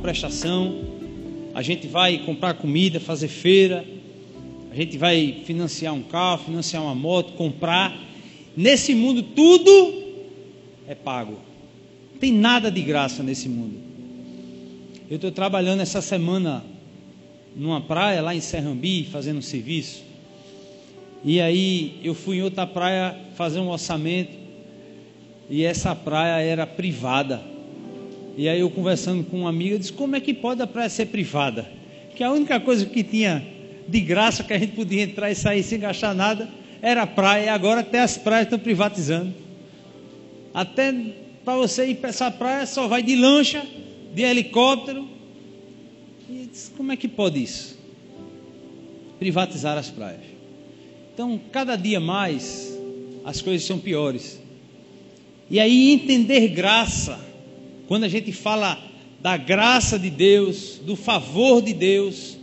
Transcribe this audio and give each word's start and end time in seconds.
prestação, 0.00 0.80
a 1.54 1.62
gente 1.62 1.86
vai 1.86 2.18
comprar 2.18 2.54
comida, 2.54 2.98
fazer 2.98 3.28
feira, 3.28 3.84
a 4.70 4.74
gente 4.74 4.96
vai 4.96 5.42
financiar 5.44 5.94
um 5.94 6.02
carro, 6.02 6.44
financiar 6.44 6.82
uma 6.82 6.94
moto, 6.94 7.32
comprar. 7.32 7.96
Nesse 8.56 8.94
mundo 8.94 9.22
tudo 9.22 10.02
é 10.86 10.94
pago. 10.94 11.38
Não 12.12 12.18
tem 12.20 12.32
nada 12.32 12.70
de 12.70 12.80
graça 12.80 13.22
nesse 13.22 13.48
mundo. 13.48 13.78
Eu 15.08 15.16
estou 15.16 15.32
trabalhando 15.32 15.80
essa 15.80 16.00
semana 16.00 16.64
numa 17.56 17.80
praia 17.80 18.22
lá 18.22 18.34
em 18.34 18.40
Serrambi, 18.40 19.04
fazendo 19.10 19.38
um 19.38 19.42
serviço. 19.42 20.04
E 21.24 21.40
aí 21.40 22.00
eu 22.02 22.14
fui 22.14 22.38
em 22.38 22.42
outra 22.42 22.66
praia 22.66 23.16
fazer 23.34 23.58
um 23.58 23.68
orçamento 23.68 24.38
e 25.50 25.64
essa 25.64 25.94
praia 25.96 26.40
era 26.42 26.66
privada. 26.66 27.49
E 28.36 28.48
aí 28.48 28.60
eu 28.60 28.70
conversando 28.70 29.24
com 29.24 29.40
uma 29.40 29.48
amiga, 29.48 29.78
disse: 29.78 29.92
"Como 29.92 30.16
é 30.16 30.20
que 30.20 30.32
pode 30.32 30.62
a 30.62 30.66
praia 30.66 30.88
ser 30.88 31.06
privada? 31.06 31.66
Que 32.14 32.22
a 32.22 32.30
única 32.30 32.60
coisa 32.60 32.86
que 32.86 33.02
tinha 33.02 33.44
de 33.88 34.00
graça 34.00 34.44
que 34.44 34.52
a 34.52 34.58
gente 34.58 34.72
podia 34.72 35.02
entrar 35.02 35.30
e 35.30 35.34
sair 35.34 35.62
sem 35.62 35.78
gastar 35.78 36.14
nada 36.14 36.48
era 36.82 37.02
a 37.02 37.06
praia, 37.06 37.46
e 37.46 37.48
agora 37.48 37.80
até 37.80 38.00
as 38.00 38.16
praias 38.16 38.46
estão 38.46 38.58
privatizando. 38.58 39.34
Até 40.54 40.92
para 41.44 41.56
você 41.56 41.86
ir 41.86 41.96
para 41.96 42.10
essa 42.10 42.30
praia 42.30 42.66
só 42.66 42.86
vai 42.86 43.02
de 43.02 43.14
lancha, 43.16 43.66
de 44.14 44.22
helicóptero. 44.22 45.06
E 46.28 46.48
disse, 46.50 46.70
como 46.70 46.92
é 46.92 46.96
que 46.96 47.08
pode 47.08 47.42
isso? 47.42 47.78
Privatizar 49.18 49.76
as 49.76 49.90
praias. 49.90 50.22
Então, 51.12 51.40
cada 51.50 51.76
dia 51.76 52.00
mais 52.00 52.78
as 53.24 53.42
coisas 53.42 53.66
são 53.66 53.78
piores. 53.78 54.40
E 55.50 55.58
aí 55.58 55.92
entender 55.92 56.48
graça, 56.48 57.18
quando 57.90 58.04
a 58.04 58.08
gente 58.08 58.30
fala 58.30 58.80
da 59.20 59.36
graça 59.36 59.98
de 59.98 60.10
Deus, 60.10 60.80
do 60.86 60.94
favor 60.94 61.60
de 61.60 61.72
Deus, 61.72 62.38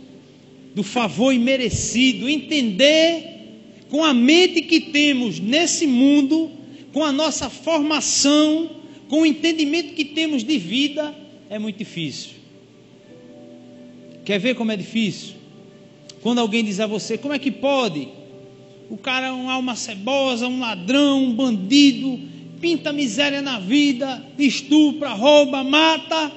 do 0.74 0.82
favor 0.82 1.32
imerecido, 1.32 2.28
entender 2.28 3.86
com 3.88 4.04
a 4.04 4.12
mente 4.12 4.60
que 4.60 4.78
temos 4.78 5.40
nesse 5.40 5.86
mundo, 5.86 6.50
com 6.92 7.02
a 7.02 7.10
nossa 7.10 7.48
formação, 7.48 8.72
com 9.08 9.22
o 9.22 9.26
entendimento 9.26 9.94
que 9.94 10.04
temos 10.04 10.44
de 10.44 10.58
vida, 10.58 11.14
é 11.48 11.58
muito 11.58 11.78
difícil. 11.78 12.32
Quer 14.26 14.38
ver 14.38 14.54
como 14.54 14.70
é 14.70 14.76
difícil? 14.76 15.36
Quando 16.20 16.40
alguém 16.40 16.62
diz 16.62 16.78
a 16.78 16.86
você, 16.86 17.16
como 17.16 17.32
é 17.32 17.38
que 17.38 17.50
pode? 17.50 18.06
O 18.90 18.98
cara 18.98 19.28
é 19.28 19.32
uma 19.32 19.54
alma 19.54 19.74
cebosa, 19.74 20.46
um 20.46 20.60
ladrão, 20.60 21.24
um 21.24 21.32
bandido, 21.32 22.20
pinta 22.60 22.92
miséria 22.92 23.42
na 23.42 23.58
vida, 23.58 24.24
estupra, 24.38 25.10
rouba, 25.10 25.64
mata. 25.64 26.32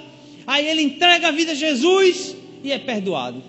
Aí 0.45 0.67
ele 0.67 0.81
entrega 0.81 1.27
a 1.27 1.31
vida 1.31 1.51
a 1.51 1.55
Jesus 1.55 2.35
e 2.63 2.71
é 2.71 2.79
perdoado. 2.79 3.41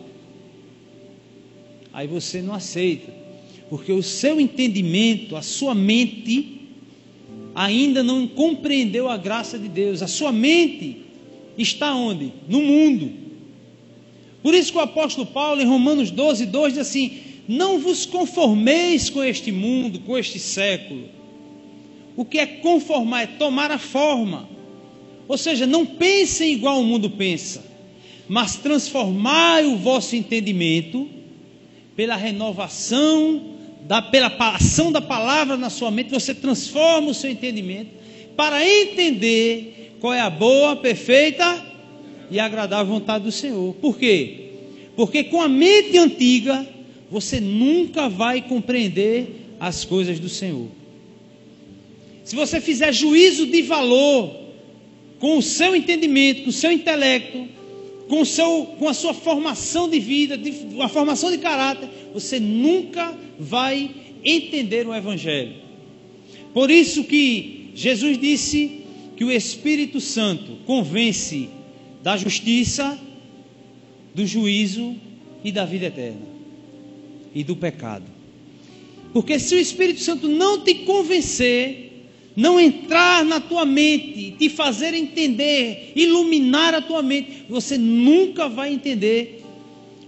Aí 1.93 2.06
você 2.06 2.41
não 2.41 2.55
aceita 2.55 3.23
porque 3.73 3.91
o 3.91 4.03
seu 4.03 4.39
entendimento, 4.39 5.34
a 5.34 5.41
sua 5.41 5.75
mente, 5.75 6.61
ainda 7.55 8.03
não 8.03 8.28
compreendeu 8.28 9.09
a 9.09 9.17
graça 9.17 9.59
de 9.59 9.67
Deus. 9.67 10.03
A 10.03 10.06
sua 10.06 10.31
mente 10.31 10.99
está 11.56 11.94
onde? 11.94 12.34
No 12.47 12.60
mundo. 12.60 13.10
Por 14.43 14.53
isso 14.53 14.72
que 14.72 14.77
o 14.77 14.83
apóstolo 14.83 15.27
Paulo, 15.27 15.62
em 15.62 15.65
Romanos 15.65 16.10
12, 16.10 16.44
2, 16.44 16.75
diz 16.75 16.83
assim: 16.83 17.12
Não 17.49 17.78
vos 17.78 18.04
conformeis 18.04 19.09
com 19.09 19.25
este 19.25 19.50
mundo, 19.50 20.00
com 20.00 20.19
este 20.19 20.39
século. 20.39 21.09
O 22.17 22.25
que 22.25 22.39
é 22.39 22.47
conformar? 22.47 23.23
É 23.23 23.27
tomar 23.27 23.71
a 23.71 23.78
forma. 23.78 24.49
Ou 25.28 25.39
seja, 25.39 25.67
não 25.67 25.87
pensem 25.87 26.53
igual 26.53 26.81
o 26.81 26.84
mundo 26.84 27.09
pensa, 27.09 27.65
mas 28.28 28.56
transformai 28.56 29.65
o 29.65 29.77
vosso 29.77 30.15
entendimento 30.17 31.09
pela 31.97 32.17
renovação 32.17 33.53
da, 33.83 34.01
pela 34.01 34.28
ação 34.55 34.93
da 34.93 35.01
palavra 35.01 35.56
na 35.56 35.71
sua 35.71 35.91
mente, 35.91 36.11
você 36.11 36.34
transforma 36.34 37.11
o 37.11 37.15
seu 37.15 37.31
entendimento 37.31 37.91
para 38.37 38.67
entender 38.67 39.97
qual 40.01 40.12
é 40.15 40.21
a 40.21 40.31
boa, 40.31 40.77
perfeita 40.77 41.65
e 42.31 42.41
agradável 42.41 42.93
vontade 42.93 43.25
do 43.25 43.33
Senhor. 43.33 43.75
Por 43.75 43.99
quê? 43.99 44.51
Porque 44.97 45.25
com 45.25 45.41
a 45.41 45.49
mente 45.49 45.97
antiga, 45.99 46.67
você 47.11 47.41
nunca 47.41 48.09
vai 48.09 48.43
compreender 48.43 49.55
as 49.61 49.84
coisas 49.84 50.19
do 50.19 50.28
Senhor. 50.28 50.69
Se 52.25 52.37
você 52.37 52.60
fizer 52.60 52.93
juízo 52.93 53.47
de 53.47 53.62
valor 53.62 54.34
com 55.19 55.38
o 55.38 55.43
seu 55.43 55.75
entendimento, 55.75 56.43
com 56.43 56.50
o 56.50 56.53
seu 56.53 56.71
intelecto, 56.71 57.47
com, 58.09 58.21
o 58.21 58.27
seu, 58.27 58.66
com 58.78 58.88
a 58.88 58.94
sua 58.94 59.15
formação 59.15 59.88
de 59.88 59.99
vida, 59.99 60.37
de, 60.37 60.53
a 60.81 60.88
formação 60.88 61.31
de 61.31 61.38
caráter, 61.38 61.88
você 62.12 62.38
nunca 62.38 63.16
vai 63.38 63.91
entender 64.25 64.87
o 64.87 64.94
Evangelho. 64.94 65.55
Por 66.53 66.71
isso 66.71 67.05
que 67.05 67.71
Jesus 67.75 68.19
disse 68.19 68.83
que 69.16 69.25
o 69.25 69.31
Espírito 69.31 70.00
Santo 70.00 70.59
convence 70.66 71.49
da 72.03 72.16
justiça, 72.16 72.99
do 74.15 74.27
juízo 74.27 74.94
e 75.43 75.50
da 75.50 75.65
vida 75.65 75.87
eterna 75.87 76.33
e 77.34 77.43
do 77.43 77.56
pecado. 77.56 78.04
Porque 79.12 79.39
se 79.39 79.54
o 79.54 79.59
Espírito 79.59 80.00
Santo 80.00 80.28
não 80.28 80.60
te 80.60 80.75
convencer, 80.75 81.91
não 82.34 82.59
entrar 82.59 83.25
na 83.25 83.41
tua 83.41 83.65
mente, 83.65 84.34
te 84.38 84.48
fazer 84.48 84.94
entender, 84.94 85.93
iluminar 85.94 86.75
a 86.75 86.81
tua 86.81 87.03
mente, 87.03 87.44
você 87.48 87.76
nunca 87.76 88.48
vai 88.48 88.72
entender 88.72 89.44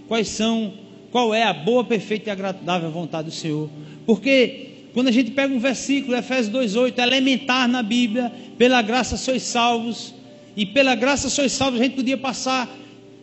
quais 0.07 0.27
são, 0.27 0.73
qual 1.11 1.33
é 1.33 1.43
a 1.43 1.53
boa, 1.53 1.83
perfeita 1.83 2.29
e 2.29 2.31
agradável 2.31 2.89
vontade 2.89 3.29
do 3.29 3.33
Senhor. 3.33 3.69
Porque 4.05 4.67
quando 4.93 5.07
a 5.07 5.11
gente 5.11 5.31
pega 5.31 5.53
um 5.53 5.59
versículo, 5.59 6.15
Efésios 6.15 6.49
2:8, 6.49 6.99
elementar 6.99 7.67
na 7.67 7.83
Bíblia, 7.83 8.31
pela 8.57 8.81
graça 8.81 9.17
sois 9.17 9.43
salvos, 9.43 10.13
e 10.55 10.65
pela 10.65 10.95
graça 10.95 11.29
sois 11.29 11.51
salvos, 11.51 11.79
a 11.79 11.83
gente 11.83 11.95
podia 11.95 12.17
passar 12.17 12.73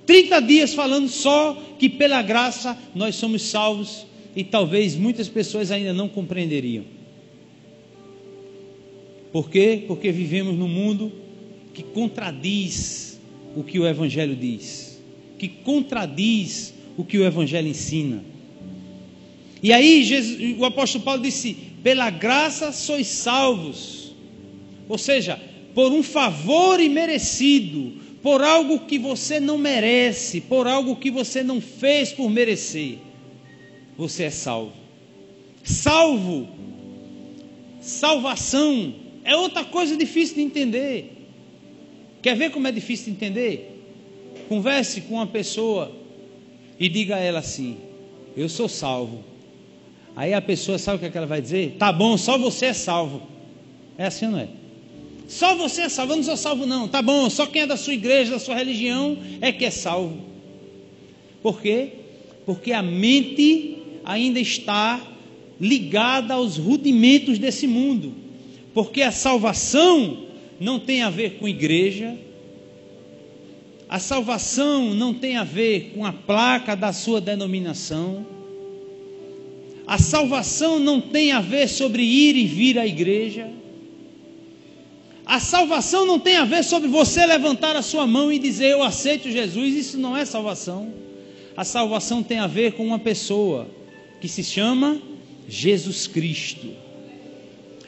30 0.06 0.40
dias 0.40 0.74
falando 0.74 1.08
só 1.08 1.60
que 1.78 1.88
pela 1.88 2.20
graça 2.22 2.76
nós 2.94 3.14
somos 3.14 3.42
salvos, 3.42 4.06
e 4.36 4.44
talvez 4.44 4.94
muitas 4.96 5.28
pessoas 5.28 5.70
ainda 5.70 5.92
não 5.92 6.08
compreenderiam. 6.08 6.84
Por 9.32 9.48
quê? 9.48 9.84
Porque 9.88 10.12
vivemos 10.12 10.56
num 10.56 10.68
mundo 10.68 11.10
que 11.72 11.82
contradiz 11.82 13.18
o 13.56 13.64
que 13.64 13.78
o 13.78 13.86
Evangelho 13.86 14.36
diz, 14.36 15.02
que 15.38 15.48
contradiz 15.48 16.74
o 16.96 17.04
que 17.04 17.16
o 17.16 17.24
Evangelho 17.24 17.66
ensina. 17.66 18.22
E 19.62 19.72
aí 19.72 20.04
Jesus, 20.04 20.58
o 20.58 20.64
apóstolo 20.66 21.02
Paulo 21.02 21.22
disse: 21.22 21.56
pela 21.82 22.10
graça 22.10 22.72
sois 22.72 23.06
salvos, 23.06 24.14
ou 24.86 24.98
seja, 24.98 25.40
por 25.74 25.90
um 25.92 26.02
favor 26.02 26.78
imerecido, 26.78 27.94
por 28.22 28.42
algo 28.42 28.80
que 28.80 28.98
você 28.98 29.40
não 29.40 29.56
merece, 29.56 30.42
por 30.42 30.66
algo 30.66 30.96
que 30.96 31.10
você 31.10 31.42
não 31.42 31.58
fez 31.58 32.12
por 32.12 32.28
merecer, 32.28 32.98
você 33.96 34.24
é 34.24 34.30
salvo. 34.30 34.74
Salvo, 35.64 36.48
salvação 37.80 39.01
é 39.24 39.36
outra 39.36 39.64
coisa 39.64 39.96
difícil 39.96 40.36
de 40.36 40.42
entender. 40.42 41.28
Quer 42.20 42.36
ver 42.36 42.50
como 42.50 42.66
é 42.68 42.72
difícil 42.72 43.06
de 43.06 43.10
entender? 43.12 43.84
Converse 44.48 45.00
com 45.02 45.14
uma 45.14 45.26
pessoa 45.26 45.92
e 46.78 46.88
diga 46.88 47.16
a 47.16 47.18
ela 47.18 47.40
assim: 47.40 47.76
Eu 48.36 48.48
sou 48.48 48.68
salvo. 48.68 49.24
Aí 50.14 50.34
a 50.34 50.42
pessoa 50.42 50.78
sabe 50.78 50.96
o 50.96 51.00
que, 51.00 51.06
é 51.06 51.10
que 51.10 51.16
ela 51.16 51.26
vai 51.26 51.40
dizer? 51.40 51.76
Tá 51.78 51.90
bom, 51.90 52.16
só 52.18 52.36
você 52.36 52.66
é 52.66 52.72
salvo. 52.72 53.22
É 53.96 54.06
assim 54.06 54.26
não 54.26 54.38
é? 54.38 54.48
Só 55.28 55.54
você 55.54 55.82
é 55.82 55.88
salvo, 55.88 56.12
eu 56.12 56.16
não 56.16 56.22
sou 56.24 56.36
salvo, 56.36 56.66
não. 56.66 56.86
Tá 56.86 57.00
bom, 57.00 57.30
só 57.30 57.46
quem 57.46 57.62
é 57.62 57.66
da 57.66 57.76
sua 57.76 57.94
igreja, 57.94 58.32
da 58.32 58.38
sua 58.38 58.54
religião 58.54 59.16
é 59.40 59.50
que 59.50 59.64
é 59.64 59.70
salvo. 59.70 60.20
Por 61.42 61.60
quê? 61.60 61.88
Porque 62.44 62.72
a 62.72 62.82
mente 62.82 63.78
ainda 64.04 64.38
está 64.38 65.00
ligada 65.58 66.34
aos 66.34 66.58
rudimentos 66.58 67.38
desse 67.38 67.66
mundo. 67.66 68.21
Porque 68.74 69.02
a 69.02 69.12
salvação 69.12 70.26
não 70.58 70.78
tem 70.78 71.02
a 71.02 71.10
ver 71.10 71.38
com 71.38 71.48
igreja, 71.48 72.16
a 73.88 73.98
salvação 73.98 74.94
não 74.94 75.12
tem 75.12 75.36
a 75.36 75.44
ver 75.44 75.92
com 75.94 76.06
a 76.06 76.12
placa 76.12 76.74
da 76.74 76.92
sua 76.92 77.20
denominação, 77.20 78.26
a 79.86 79.98
salvação 79.98 80.78
não 80.78 81.00
tem 81.00 81.32
a 81.32 81.40
ver 81.40 81.68
sobre 81.68 82.02
ir 82.02 82.36
e 82.36 82.46
vir 82.46 82.78
à 82.78 82.86
igreja, 82.86 83.50
a 85.26 85.38
salvação 85.38 86.06
não 86.06 86.18
tem 86.18 86.36
a 86.36 86.44
ver 86.44 86.64
sobre 86.64 86.88
você 86.88 87.24
levantar 87.26 87.76
a 87.76 87.82
sua 87.82 88.06
mão 88.06 88.32
e 88.32 88.38
dizer 88.38 88.70
eu 88.70 88.82
aceito 88.82 89.30
Jesus, 89.30 89.74
isso 89.74 89.98
não 89.98 90.16
é 90.16 90.24
salvação. 90.24 90.92
A 91.56 91.64
salvação 91.64 92.22
tem 92.22 92.38
a 92.38 92.46
ver 92.46 92.72
com 92.72 92.86
uma 92.86 92.98
pessoa 92.98 93.68
que 94.20 94.28
se 94.28 94.42
chama 94.42 95.00
Jesus 95.48 96.06
Cristo. 96.06 96.81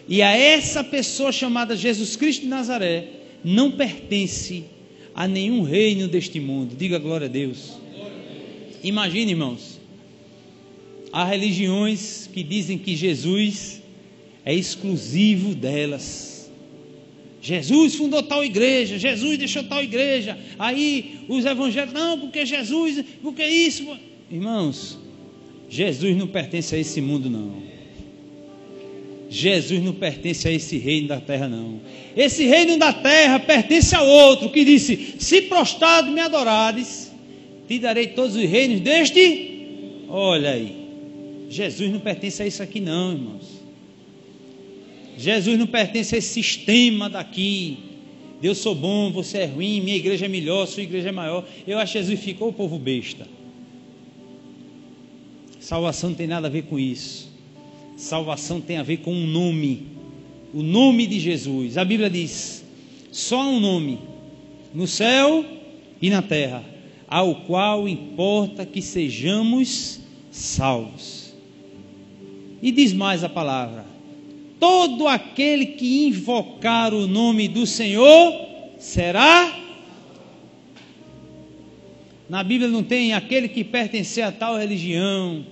E 0.09 0.21
a 0.23 0.37
essa 0.37 0.85
pessoa 0.85 1.33
chamada 1.33 1.77
Jesus 1.77 2.17
Cristo 2.17 2.43
de 2.43 2.49
Nazaré 2.49 3.09
não 3.43 3.71
pertence 3.71 4.65
a 5.15 5.27
nenhum 5.29 5.63
reino 5.63 6.09
deste 6.09 6.41
mundo. 6.41 6.75
Diga 6.77 6.99
glória 6.99 7.27
a 7.27 7.31
Deus. 7.31 7.79
Imagine, 8.83 9.33
irmãos, 9.33 9.81
há 11.13 11.25
religiões 11.25 12.29
que 12.33 12.43
dizem 12.43 12.77
que 12.77 12.95
Jesus 12.95 13.83
é 14.45 14.53
exclusivo 14.55 15.55
delas. 15.55 16.51
Jesus 17.41 17.95
fundou 17.95 18.23
tal 18.23 18.45
igreja, 18.45 18.99
Jesus 18.99 19.39
deixou 19.39 19.65
tal 19.65 19.83
igreja. 19.83 20.39
Aí 20.59 21.21
os 21.29 21.45
evangélicos, 21.45 21.95
não, 21.95 22.19
porque 22.19 22.45
Jesus, 22.45 23.05
porque 23.23 23.45
isso. 23.45 23.87
Irmãos, 24.31 24.99
Jesus 25.69 26.17
não 26.17 26.27
pertence 26.27 26.75
a 26.75 26.79
esse 26.79 27.01
mundo, 27.01 27.29
não. 27.31 27.74
Jesus 29.29 29.83
não 29.83 29.93
pertence 29.93 30.47
a 30.47 30.53
esse 30.53 30.79
reino 30.79 31.09
da 31.09 31.21
terra, 31.21 31.49
não. 31.49 31.81
Esse 32.17 32.45
reino 32.45 32.79
da 32.79 32.93
terra 32.93 33.41
pertence 33.41 33.95
a 33.95 34.03
outro 34.03 34.51
que 34.51 34.65
disse: 34.65 35.17
Se 35.19 35.43
prostrado 35.43 36.11
me 36.13 36.21
adorares, 36.21 37.13
te 37.67 37.79
darei 37.79 38.09
todos 38.09 38.37
os 38.37 38.45
reinos 38.45 38.81
deste. 38.81 39.53
Olha 40.09 40.51
aí, 40.51 40.77
Jesus 41.49 41.91
não 41.91 42.01
pertence 42.01 42.43
a 42.43 42.47
isso 42.47 42.63
aqui, 42.63 42.81
não, 42.81 43.13
irmãos. 43.13 43.65
Jesus 45.17 45.59
não 45.59 45.67
pertence 45.67 46.15
a 46.15 46.19
esse 46.19 46.29
sistema 46.29 47.09
daqui. 47.09 47.79
Deus 48.41 48.59
sou 48.59 48.75
bom, 48.75 49.11
você 49.11 49.39
é 49.39 49.47
ruim, 49.47 49.81
minha 49.81 49.97
igreja 49.97 50.27
é 50.27 50.29
melhor, 50.29 50.67
sua 50.67 50.83
igreja 50.83 51.09
é 51.09 51.13
maior. 51.13 51.47
Eu 51.67 51.79
acho 51.79 51.93
que 51.93 51.99
Jesus 51.99 52.21
ficou 52.21 52.49
o 52.49 52.53
povo 52.53 52.79
besta. 52.79 53.27
Salvação 55.59 56.11
não 56.11 56.17
tem 56.17 56.27
nada 56.27 56.47
a 56.47 56.51
ver 56.51 56.65
com 56.65 56.79
isso. 56.79 57.34
Salvação 57.97 58.61
tem 58.61 58.77
a 58.77 58.83
ver 58.83 58.99
com 58.99 59.13
um 59.13 59.27
nome. 59.27 59.87
O 60.53 60.63
nome 60.63 61.07
de 61.07 61.21
Jesus. 61.21 61.79
A 61.79 61.85
Bíblia 61.85 62.11
diz: 62.11 62.65
só 63.11 63.41
um 63.41 63.61
nome 63.61 63.99
no 64.75 64.87
céu 64.87 65.45
e 66.03 66.11
na 66.11 66.21
terra, 66.21 66.65
ao 67.07 67.37
qual 67.43 67.89
importa 67.89 68.67
que 68.67 68.83
sejamos 68.83 70.01
salvos. 70.31 71.33
E 72.61 72.73
diz 72.73 72.93
mais 72.93 73.23
a 73.23 73.29
palavra: 73.29 73.87
todo 74.59 75.07
aquele 75.07 75.67
que 75.67 76.07
invocar 76.07 76.93
o 76.93 77.07
nome 77.07 77.47
do 77.47 77.67
Senhor 77.67 78.33
será. 78.79 79.61
Na 82.29 82.43
Bíblia 82.43 82.69
não 82.69 82.83
tem 82.83 83.13
aquele 83.13 83.49
que 83.49 83.63
pertencer 83.63 84.25
a 84.25 84.33
tal 84.33 84.57
religião, 84.57 85.45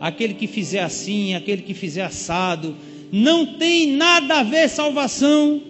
aquele 0.00 0.34
que 0.34 0.46
fizer 0.46 0.80
assim, 0.80 1.34
aquele 1.34 1.62
que 1.62 1.74
fizer 1.74 2.02
assado. 2.02 2.76
Não 3.12 3.54
tem 3.58 3.92
nada 3.92 4.40
a 4.40 4.42
ver 4.42 4.68
salvação 4.68 5.62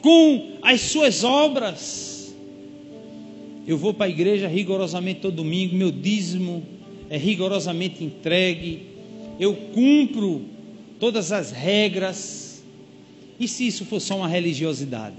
com 0.00 0.56
as 0.62 0.80
suas 0.80 1.24
obras. 1.24 2.34
Eu 3.66 3.76
vou 3.76 3.94
para 3.94 4.06
a 4.06 4.10
igreja 4.10 4.48
rigorosamente 4.48 5.20
todo 5.20 5.36
domingo, 5.36 5.76
meu 5.76 5.90
dízimo 5.90 6.62
é 7.10 7.18
rigorosamente 7.18 8.04
entregue, 8.04 8.82
eu 9.38 9.54
cumpro 9.74 10.42
todas 11.00 11.32
as 11.32 11.50
regras. 11.50 12.62
E 13.38 13.48
se 13.48 13.66
isso 13.66 13.84
for 13.84 14.00
só 14.00 14.16
uma 14.18 14.28
religiosidade? 14.28 15.16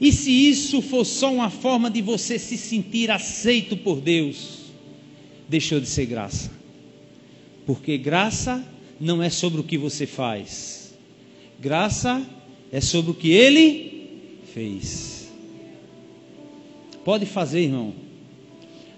E 0.00 0.12
se 0.12 0.30
isso 0.30 0.80
for 0.80 1.04
só 1.04 1.32
uma 1.32 1.50
forma 1.50 1.90
de 1.90 2.00
você 2.00 2.38
se 2.38 2.56
sentir 2.56 3.10
aceito 3.10 3.76
por 3.76 4.00
Deus? 4.00 4.67
Deixou 5.48 5.80
de 5.80 5.86
ser 5.86 6.06
graça. 6.06 6.50
Porque 7.66 7.96
graça 7.96 8.64
não 9.00 9.22
é 9.22 9.30
sobre 9.30 9.60
o 9.60 9.64
que 9.64 9.78
você 9.78 10.06
faz, 10.06 10.94
graça 11.58 12.24
é 12.72 12.80
sobre 12.80 13.10
o 13.10 13.14
que 13.14 13.30
ele 13.30 14.08
fez. 14.52 15.30
Pode 17.04 17.24
fazer, 17.26 17.60
irmão. 17.60 17.94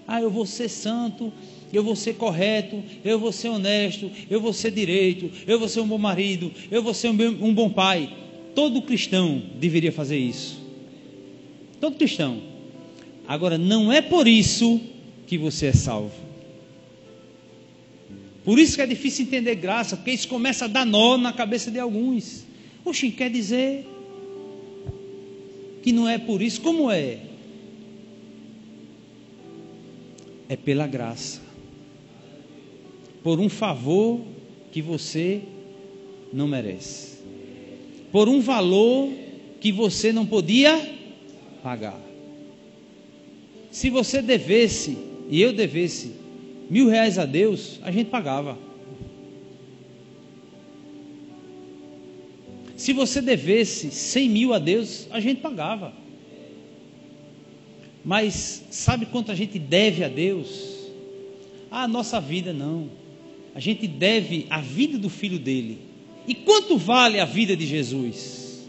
Ah, 0.07 0.21
eu 0.21 0.29
vou 0.29 0.45
ser 0.45 0.67
santo, 0.67 1.31
eu 1.71 1.83
vou 1.83 1.95
ser 1.95 2.15
correto, 2.15 2.83
eu 3.03 3.17
vou 3.17 3.31
ser 3.31 3.49
honesto, 3.49 4.11
eu 4.29 4.41
vou 4.41 4.51
ser 4.51 4.71
direito, 4.71 5.31
eu 5.47 5.57
vou 5.57 5.69
ser 5.69 5.79
um 5.79 5.87
bom 5.87 5.97
marido, 5.97 6.51
eu 6.69 6.83
vou 6.83 6.93
ser 6.93 7.09
um, 7.09 7.53
bom 7.53 7.69
pai. 7.69 8.09
Todo 8.53 8.81
cristão 8.81 9.41
deveria 9.59 9.91
fazer 9.91 10.17
isso. 10.17 10.59
Todo 11.79 11.95
cristão. 11.95 12.41
Agora, 13.27 13.57
não 13.57 13.91
é 13.91 14.01
por 14.01 14.27
isso 14.27 14.81
que 15.25 15.37
você 15.37 15.67
é 15.67 15.73
salvo. 15.73 16.30
Por 18.43 18.57
isso 18.57 18.75
que 18.75 18.81
é 18.81 18.87
difícil 18.87 19.25
entender 19.25 19.55
graça, 19.55 19.95
porque 19.95 20.11
isso 20.11 20.27
começa 20.27 20.65
a 20.65 20.67
dar 20.67 20.85
nó 20.85 21.17
na 21.17 21.31
cabeça 21.31 21.69
de 21.69 21.79
alguns. 21.79 22.43
Oxi, 22.83 23.11
quer 23.11 23.29
dizer 23.29 23.85
que 25.83 25.91
não 25.91 26.07
é 26.07 26.17
por 26.17 26.41
isso, 26.41 26.61
como 26.61 26.89
é? 26.89 27.19
É 30.49 30.55
pela 30.55 30.87
graça. 30.87 31.41
Por 33.23 33.39
um 33.39 33.49
favor 33.49 34.21
que 34.71 34.81
você 34.81 35.41
não 36.33 36.47
merece. 36.47 37.19
Por 38.11 38.27
um 38.27 38.41
valor 38.41 39.09
que 39.59 39.71
você 39.71 40.11
não 40.11 40.25
podia 40.25 40.79
pagar. 41.61 41.99
Se 43.69 43.89
você 43.89 44.21
devesse, 44.21 44.97
e 45.29 45.41
eu 45.41 45.53
devesse, 45.53 46.20
mil 46.71 46.87
reais 46.87 47.19
a 47.19 47.25
Deus, 47.25 47.81
a 47.83 47.91
gente 47.91 48.09
pagava. 48.09 48.57
Se 52.77 52.93
você 52.93 53.21
devesse 53.21 53.91
cem 53.91 54.29
mil 54.29 54.53
a 54.53 54.57
Deus, 54.57 55.05
a 55.11 55.19
gente 55.19 55.41
pagava. 55.41 55.93
Mas 58.05 58.63
sabe 58.71 59.05
quanto 59.05 59.33
a 59.33 59.35
gente 59.35 59.59
deve 59.59 60.01
a 60.01 60.07
Deus? 60.07 60.87
A 61.69 61.89
nossa 61.89 62.21
vida 62.21 62.53
não. 62.53 62.89
A 63.53 63.59
gente 63.59 63.85
deve 63.85 64.47
a 64.49 64.61
vida 64.61 64.97
do 64.97 65.09
filho 65.09 65.37
dele. 65.37 65.77
E 66.25 66.33
quanto 66.33 66.77
vale 66.77 67.19
a 67.19 67.25
vida 67.25 67.53
de 67.53 67.67
Jesus? 67.67 68.65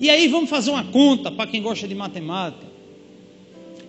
E 0.00 0.08
aí 0.08 0.28
vamos 0.28 0.48
fazer 0.48 0.70
uma 0.70 0.84
conta 0.84 1.30
para 1.30 1.50
quem 1.50 1.60
gosta 1.60 1.86
de 1.86 1.94
matemática. 1.94 2.66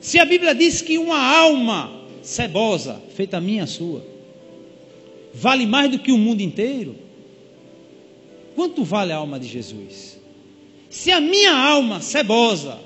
Se 0.01 0.19
a 0.19 0.25
Bíblia 0.25 0.53
diz 0.53 0.81
que 0.81 0.97
uma 0.97 1.17
alma 1.17 2.04
cebosa, 2.25 3.01
feita 3.15 3.37
a 3.37 3.41
minha 3.41 3.63
a 3.63 3.67
sua, 3.67 4.03
vale 5.33 5.65
mais 5.67 5.91
do 5.91 5.99
que 5.99 6.11
o 6.11 6.17
mundo 6.17 6.41
inteiro? 6.41 6.95
Quanto 8.55 8.83
vale 8.83 9.11
a 9.11 9.17
alma 9.17 9.39
de 9.39 9.47
Jesus? 9.47 10.19
Se 10.89 11.11
a 11.11 11.21
minha 11.21 11.55
alma 11.55 12.01
cebosa 12.01 12.79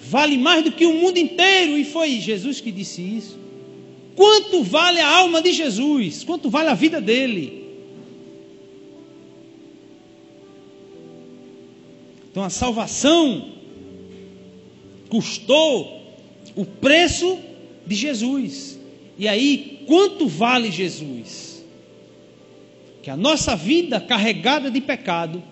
vale 0.00 0.36
mais 0.36 0.64
do 0.64 0.72
que 0.72 0.84
o 0.84 0.94
mundo 0.94 1.18
inteiro, 1.18 1.78
e 1.78 1.84
foi 1.84 2.18
Jesus 2.18 2.60
que 2.60 2.72
disse 2.72 3.02
isso, 3.02 3.38
quanto 4.16 4.64
vale 4.64 5.00
a 5.00 5.16
alma 5.18 5.40
de 5.40 5.52
Jesus? 5.52 6.24
Quanto 6.24 6.50
vale 6.50 6.70
a 6.70 6.74
vida 6.74 7.00
dele? 7.00 7.68
Então 12.30 12.42
a 12.42 12.50
salvação 12.50 13.52
custou 15.08 16.16
o 16.56 16.64
preço 16.64 17.38
de 17.88 17.94
Jesus. 17.94 18.78
E 19.18 19.26
aí, 19.26 19.82
quanto 19.86 20.28
vale 20.28 20.70
Jesus? 20.70 21.64
Que 23.02 23.10
a 23.10 23.16
nossa 23.16 23.56
vida 23.56 23.98
carregada 23.98 24.70
de 24.70 24.80
pecado, 24.80 25.42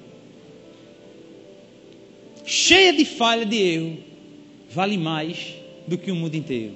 cheia 2.45 2.93
de 2.93 3.05
falha, 3.05 3.47
de 3.47 3.57
erro, 3.57 3.99
vale 4.71 4.99
mais 4.99 5.55
do 5.89 5.97
que 5.97 6.11
o 6.11 6.15
mundo 6.15 6.35
inteiro. 6.35 6.75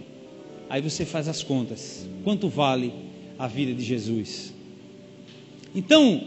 Aí 0.69 0.81
você 0.81 1.05
faz 1.05 1.29
as 1.29 1.43
contas. 1.43 2.09
Quanto 2.25 2.49
vale 2.49 2.93
a 3.39 3.47
vida 3.47 3.75
de 3.75 3.85
Jesus? 3.85 4.55
Então, 5.75 6.25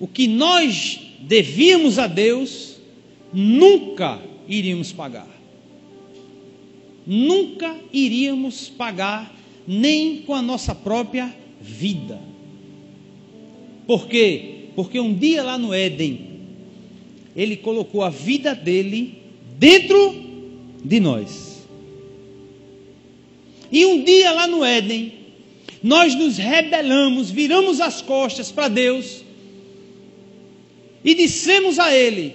o 0.00 0.08
que 0.08 0.26
nós 0.26 1.00
devíamos 1.20 1.98
a 1.98 2.06
Deus, 2.06 2.76
nunca 3.32 4.20
iríamos 4.48 4.92
pagar 4.92 5.33
nunca 7.06 7.76
iríamos 7.92 8.68
pagar 8.68 9.34
nem 9.66 10.18
com 10.22 10.34
a 10.34 10.42
nossa 10.42 10.74
própria 10.74 11.34
vida. 11.60 12.20
Por 13.86 14.06
quê? 14.06 14.68
Porque 14.74 14.98
um 14.98 15.14
dia 15.14 15.42
lá 15.42 15.58
no 15.58 15.72
Éden, 15.72 16.20
ele 17.36 17.56
colocou 17.56 18.02
a 18.02 18.10
vida 18.10 18.54
dele 18.54 19.18
dentro 19.58 20.14
de 20.84 21.00
nós. 21.00 21.66
E 23.70 23.84
um 23.86 24.02
dia 24.04 24.32
lá 24.32 24.46
no 24.46 24.64
Éden, 24.64 25.12
nós 25.82 26.14
nos 26.14 26.38
rebelamos, 26.38 27.30
viramos 27.30 27.80
as 27.80 28.00
costas 28.00 28.50
para 28.50 28.68
Deus 28.68 29.22
e 31.04 31.14
dissemos 31.14 31.78
a 31.78 31.94
Ele: 31.94 32.34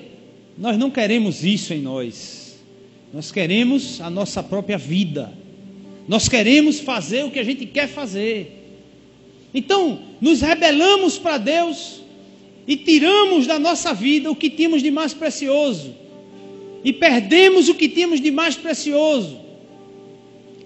Nós 0.57 0.77
não 0.77 0.91
queremos 0.91 1.43
isso 1.43 1.73
em 1.73 1.81
nós. 1.81 2.38
Nós 3.13 3.31
queremos 3.31 3.99
a 4.01 4.09
nossa 4.09 4.43
própria 4.43 4.77
vida. 4.77 5.33
Nós 6.07 6.27
queremos 6.27 6.79
fazer 6.79 7.25
o 7.25 7.31
que 7.31 7.39
a 7.39 7.43
gente 7.43 7.65
quer 7.65 7.87
fazer. 7.87 8.59
Então, 9.53 9.99
nos 10.21 10.41
rebelamos 10.41 11.17
para 11.17 11.37
Deus 11.37 12.01
e 12.67 12.77
tiramos 12.77 13.47
da 13.47 13.57
nossa 13.57 13.93
vida 13.93 14.29
o 14.29 14.35
que 14.35 14.49
tínhamos 14.49 14.83
de 14.83 14.91
mais 14.91 15.11
precioso, 15.11 15.95
e 16.83 16.93
perdemos 16.93 17.67
o 17.67 17.73
que 17.73 17.89
tínhamos 17.89 18.21
de 18.21 18.29
mais 18.29 18.55
precioso. 18.55 19.39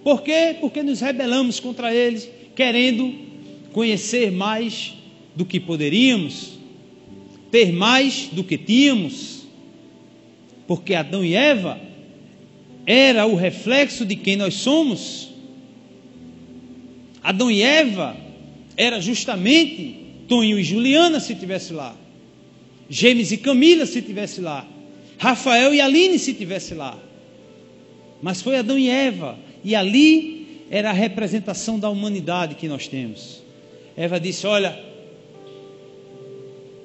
Por 0.03 0.21
quê? 0.21 0.55
Porque 0.59 0.83
nos 0.83 0.99
rebelamos 0.99 1.61
contra 1.61 1.95
eles, 1.95 2.29
querendo 2.55 3.13
conhecer 3.71 4.31
mais 4.31 4.93
do 5.33 5.45
que 5.45 5.61
poderíamos, 5.61 6.59
ter 7.49 7.71
mais 7.71 8.27
do 8.31 8.43
que 8.43 8.57
tínhamos. 8.57 9.43
Porque 10.67 10.93
Adão 10.93 11.23
e 11.23 11.35
Eva 11.35 11.79
era 12.85 13.25
o 13.25 13.35
reflexo 13.35 14.05
de 14.05 14.15
quem 14.15 14.35
nós 14.35 14.55
somos. 14.55 15.29
Adão 17.23 17.49
e 17.49 17.61
Eva 17.61 18.17
era 18.75 18.99
justamente 18.99 19.97
Tonho 20.27 20.59
e 20.59 20.63
Juliana 20.63 21.19
se 21.19 21.35
tivesse 21.35 21.73
lá. 21.73 21.95
Gêmeos 22.89 23.31
e 23.31 23.37
Camila 23.37 23.85
se 23.85 24.01
tivesse 24.01 24.41
lá. 24.41 24.67
Rafael 25.17 25.73
e 25.73 25.79
Aline 25.79 26.19
se 26.19 26.33
tivesse 26.33 26.73
lá. 26.73 26.99
Mas 28.21 28.41
foi 28.41 28.57
Adão 28.57 28.77
e 28.77 28.89
Eva. 28.89 29.37
E 29.63 29.75
ali 29.75 30.65
era 30.69 30.89
a 30.89 30.93
representação 30.93 31.79
da 31.79 31.89
humanidade 31.89 32.55
que 32.55 32.67
nós 32.67 32.87
temos. 32.87 33.41
Eva 33.95 34.19
disse: 34.19 34.45
Olha, 34.47 34.77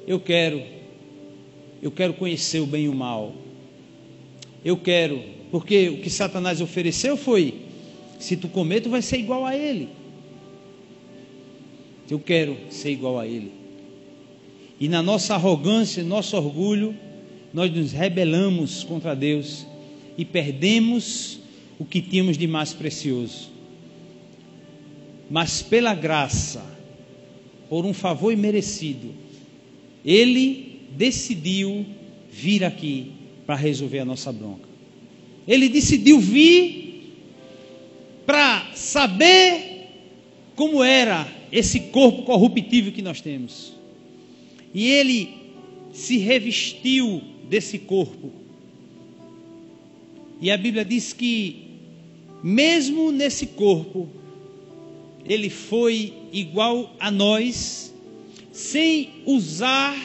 eu 0.07 0.21
quero, 0.21 0.63
eu 1.83 1.91
quero 1.91 2.15
conhecer 2.15 2.61
o 2.61 2.67
bem 2.67 2.85
e 2.85 2.89
o 2.89 2.95
mal. 2.95 3.35
Eu 4.65 4.77
quero, 4.77 5.23
porque 5.51 5.89
o 5.89 5.99
que 5.99 6.11
Satanás 6.11 6.61
ofereceu 6.61 7.17
foi: 7.17 7.55
se 8.19 8.37
tu 8.37 8.49
comer, 8.49 8.81
tu 8.81 8.91
vai 8.91 9.03
ser 9.03 9.19
igual 9.19 9.47
a 9.47 9.57
ele. 9.57 9.89
Eu 12.11 12.19
quero 12.19 12.57
ser 12.71 12.91
igual 12.91 13.19
a 13.19 13.27
ele. 13.27 13.53
E 14.81 14.89
na 14.89 15.03
nossa 15.03 15.35
arrogância, 15.35 16.03
nosso 16.03 16.37
orgulho, 16.37 16.95
nós 17.53 17.71
nos 17.71 17.93
rebelamos 17.93 18.85
contra 18.85 19.15
Deus 19.15 19.67
e 20.17 20.25
perdemos 20.25 21.41
o 21.79 21.85
que 21.85 22.01
tínhamos 22.01 22.39
de 22.39 22.47
mais 22.47 22.73
precioso. 22.73 23.51
Mas 25.31 25.63
pela 25.63 25.95
graça, 25.95 26.65
por 27.69 27.85
um 27.85 27.93
favor 27.93 28.33
imerecido, 28.33 29.13
ele 30.05 30.81
decidiu 30.97 31.85
vir 32.31 32.65
aqui 32.65 33.13
para 33.47 33.57
resolver 33.57 33.99
a 33.99 34.05
nossa 34.05 34.33
bronca. 34.33 34.68
Ele 35.49 35.71
decidiu 35.71 36.21
vir 36.21 37.15
para 38.27 38.71
saber 38.75 39.87
como 40.55 40.85
era 40.85 41.27
esse 41.51 41.81
corpo 41.81 42.25
corruptível 42.25 42.93
que 42.93 43.01
nós 43.01 43.23
temos. 43.23 43.73
E 44.75 44.87
ele 44.87 45.31
se 45.91 46.19
revestiu 46.19 47.23
desse 47.49 47.79
corpo. 47.79 48.31
E 50.39 50.51
a 50.51 50.57
Bíblia 50.59 50.85
diz 50.85 51.15
que, 51.15 51.57
mesmo 52.45 53.11
nesse 53.11 53.47
corpo, 53.47 54.09
ele 55.25 55.49
foi 55.49 56.13
igual 56.31 56.95
a 57.01 57.11
nós, 57.11 57.95
sem 58.53 59.09
usar 59.25 59.97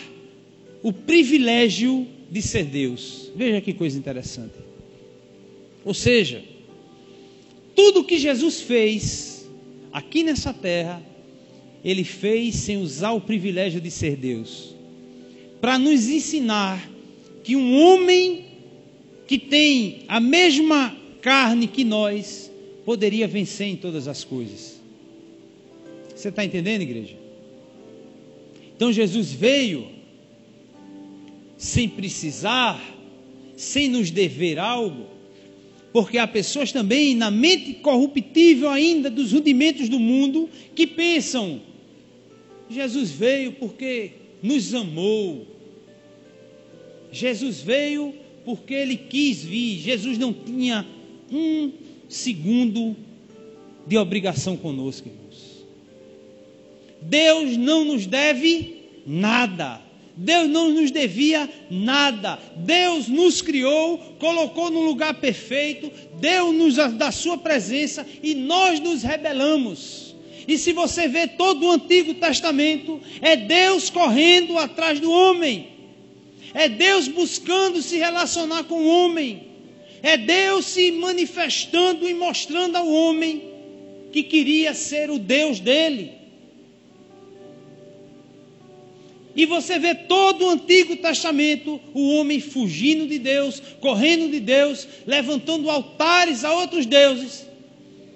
o 0.81 0.93
privilégio 0.93 2.07
de 2.31 2.41
ser 2.41 2.63
Deus. 2.63 3.31
Veja 3.35 3.59
que 3.59 3.73
coisa 3.73 3.97
interessante. 3.97 4.62
Ou 5.85 5.93
seja, 5.93 6.43
tudo 7.75 8.03
que 8.03 8.17
Jesus 8.17 8.61
fez 8.61 9.49
aqui 9.91 10.23
nessa 10.23 10.53
terra, 10.53 11.01
ele 11.83 12.03
fez 12.03 12.55
sem 12.55 12.77
usar 12.77 13.11
o 13.11 13.21
privilégio 13.21 13.81
de 13.81 13.91
ser 13.91 14.15
Deus, 14.15 14.73
para 15.59 15.77
nos 15.77 16.07
ensinar 16.07 16.89
que 17.43 17.55
um 17.55 17.77
homem 17.81 18.45
que 19.27 19.37
tem 19.37 20.03
a 20.07 20.19
mesma 20.19 20.95
carne 21.21 21.67
que 21.67 21.83
nós 21.83 22.51
poderia 22.85 23.27
vencer 23.27 23.67
em 23.67 23.75
todas 23.75 24.07
as 24.07 24.23
coisas. 24.23 24.81
Você 26.15 26.29
está 26.29 26.43
entendendo, 26.43 26.81
igreja? 26.81 27.15
Então 28.75 28.91
Jesus 28.91 29.31
veio 29.31 29.87
sem 31.57 31.87
precisar, 31.87 32.81
sem 33.55 33.87
nos 33.87 34.11
dever 34.11 34.59
algo, 34.59 35.07
porque 35.93 36.17
há 36.17 36.27
pessoas 36.27 36.71
também 36.71 37.13
na 37.13 37.29
mente 37.29 37.75
corruptível 37.75 38.69
ainda 38.69 39.11
dos 39.11 39.31
rudimentos 39.31 39.87
do 39.87 39.99
mundo 39.99 40.49
que 40.73 40.87
pensam: 40.87 41.61
Jesus 42.67 43.11
veio 43.11 43.51
porque 43.53 44.13
nos 44.41 44.73
amou, 44.73 45.45
Jesus 47.11 47.61
veio 47.61 48.13
porque 48.43 48.73
ele 48.73 48.97
quis 48.97 49.43
vir. 49.43 49.77
Jesus 49.77 50.17
não 50.17 50.33
tinha 50.33 50.85
um 51.31 51.71
segundo 52.09 52.95
de 53.85 53.95
obrigação 53.97 54.57
conosco, 54.57 55.07
irmãos. 55.07 55.63
Deus 57.01 57.55
não 57.55 57.85
nos 57.85 58.07
deve 58.07 58.77
nada. 59.05 59.79
Deus 60.15 60.47
não 60.49 60.69
nos 60.69 60.91
devia 60.91 61.49
nada. 61.69 62.39
Deus 62.55 63.07
nos 63.07 63.41
criou, 63.41 63.97
colocou 64.19 64.69
no 64.69 64.81
lugar 64.81 65.15
perfeito, 65.15 65.91
deu-nos 66.19 66.75
da 66.75 67.11
sua 67.11 67.37
presença 67.37 68.05
e 68.21 68.35
nós 68.35 68.79
nos 68.79 69.01
rebelamos. 69.01 70.15
E 70.47 70.57
se 70.57 70.73
você 70.73 71.07
vê 71.07 71.27
todo 71.27 71.65
o 71.65 71.71
Antigo 71.71 72.13
Testamento, 72.15 73.01
é 73.21 73.35
Deus 73.35 73.89
correndo 73.89 74.57
atrás 74.57 74.99
do 74.99 75.11
homem. 75.11 75.67
É 76.53 76.69
Deus 76.69 77.07
buscando 77.07 77.81
se 77.81 77.97
relacionar 77.97 78.65
com 78.65 78.75
o 78.75 78.87
homem. 78.87 79.47
É 80.03 80.17
Deus 80.17 80.65
se 80.65 80.91
manifestando 80.91 82.07
e 82.07 82.13
mostrando 82.13 82.75
ao 82.75 82.87
homem 82.87 83.41
que 84.11 84.21
queria 84.21 84.73
ser 84.73 85.09
o 85.09 85.17
Deus 85.17 85.59
dele. 85.59 86.22
E 89.35 89.45
você 89.45 89.79
vê 89.79 89.95
todo 89.95 90.45
o 90.45 90.49
Antigo 90.49 90.95
Testamento, 90.97 91.79
o 91.93 92.15
homem 92.15 92.39
fugindo 92.39 93.07
de 93.07 93.17
Deus, 93.17 93.61
correndo 93.79 94.29
de 94.29 94.39
Deus, 94.39 94.87
levantando 95.07 95.69
altares 95.69 96.43
a 96.43 96.53
outros 96.53 96.85
deuses 96.85 97.47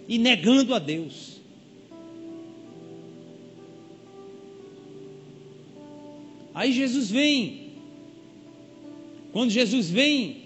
e 0.08 0.18
negando 0.18 0.76
a 0.76 0.80
Deus. 0.80 1.38
Aí 6.54 6.72
Jesus 6.72 7.10
vem 7.10 7.68
quando 9.38 9.52
Jesus 9.52 9.88
vem, 9.92 10.38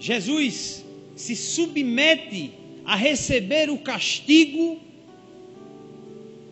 Jesus 0.00 0.82
se 1.14 1.36
submete 1.36 2.52
a 2.86 2.96
receber 2.96 3.68
o 3.68 3.76
castigo 3.76 4.80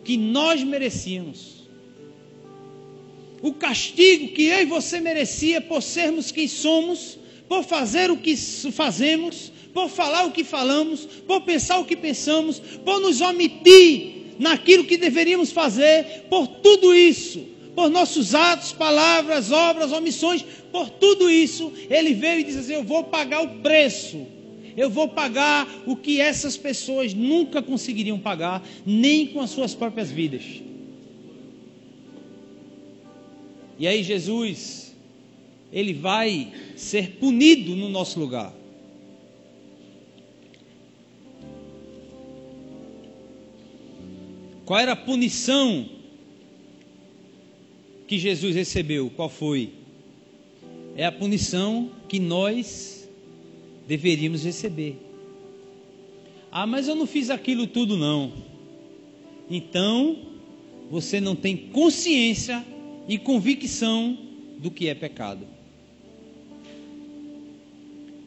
que 0.03 0.15
nós 0.17 0.63
merecíamos. 0.63 1.54
O 3.45 3.53
castigo 3.53 4.29
que 4.29 4.45
eu 4.45 4.61
e 4.61 4.65
você 4.65 4.99
merecia 4.99 5.61
por 5.61 5.83
sermos 5.83 6.31
quem 6.31 6.47
somos, 6.47 7.15
por 7.47 7.63
fazer 7.63 8.09
o 8.09 8.17
que 8.17 8.35
fazemos, 8.35 9.51
por 9.71 9.87
falar 9.87 10.25
o 10.25 10.31
que 10.31 10.43
falamos, 10.43 11.05
por 11.27 11.41
pensar 11.41 11.77
o 11.77 11.85
que 11.85 11.95
pensamos, 11.95 12.59
por 12.83 12.99
nos 12.99 13.21
omitir 13.21 14.33
naquilo 14.39 14.85
que 14.85 14.97
deveríamos 14.97 15.51
fazer, 15.51 16.23
por 16.27 16.47
tudo 16.47 16.91
isso 16.91 17.53
por 17.75 17.89
nossos 17.89 18.33
atos, 18.33 18.71
palavras, 18.71 19.51
obras, 19.51 19.91
omissões, 19.91 20.43
por 20.71 20.89
tudo 20.89 21.29
isso, 21.29 21.73
ele 21.89 22.13
veio 22.13 22.39
e 22.39 22.43
disse 22.45 22.59
assim: 22.59 22.73
Eu 22.73 22.83
vou 22.83 23.03
pagar 23.03 23.41
o 23.41 23.59
preço, 23.59 24.25
eu 24.77 24.89
vou 24.89 25.09
pagar 25.09 25.67
o 25.85 25.95
que 25.95 26.21
essas 26.21 26.55
pessoas 26.55 27.13
nunca 27.13 27.61
conseguiriam 27.61 28.17
pagar, 28.17 28.65
nem 28.85 29.27
com 29.27 29.41
as 29.41 29.49
suas 29.49 29.75
próprias 29.75 30.09
vidas. 30.09 30.63
E 33.77 33.87
aí, 33.87 34.03
Jesus, 34.03 34.95
ele 35.71 35.93
vai 35.93 36.51
ser 36.75 37.11
punido 37.11 37.75
no 37.75 37.89
nosso 37.89 38.19
lugar. 38.19 38.53
Qual 44.65 44.79
era 44.79 44.93
a 44.93 44.95
punição 44.95 45.87
que 48.07 48.17
Jesus 48.17 48.55
recebeu, 48.55 49.11
qual 49.15 49.29
foi? 49.29 49.71
É 50.95 51.05
a 51.05 51.11
punição 51.11 51.91
que 52.07 52.19
nós 52.19 53.07
deveríamos 53.87 54.43
receber. 54.43 54.97
Ah, 56.51 56.65
mas 56.65 56.87
eu 56.87 56.95
não 56.95 57.05
fiz 57.05 57.29
aquilo 57.29 57.67
tudo 57.67 57.97
não. 57.97 58.31
Então, 59.49 60.17
você 60.89 61.19
não 61.19 61.35
tem 61.35 61.55
consciência 61.57 62.65
e 63.07 63.17
convicção 63.17 64.17
do 64.57 64.71
que 64.71 64.87
é 64.87 64.95
pecado. 64.95 65.47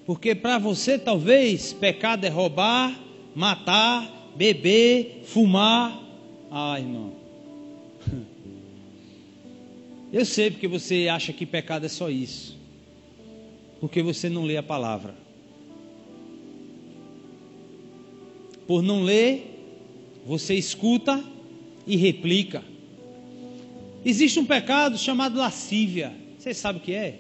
Porque 0.06 0.34
para 0.34 0.58
você, 0.58 0.98
talvez, 0.98 1.72
pecado 1.72 2.24
é 2.24 2.28
roubar, 2.28 2.98
matar, 3.34 4.32
beber, 4.34 5.22
fumar. 5.24 6.02
Ah, 6.50 6.78
irmão. 6.78 7.12
Eu 10.10 10.24
sei 10.24 10.50
porque 10.50 10.66
você 10.66 11.08
acha 11.08 11.32
que 11.32 11.44
pecado 11.44 11.84
é 11.84 11.88
só 11.88 12.08
isso. 12.08 12.56
Porque 13.80 14.02
você 14.02 14.30
não 14.30 14.44
lê 14.44 14.56
a 14.56 14.62
palavra. 14.62 15.14
Por 18.66 18.82
não 18.82 19.02
ler, 19.02 19.58
você 20.26 20.54
escuta 20.54 21.22
e 21.86 21.96
replica. 21.96 22.62
Existe 24.08 24.40
um 24.40 24.46
pecado 24.46 24.96
chamado 24.96 25.38
lascívia. 25.38 26.14
Você 26.38 26.54
sabe 26.54 26.78
o 26.78 26.80
que 26.80 26.94
é? 26.94 27.18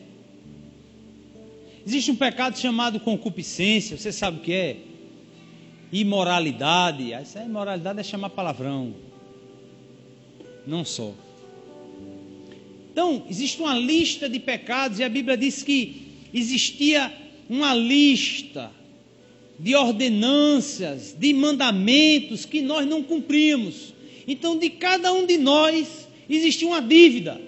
Existe 1.86 2.10
um 2.10 2.16
pecado 2.16 2.58
chamado 2.58 2.98
concupiscência. 2.98 3.98
Você 3.98 4.10
sabe 4.10 4.38
o 4.38 4.40
que 4.40 4.54
é? 4.54 4.76
Imoralidade. 5.92 7.12
Essa 7.12 7.44
imoralidade 7.44 8.00
é 8.00 8.02
chamar 8.02 8.30
palavrão. 8.30 8.94
Não 10.66 10.82
só. 10.82 11.12
Então, 12.90 13.22
existe 13.28 13.60
uma 13.60 13.74
lista 13.74 14.26
de 14.26 14.40
pecados 14.40 14.98
e 14.98 15.04
a 15.04 15.10
Bíblia 15.10 15.36
diz 15.36 15.62
que 15.62 16.06
existia 16.32 17.12
uma 17.50 17.74
lista 17.74 18.70
de 19.58 19.74
ordenanças, 19.74 21.12
de 21.12 21.34
mandamentos 21.34 22.46
que 22.46 22.62
nós 22.62 22.86
não 22.86 23.02
cumprimos. 23.02 23.92
Então, 24.26 24.56
de 24.56 24.70
cada 24.70 25.12
um 25.12 25.26
de 25.26 25.36
nós 25.36 26.07
existia 26.36 26.68
uma 26.68 26.82
dívida. 26.82 27.40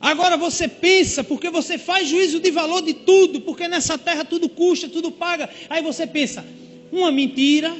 Agora 0.00 0.36
você 0.36 0.66
pensa, 0.66 1.22
porque 1.22 1.48
você 1.48 1.78
faz 1.78 2.08
juízo 2.08 2.40
de 2.40 2.50
valor 2.50 2.82
de 2.82 2.92
tudo, 2.92 3.40
porque 3.40 3.68
nessa 3.68 3.96
terra 3.96 4.24
tudo 4.24 4.48
custa, 4.48 4.88
tudo 4.88 5.12
paga. 5.12 5.48
Aí 5.70 5.80
você 5.80 6.06
pensa, 6.06 6.44
uma 6.90 7.12
mentira 7.12 7.72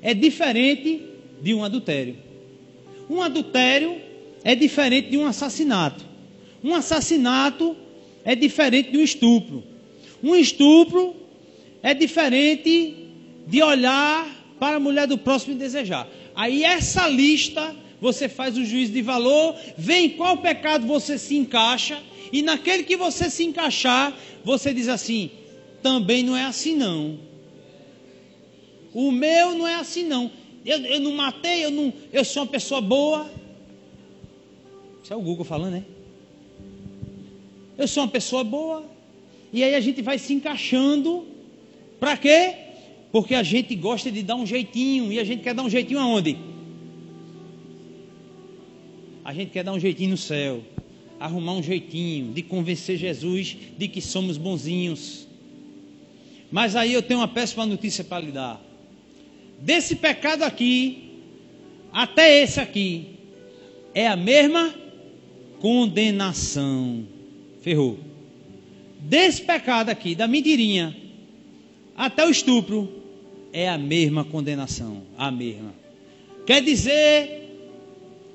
é 0.00 0.12
diferente 0.12 1.00
de 1.40 1.54
um 1.54 1.62
adultério. 1.62 2.16
Um 3.08 3.22
adultério 3.22 4.00
é 4.42 4.54
diferente 4.56 5.10
de 5.10 5.16
um 5.16 5.24
assassinato. 5.24 6.04
Um 6.62 6.74
assassinato 6.74 7.76
é 8.24 8.34
diferente 8.34 8.90
de 8.90 8.98
um 8.98 9.02
estupro. 9.02 9.62
Um 10.22 10.34
estupro 10.34 11.14
é 11.82 11.94
diferente 11.94 12.96
de 13.46 13.62
olhar 13.62 14.26
para 14.58 14.76
a 14.76 14.80
mulher 14.80 15.06
do 15.06 15.18
próximo 15.18 15.54
e 15.54 15.58
desejar. 15.58 16.08
Aí 16.34 16.64
essa 16.64 17.08
lista 17.08 17.74
você 18.00 18.28
faz 18.28 18.58
o 18.58 18.64
juízo 18.64 18.92
de 18.92 19.00
valor, 19.00 19.54
vê 19.78 19.98
em 19.98 20.10
qual 20.10 20.38
pecado 20.38 20.86
você 20.86 21.16
se 21.16 21.36
encaixa 21.36 22.02
e 22.32 22.42
naquele 22.42 22.82
que 22.82 22.96
você 22.96 23.28
se 23.28 23.44
encaixar, 23.44 24.16
você 24.42 24.72
diz 24.72 24.88
assim: 24.88 25.30
também 25.82 26.22
não 26.22 26.36
é 26.36 26.44
assim 26.44 26.74
não. 26.74 27.18
O 28.94 29.12
meu 29.12 29.54
não 29.54 29.68
é 29.68 29.74
assim 29.74 30.02
não. 30.02 30.30
Eu, 30.64 30.78
eu 30.78 31.00
não 31.00 31.12
matei, 31.12 31.64
eu 31.64 31.70
não, 31.70 31.92
eu 32.12 32.24
sou 32.24 32.42
uma 32.42 32.48
pessoa 32.48 32.80
boa. 32.80 33.30
Isso 35.02 35.12
é 35.12 35.16
o 35.16 35.20
Google 35.20 35.44
falando, 35.44 35.72
né? 35.72 35.84
Eu 37.76 37.86
sou 37.88 38.02
uma 38.02 38.08
pessoa 38.08 38.42
boa. 38.42 38.84
E 39.52 39.62
aí 39.62 39.74
a 39.74 39.80
gente 39.80 40.00
vai 40.00 40.18
se 40.18 40.32
encaixando. 40.32 41.26
Para 42.00 42.16
quê? 42.16 42.61
Porque 43.12 43.34
a 43.34 43.42
gente 43.42 43.76
gosta 43.76 44.10
de 44.10 44.22
dar 44.22 44.36
um 44.36 44.46
jeitinho. 44.46 45.12
E 45.12 45.20
a 45.20 45.24
gente 45.24 45.42
quer 45.42 45.54
dar 45.54 45.62
um 45.62 45.68
jeitinho 45.68 46.00
aonde? 46.00 46.38
A 49.22 49.34
gente 49.34 49.50
quer 49.50 49.62
dar 49.62 49.74
um 49.74 49.78
jeitinho 49.78 50.10
no 50.10 50.16
céu. 50.16 50.64
Arrumar 51.20 51.52
um 51.52 51.62
jeitinho 51.62 52.32
de 52.32 52.42
convencer 52.42 52.96
Jesus 52.96 53.56
de 53.76 53.86
que 53.86 54.00
somos 54.00 54.38
bonzinhos. 54.38 55.28
Mas 56.50 56.74
aí 56.74 56.94
eu 56.94 57.02
tenho 57.02 57.20
uma 57.20 57.28
péssima 57.28 57.66
notícia 57.66 58.02
para 58.02 58.24
lhe 58.24 58.32
dar. 58.32 58.60
Desse 59.60 59.94
pecado 59.94 60.42
aqui, 60.42 61.10
até 61.92 62.42
esse 62.42 62.58
aqui, 62.58 63.18
é 63.94 64.08
a 64.08 64.16
mesma 64.16 64.74
condenação. 65.60 67.06
Ferrou. 67.60 67.98
Desse 68.98 69.42
pecado 69.42 69.90
aqui, 69.90 70.14
da 70.14 70.26
mentirinha, 70.26 70.96
até 71.94 72.26
o 72.26 72.30
estupro, 72.30 73.01
é 73.52 73.68
a 73.68 73.76
mesma 73.76 74.24
condenação. 74.24 75.02
A 75.16 75.30
mesma. 75.30 75.74
Quer 76.46 76.62
dizer 76.62 77.42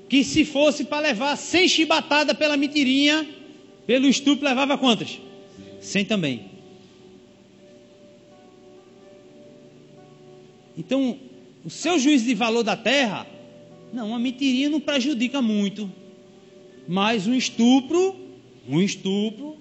que 0.08 0.24
se 0.24 0.44
fosse 0.44 0.84
para 0.84 1.08
levar 1.08 1.36
100 1.36 1.68
chibatadas 1.68 2.36
pela 2.36 2.56
mentirinha, 2.56 3.28
pelo 3.86 4.06
estupro 4.06 4.46
levava 4.46 4.78
quantas? 4.78 5.18
100 5.80 6.04
também. 6.04 6.46
Então, 10.76 11.18
o 11.64 11.70
seu 11.70 11.98
juízo 11.98 12.24
de 12.24 12.34
valor 12.34 12.62
da 12.62 12.76
terra, 12.76 13.26
não, 13.92 14.14
a 14.14 14.18
mentirinha 14.18 14.70
não 14.70 14.80
prejudica 14.80 15.42
muito. 15.42 15.90
Mas 16.86 17.26
um 17.26 17.34
estupro, 17.34 18.16
um 18.66 18.80
estupro, 18.80 19.56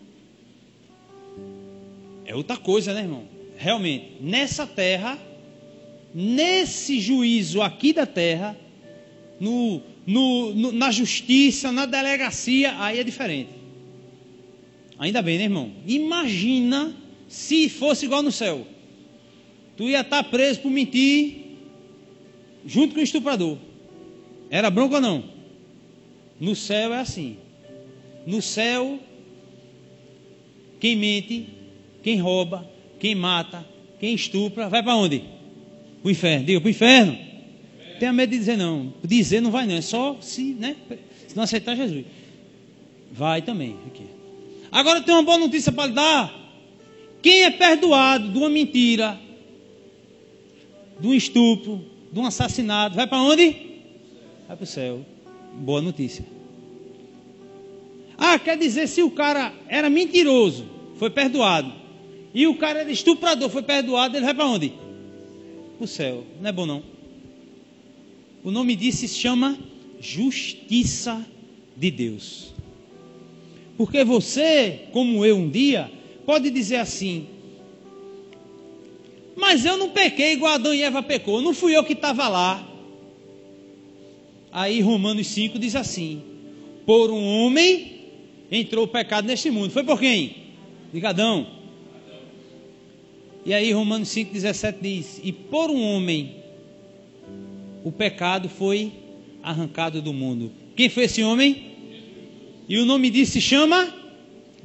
é 2.23 2.35
outra 2.35 2.55
coisa, 2.55 2.93
né, 2.93 3.01
irmão? 3.01 3.23
Realmente, 3.57 4.17
nessa 4.21 4.67
terra, 4.67 5.17
nesse 6.19 6.99
juízo 6.99 7.61
aqui 7.61 7.93
da 7.93 8.07
terra, 8.07 8.57
no, 9.39 9.83
no, 10.03 10.55
no, 10.55 10.71
na 10.71 10.89
justiça, 10.89 11.71
na 11.71 11.85
delegacia, 11.85 12.73
aí 12.79 12.97
é 12.97 13.03
diferente. 13.03 13.51
Ainda 14.97 15.21
bem, 15.21 15.37
né, 15.37 15.43
irmão? 15.43 15.71
Imagina 15.85 16.91
se 17.27 17.69
fosse 17.69 18.05
igual 18.07 18.23
no 18.23 18.31
céu. 18.31 18.65
Tu 19.75 19.89
ia 19.89 20.01
estar 20.01 20.23
preso 20.23 20.61
por 20.61 20.71
mentir 20.71 21.35
junto 22.65 22.95
com 22.95 22.99
o 22.99 23.03
estuprador. 23.03 23.59
Era 24.49 24.71
bronca 24.71 24.95
ou 24.95 25.01
não? 25.01 25.23
No 26.39 26.55
céu 26.55 26.95
é 26.95 26.99
assim. 26.99 27.37
No 28.25 28.41
céu, 28.41 28.99
quem 30.79 30.95
mente, 30.95 31.47
quem 32.01 32.19
rouba, 32.19 32.67
quem 32.99 33.13
mata, 33.13 33.63
quem 33.99 34.15
estupra, 34.15 34.67
vai 34.67 34.81
para 34.81 34.95
onde? 34.95 35.36
Para 36.07 36.11
o 36.11 36.11
inferno. 36.11 36.45
Diga, 36.45 36.61
para 36.61 36.67
o 36.67 36.69
inferno. 36.69 37.17
Tenha 37.99 38.13
medo 38.13 38.29
de 38.29 38.37
dizer 38.37 38.57
não. 38.57 38.93
Dizer 39.03 39.41
não 39.41 39.51
vai 39.51 39.67
não, 39.67 39.75
é 39.75 39.81
só 39.81 40.17
se, 40.21 40.53
né, 40.53 40.77
se 41.27 41.35
não 41.35 41.43
aceitar 41.43 41.75
Jesus. 41.75 42.05
Vai 43.11 43.41
também. 43.41 43.75
Aqui. 43.87 44.05
Agora 44.71 45.01
tem 45.01 45.13
uma 45.13 45.23
boa 45.23 45.37
notícia 45.37 45.69
para 45.69 45.87
lhe 45.87 45.93
dar. 45.93 46.33
Quem 47.21 47.43
é 47.43 47.49
perdoado 47.49 48.29
de 48.31 48.37
uma 48.37 48.49
mentira, 48.49 49.19
de 50.97 51.07
um 51.07 51.13
estupro, 51.13 51.83
de 52.09 52.17
um 52.17 52.25
assassinato, 52.25 52.95
vai 52.95 53.05
para 53.05 53.19
onde? 53.19 53.49
Vai 54.47 54.55
para 54.55 54.63
o 54.63 54.67
céu. 54.67 55.05
Boa 55.55 55.81
notícia. 55.81 56.23
Ah, 58.17 58.39
quer 58.39 58.57
dizer, 58.57 58.87
se 58.87 59.03
o 59.03 59.11
cara 59.11 59.53
era 59.67 59.89
mentiroso, 59.89 60.67
foi 60.95 61.09
perdoado, 61.09 61.73
e 62.33 62.47
o 62.47 62.55
cara 62.55 62.79
era 62.79 62.91
estuprador, 62.91 63.49
foi 63.49 63.63
perdoado, 63.63 64.15
ele 64.15 64.25
vai 64.25 64.33
para 64.33 64.45
onde? 64.45 64.86
O 65.79 65.85
céu. 65.85 66.23
Não 66.41 66.49
é 66.49 66.51
bom 66.51 66.65
não. 66.65 66.83
O 68.43 68.51
nome 68.51 68.75
disso 68.75 68.99
se 68.99 69.09
chama 69.09 69.57
justiça 69.99 71.25
de 71.75 71.91
Deus. 71.91 72.53
Porque 73.77 74.03
você, 74.03 74.87
como 74.91 75.25
eu 75.25 75.37
um 75.37 75.49
dia, 75.49 75.91
pode 76.25 76.49
dizer 76.49 76.77
assim: 76.77 77.27
Mas 79.35 79.65
eu 79.65 79.77
não 79.77 79.89
pequei 79.89 80.33
igual 80.33 80.53
Adão 80.53 80.73
e 80.73 80.81
Eva 80.81 81.03
pecou, 81.03 81.41
não 81.41 81.53
fui 81.53 81.75
eu 81.75 81.83
que 81.83 81.93
estava 81.93 82.27
lá. 82.27 82.67
Aí 84.51 84.81
Romanos 84.81 85.27
5 85.27 85.59
diz 85.59 85.75
assim: 85.75 86.23
Por 86.85 87.11
um 87.11 87.23
homem 87.23 87.97
entrou 88.51 88.85
o 88.85 88.87
pecado 88.87 89.27
neste 89.27 89.51
mundo. 89.51 89.71
Foi 89.71 89.83
por 89.83 89.99
quem? 89.99 90.35
De 90.91 91.05
Adão. 91.05 91.56
E 93.47 93.53
aí 93.53 93.71
Romanos 93.71 94.09
5,17 94.09 94.75
diz: 94.81 95.21
E 95.23 95.31
por 95.31 95.71
um 95.71 95.81
homem 95.81 96.35
o 97.81 97.93
pecado 97.93 98.49
foi 98.49 98.91
arrancado 99.41 100.01
do 100.01 100.11
mundo. 100.11 100.51
Quem 100.75 100.89
foi 100.89 101.05
esse 101.05 101.23
homem? 101.23 101.71
E 102.67 102.77
o 102.77 102.85
nome 102.85 103.09
disso 103.09 103.31
se 103.31 103.41
chama 103.41 103.87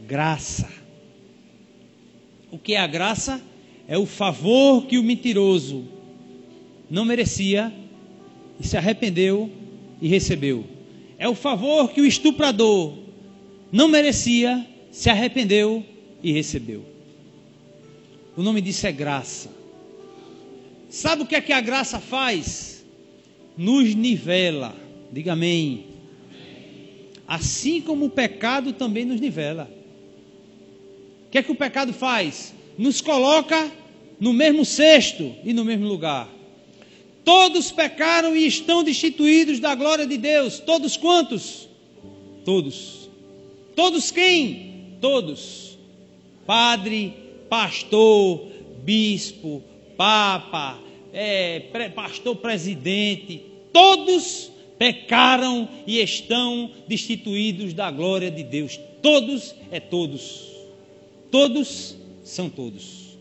graça. 0.04 0.68
O 2.50 2.58
que 2.58 2.74
é 2.74 2.80
a 2.80 2.86
graça? 2.88 3.40
É 3.86 3.96
o 3.96 4.04
favor 4.04 4.84
que 4.86 4.98
o 4.98 5.04
mentiroso 5.04 5.84
não 6.90 7.04
merecia 7.04 7.72
e 8.58 8.66
se 8.66 8.76
arrependeu 8.76 9.48
e 10.00 10.08
recebeu. 10.08 10.64
É 11.18 11.28
o 11.28 11.36
favor 11.36 11.92
que 11.92 12.00
o 12.00 12.06
estuprador 12.06 12.98
não 13.70 13.86
merecia, 13.86 14.66
se 14.90 15.08
arrependeu 15.08 15.84
e 16.20 16.32
recebeu. 16.32 16.91
O 18.36 18.42
nome 18.42 18.60
disso 18.60 18.86
é 18.86 18.92
graça. 18.92 19.50
Sabe 20.88 21.22
o 21.22 21.26
que 21.26 21.34
é 21.34 21.40
que 21.40 21.52
a 21.52 21.60
graça 21.60 21.98
faz? 22.00 22.84
Nos 23.56 23.94
nivela. 23.94 24.74
Diga 25.10 25.32
amém. 25.32 25.86
Assim 27.26 27.80
como 27.80 28.06
o 28.06 28.10
pecado 28.10 28.72
também 28.72 29.04
nos 29.04 29.20
nivela. 29.20 29.70
O 31.26 31.30
que 31.30 31.38
é 31.38 31.42
que 31.42 31.52
o 31.52 31.56
pecado 31.56 31.92
faz? 31.92 32.54
Nos 32.78 33.00
coloca 33.00 33.70
no 34.18 34.32
mesmo 34.32 34.64
cesto 34.64 35.34
e 35.44 35.52
no 35.52 35.64
mesmo 35.64 35.86
lugar. 35.86 36.28
Todos 37.24 37.70
pecaram 37.70 38.34
e 38.34 38.46
estão 38.46 38.82
destituídos 38.82 39.60
da 39.60 39.74
glória 39.74 40.06
de 40.06 40.16
Deus. 40.16 40.58
Todos 40.58 40.96
quantos? 40.96 41.68
Todos. 42.44 43.08
Todos 43.76 44.10
quem? 44.10 44.96
Todos. 45.00 45.78
Padre, 46.46 47.21
pastor, 47.52 48.48
bispo, 48.82 49.62
papa, 49.94 50.80
é, 51.12 51.60
pastor 51.94 52.36
presidente, 52.36 53.42
todos 53.70 54.50
pecaram 54.78 55.68
e 55.86 56.00
estão 56.00 56.70
destituídos 56.88 57.74
da 57.74 57.90
glória 57.90 58.30
de 58.30 58.42
Deus. 58.42 58.80
Todos 59.02 59.54
é 59.70 59.78
todos. 59.78 60.50
Todos 61.30 61.94
são 62.24 62.48
todos. 62.48 63.18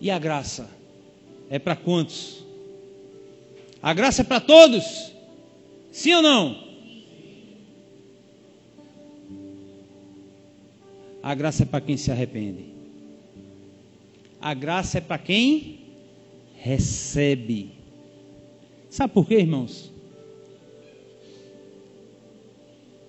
E 0.00 0.10
a 0.10 0.18
graça 0.18 0.68
é 1.48 1.60
para 1.60 1.76
quantos? 1.76 2.44
A 3.80 3.94
graça 3.94 4.22
é 4.22 4.24
para 4.24 4.40
todos? 4.40 5.12
Sim 5.92 6.14
ou 6.14 6.22
não? 6.22 6.69
A 11.22 11.34
graça 11.34 11.64
é 11.64 11.66
para 11.66 11.80
quem 11.80 11.96
se 11.96 12.10
arrepende. 12.10 12.64
A 14.40 14.54
graça 14.54 14.98
é 14.98 15.00
para 15.00 15.18
quem 15.18 15.80
recebe. 16.56 17.72
Sabe 18.88 19.12
por 19.12 19.26
quê, 19.26 19.34
irmãos? 19.34 19.92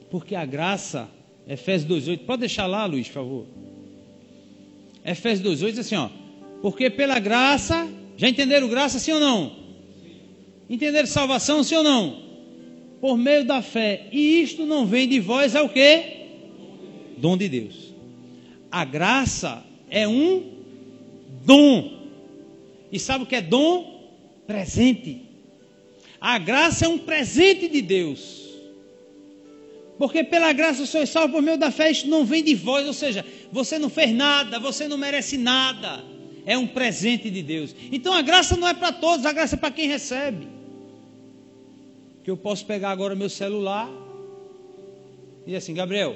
Porque 0.09 0.35
a 0.35 0.45
graça, 0.45 1.09
Efésios 1.47 2.05
2,8, 2.05 2.25
pode 2.25 2.41
deixar 2.41 2.67
lá, 2.67 2.85
Luiz, 2.85 3.07
por 3.07 3.13
favor. 3.13 3.45
Efésios 5.05 5.61
2,8 5.61 5.69
diz 5.69 5.79
assim, 5.79 5.95
ó. 5.95 6.09
Porque 6.61 6.89
pela 6.89 7.17
graça, 7.17 7.89
já 8.17 8.27
entenderam 8.27 8.67
graça, 8.67 8.99
sim 8.99 9.13
ou 9.13 9.19
não? 9.19 9.55
Entenderam 10.69 11.07
salvação, 11.07 11.63
sim 11.63 11.75
ou 11.75 11.83
não? 11.83 12.21
Por 12.99 13.17
meio 13.17 13.45
da 13.45 13.61
fé. 13.61 14.07
E 14.11 14.41
isto 14.41 14.65
não 14.65 14.85
vem 14.85 15.07
de 15.07 15.19
vós, 15.19 15.55
é 15.55 15.61
o 15.61 15.69
que? 15.69 16.03
Dom 17.17 17.37
de 17.37 17.47
Deus. 17.47 17.90
A 18.71 18.85
graça 18.85 19.63
é 19.89 20.07
um 20.07 20.61
dom. 21.43 21.99
E 22.91 22.99
sabe 22.99 23.25
o 23.25 23.27
que 23.27 23.35
é 23.35 23.41
dom? 23.41 24.09
Presente. 24.47 25.21
A 26.19 26.37
graça 26.37 26.85
é 26.85 26.87
um 26.87 26.97
presente 26.97 27.67
de 27.67 27.81
Deus. 27.81 28.49
Porque 29.97 30.23
pela 30.23 30.53
graça 30.53 30.85
sois 30.85 31.09
salvo 31.09 31.33
por 31.33 31.41
meio 31.41 31.57
da 31.57 31.69
fé, 31.69 31.91
isto 31.91 32.07
não 32.07 32.25
vem 32.25 32.43
de 32.43 32.55
vós, 32.55 32.87
ou 32.87 32.93
seja, 32.93 33.25
você 33.51 33.77
não 33.77 33.89
fez 33.89 34.11
nada, 34.11 34.59
você 34.59 34.87
não 34.87 34.97
merece 34.97 35.37
nada. 35.37 36.03
É 36.45 36.57
um 36.57 36.65
presente 36.65 37.29
de 37.29 37.43
Deus. 37.43 37.75
Então 37.91 38.13
a 38.13 38.21
graça 38.21 38.57
não 38.57 38.67
é 38.67 38.73
para 38.73 38.91
todos, 38.91 39.25
a 39.25 39.31
graça 39.31 39.55
é 39.55 39.59
para 39.59 39.71
quem 39.71 39.87
recebe. 39.87 40.47
Que 42.23 42.31
eu 42.31 42.37
posso 42.37 42.65
pegar 42.65 42.91
agora 42.91 43.15
meu 43.15 43.29
celular 43.29 43.89
e 45.41 45.45
dizer 45.45 45.57
assim, 45.57 45.73
Gabriel, 45.73 46.15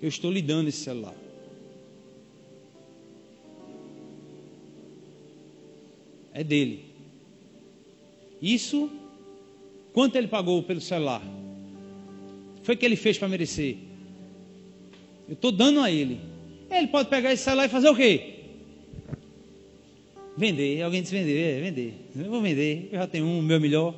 eu 0.00 0.08
estou 0.08 0.30
lhe 0.30 0.42
dando 0.42 0.68
esse 0.68 0.84
celular. 0.84 1.19
É 6.32 6.44
dele. 6.44 6.84
Isso, 8.40 8.90
quanto 9.92 10.16
ele 10.16 10.28
pagou 10.28 10.62
pelo 10.62 10.80
celular? 10.80 11.22
Foi 12.62 12.76
que 12.76 12.84
ele 12.84 12.96
fez 12.96 13.18
para 13.18 13.28
merecer? 13.28 13.76
Eu 15.28 15.34
estou 15.34 15.52
dando 15.52 15.80
a 15.80 15.90
ele. 15.90 16.20
Ele 16.70 16.86
pode 16.86 17.08
pegar 17.08 17.32
esse 17.32 17.42
celular 17.42 17.66
e 17.66 17.68
fazer 17.68 17.88
o 17.88 17.96
quê? 17.96 18.34
Vender. 20.36 20.82
Alguém 20.82 21.02
disse 21.02 21.14
vender, 21.14 21.38
é, 21.38 21.60
vender. 21.60 21.94
Eu 22.16 22.30
vou 22.30 22.40
vender, 22.40 22.88
eu 22.92 22.98
já 22.98 23.06
tenho 23.06 23.26
um, 23.26 23.42
meu 23.42 23.60
melhor. 23.60 23.94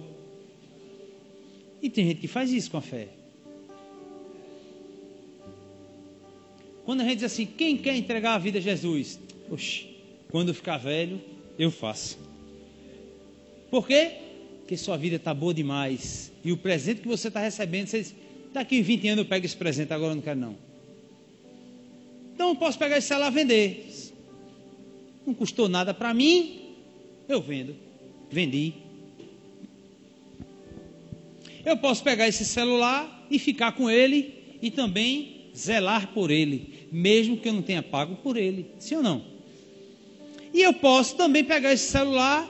E 1.83 1.91
tem 1.91 2.07
gente 2.07 2.21
que 2.21 2.29
faz 2.29 2.53
isso 2.53 2.71
com 2.71 2.79
a 2.79 2.81
fé. 2.81 3.09
Quando 6.85 7.01
a 7.01 7.05
gente 7.05 7.17
diz 7.17 7.25
assim, 7.25 7.47
quem 7.47 7.77
quer 7.77 7.97
entregar 7.97 8.35
a 8.35 8.39
vida 8.39 8.59
a 8.59 8.63
Jesus? 8.63 9.21
Oxe, 9.51 9.87
quando 10.31 10.53
ficar 10.53 10.79
velho, 10.79 11.21
eu 11.59 11.71
faço. 11.71 12.19
Por 13.71 13.87
quê? 13.87 14.13
Porque 14.59 14.77
sua 14.77 14.97
vida 14.97 15.17
está 15.17 15.33
boa 15.33 15.55
demais. 15.55 16.33
E 16.45 16.53
o 16.53 16.57
presente 16.57 17.01
que 17.01 17.09
você 17.09 17.29
está 17.29 17.41
recebendo, 17.41 17.87
você 17.87 18.03
diz, 18.03 18.15
daqui 18.53 18.81
a 18.81 18.83
20 18.83 19.09
anos 19.09 19.25
eu 19.25 19.29
pego 19.29 19.47
esse 19.47 19.57
presente, 19.57 19.93
agora 19.93 20.13
eu 20.13 20.17
não 20.17 20.23
quero 20.23 20.39
não. 20.39 20.57
Então 22.35 22.51
eu 22.51 22.57
posso 22.57 22.79
pegar 22.79 22.99
esse 22.99 23.09
celular 23.09 23.31
e 23.31 23.35
vender. 23.35 23.87
Não 25.27 25.35
custou 25.35 25.69
nada 25.69 25.95
para 25.95 26.13
mim, 26.13 26.75
eu 27.29 27.41
vendo. 27.41 27.77
Vendi. 28.31 28.75
Eu 31.65 31.77
posso 31.77 32.03
pegar 32.03 32.27
esse 32.27 32.45
celular 32.45 33.27
e 33.31 33.39
ficar 33.39 33.73
com 33.73 33.89
ele 33.89 34.59
e 34.61 34.71
também 34.71 35.51
zelar 35.57 36.13
por 36.13 36.31
ele, 36.31 36.89
mesmo 36.91 37.37
que 37.37 37.49
eu 37.49 37.53
não 37.53 37.63
tenha 37.63 37.83
pago 37.83 38.17
por 38.17 38.37
ele. 38.37 38.67
Sim 38.79 38.97
ou 38.97 39.03
não? 39.03 39.32
E 40.53 40.61
eu 40.61 40.75
posso 40.75 41.17
também 41.17 41.45
pegar 41.45 41.73
esse 41.73 41.91
celular 41.91 42.49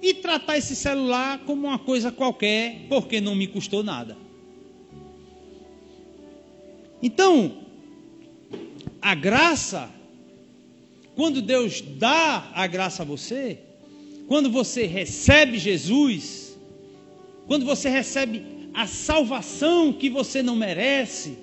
e 0.00 0.14
tratar 0.14 0.58
esse 0.58 0.74
celular 0.74 1.38
como 1.46 1.68
uma 1.68 1.78
coisa 1.78 2.10
qualquer, 2.10 2.86
porque 2.88 3.20
não 3.20 3.36
me 3.36 3.46
custou 3.46 3.84
nada. 3.84 4.16
Então, 7.00 7.58
a 9.00 9.14
graça, 9.14 9.90
quando 11.14 11.40
Deus 11.40 11.80
dá 11.80 12.50
a 12.52 12.66
graça 12.66 13.02
a 13.02 13.06
você, 13.06 13.60
quando 14.26 14.50
você 14.50 14.86
recebe 14.86 15.58
Jesus, 15.58 16.58
quando 17.46 17.64
você 17.64 17.88
recebe 17.88 18.44
a 18.74 18.86
salvação 18.86 19.92
que 19.92 20.08
você 20.08 20.42
não 20.42 20.56
merece, 20.56 21.38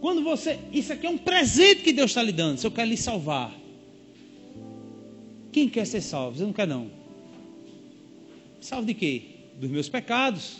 quando 0.00 0.22
você. 0.22 0.58
Isso 0.72 0.92
aqui 0.92 1.06
é 1.06 1.10
um 1.10 1.18
presente 1.18 1.82
que 1.82 1.92
Deus 1.92 2.10
está 2.10 2.22
lhe 2.22 2.32
dando. 2.32 2.58
Se 2.58 2.66
eu 2.66 2.70
quero 2.70 2.88
lhe 2.88 2.96
salvar. 2.96 3.52
Quem 5.52 5.68
quer 5.68 5.86
ser 5.86 6.00
salvo? 6.00 6.40
Eu 6.40 6.46
não 6.46 6.52
quero 6.52 6.70
não. 6.70 6.90
Salvo 8.60 8.86
de 8.86 8.94
quê? 8.94 9.22
Dos 9.58 9.70
meus 9.70 9.88
pecados. 9.88 10.58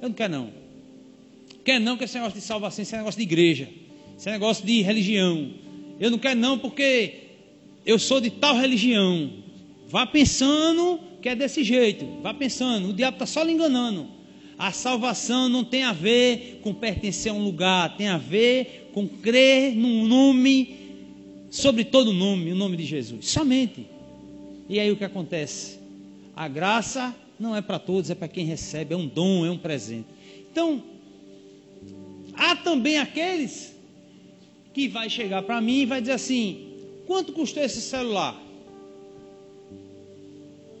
Eu 0.00 0.08
não 0.08 0.14
quero 0.14 0.32
não. 0.32 0.50
Quer 1.64 1.80
não 1.80 1.96
que 1.96 2.04
esse 2.04 2.14
negócio 2.14 2.38
de 2.38 2.44
salvação, 2.44 2.82
esse 2.82 2.96
negócio 2.96 3.18
de 3.18 3.22
igreja, 3.22 3.68
esse 4.16 4.30
negócio 4.30 4.64
de 4.64 4.82
religião. 4.82 5.50
Eu 6.00 6.10
não 6.10 6.18
quero 6.18 6.38
não 6.38 6.58
porque 6.58 7.14
eu 7.86 7.98
sou 7.98 8.20
de 8.20 8.30
tal 8.30 8.56
religião. 8.56 9.30
Vá 9.88 10.06
pensando 10.06 10.98
que 11.20 11.28
é 11.28 11.34
desse 11.36 11.62
jeito. 11.62 12.04
Vá 12.22 12.34
pensando, 12.34 12.88
o 12.88 12.92
diabo 12.92 13.16
está 13.16 13.26
só 13.26 13.42
lhe 13.42 13.52
enganando. 13.52 14.08
A 14.58 14.72
salvação 14.72 15.48
não 15.48 15.64
tem 15.64 15.82
a 15.84 15.92
ver 15.92 16.60
com 16.62 16.74
pertencer 16.74 17.32
a 17.32 17.34
um 17.34 17.42
lugar, 17.42 17.96
tem 17.96 18.08
a 18.08 18.18
ver 18.18 18.90
com 18.92 19.08
crer 19.08 19.74
num 19.74 20.06
nome 20.06 20.81
sobre 21.52 21.84
todo 21.84 22.14
nome, 22.14 22.50
o 22.50 22.54
nome 22.54 22.78
de 22.78 22.84
Jesus. 22.84 23.28
Somente. 23.28 23.86
E 24.70 24.80
aí 24.80 24.90
o 24.90 24.96
que 24.96 25.04
acontece? 25.04 25.78
A 26.34 26.48
graça 26.48 27.14
não 27.38 27.54
é 27.54 27.60
para 27.60 27.78
todos, 27.78 28.08
é 28.08 28.14
para 28.14 28.26
quem 28.26 28.46
recebe, 28.46 28.94
é 28.94 28.96
um 28.96 29.06
dom, 29.06 29.44
é 29.44 29.50
um 29.50 29.58
presente. 29.58 30.06
Então, 30.50 30.82
há 32.32 32.56
também 32.56 32.96
aqueles 32.96 33.76
que 34.72 34.88
vai 34.88 35.10
chegar 35.10 35.42
para 35.42 35.60
mim 35.60 35.80
e 35.80 35.86
vai 35.86 36.00
dizer 36.00 36.14
assim: 36.14 36.68
quanto 37.06 37.34
custou 37.34 37.62
esse 37.62 37.82
celular? 37.82 38.40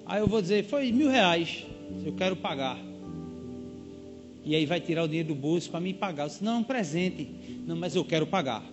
Aí 0.06 0.20
eu 0.20 0.26
vou 0.26 0.40
dizer, 0.40 0.64
foi 0.64 0.90
mil 0.90 1.10
reais, 1.10 1.66
eu 2.02 2.14
quero 2.14 2.34
pagar. 2.34 2.78
E 4.42 4.56
aí 4.56 4.64
vai 4.64 4.80
tirar 4.80 5.04
o 5.04 5.06
dinheiro 5.06 5.28
do 5.28 5.34
bolso 5.34 5.70
para 5.70 5.80
me 5.80 5.92
pagar. 5.92 6.24
Eu 6.24 6.28
disse, 6.28 6.42
não, 6.42 6.54
é 6.54 6.58
um 6.58 6.64
presente. 6.64 7.28
Não, 7.66 7.76
mas 7.76 7.94
eu 7.94 8.04
quero 8.04 8.26
pagar. 8.26 8.64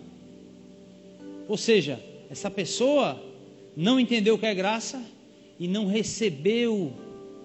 Ou 1.49 1.57
seja, 1.57 1.99
essa 2.29 2.49
pessoa 2.51 3.19
não 3.75 3.99
entendeu 3.99 4.35
o 4.35 4.37
que 4.37 4.45
é 4.45 4.53
graça 4.53 5.03
e 5.59 5.67
não 5.67 5.87
recebeu 5.87 6.93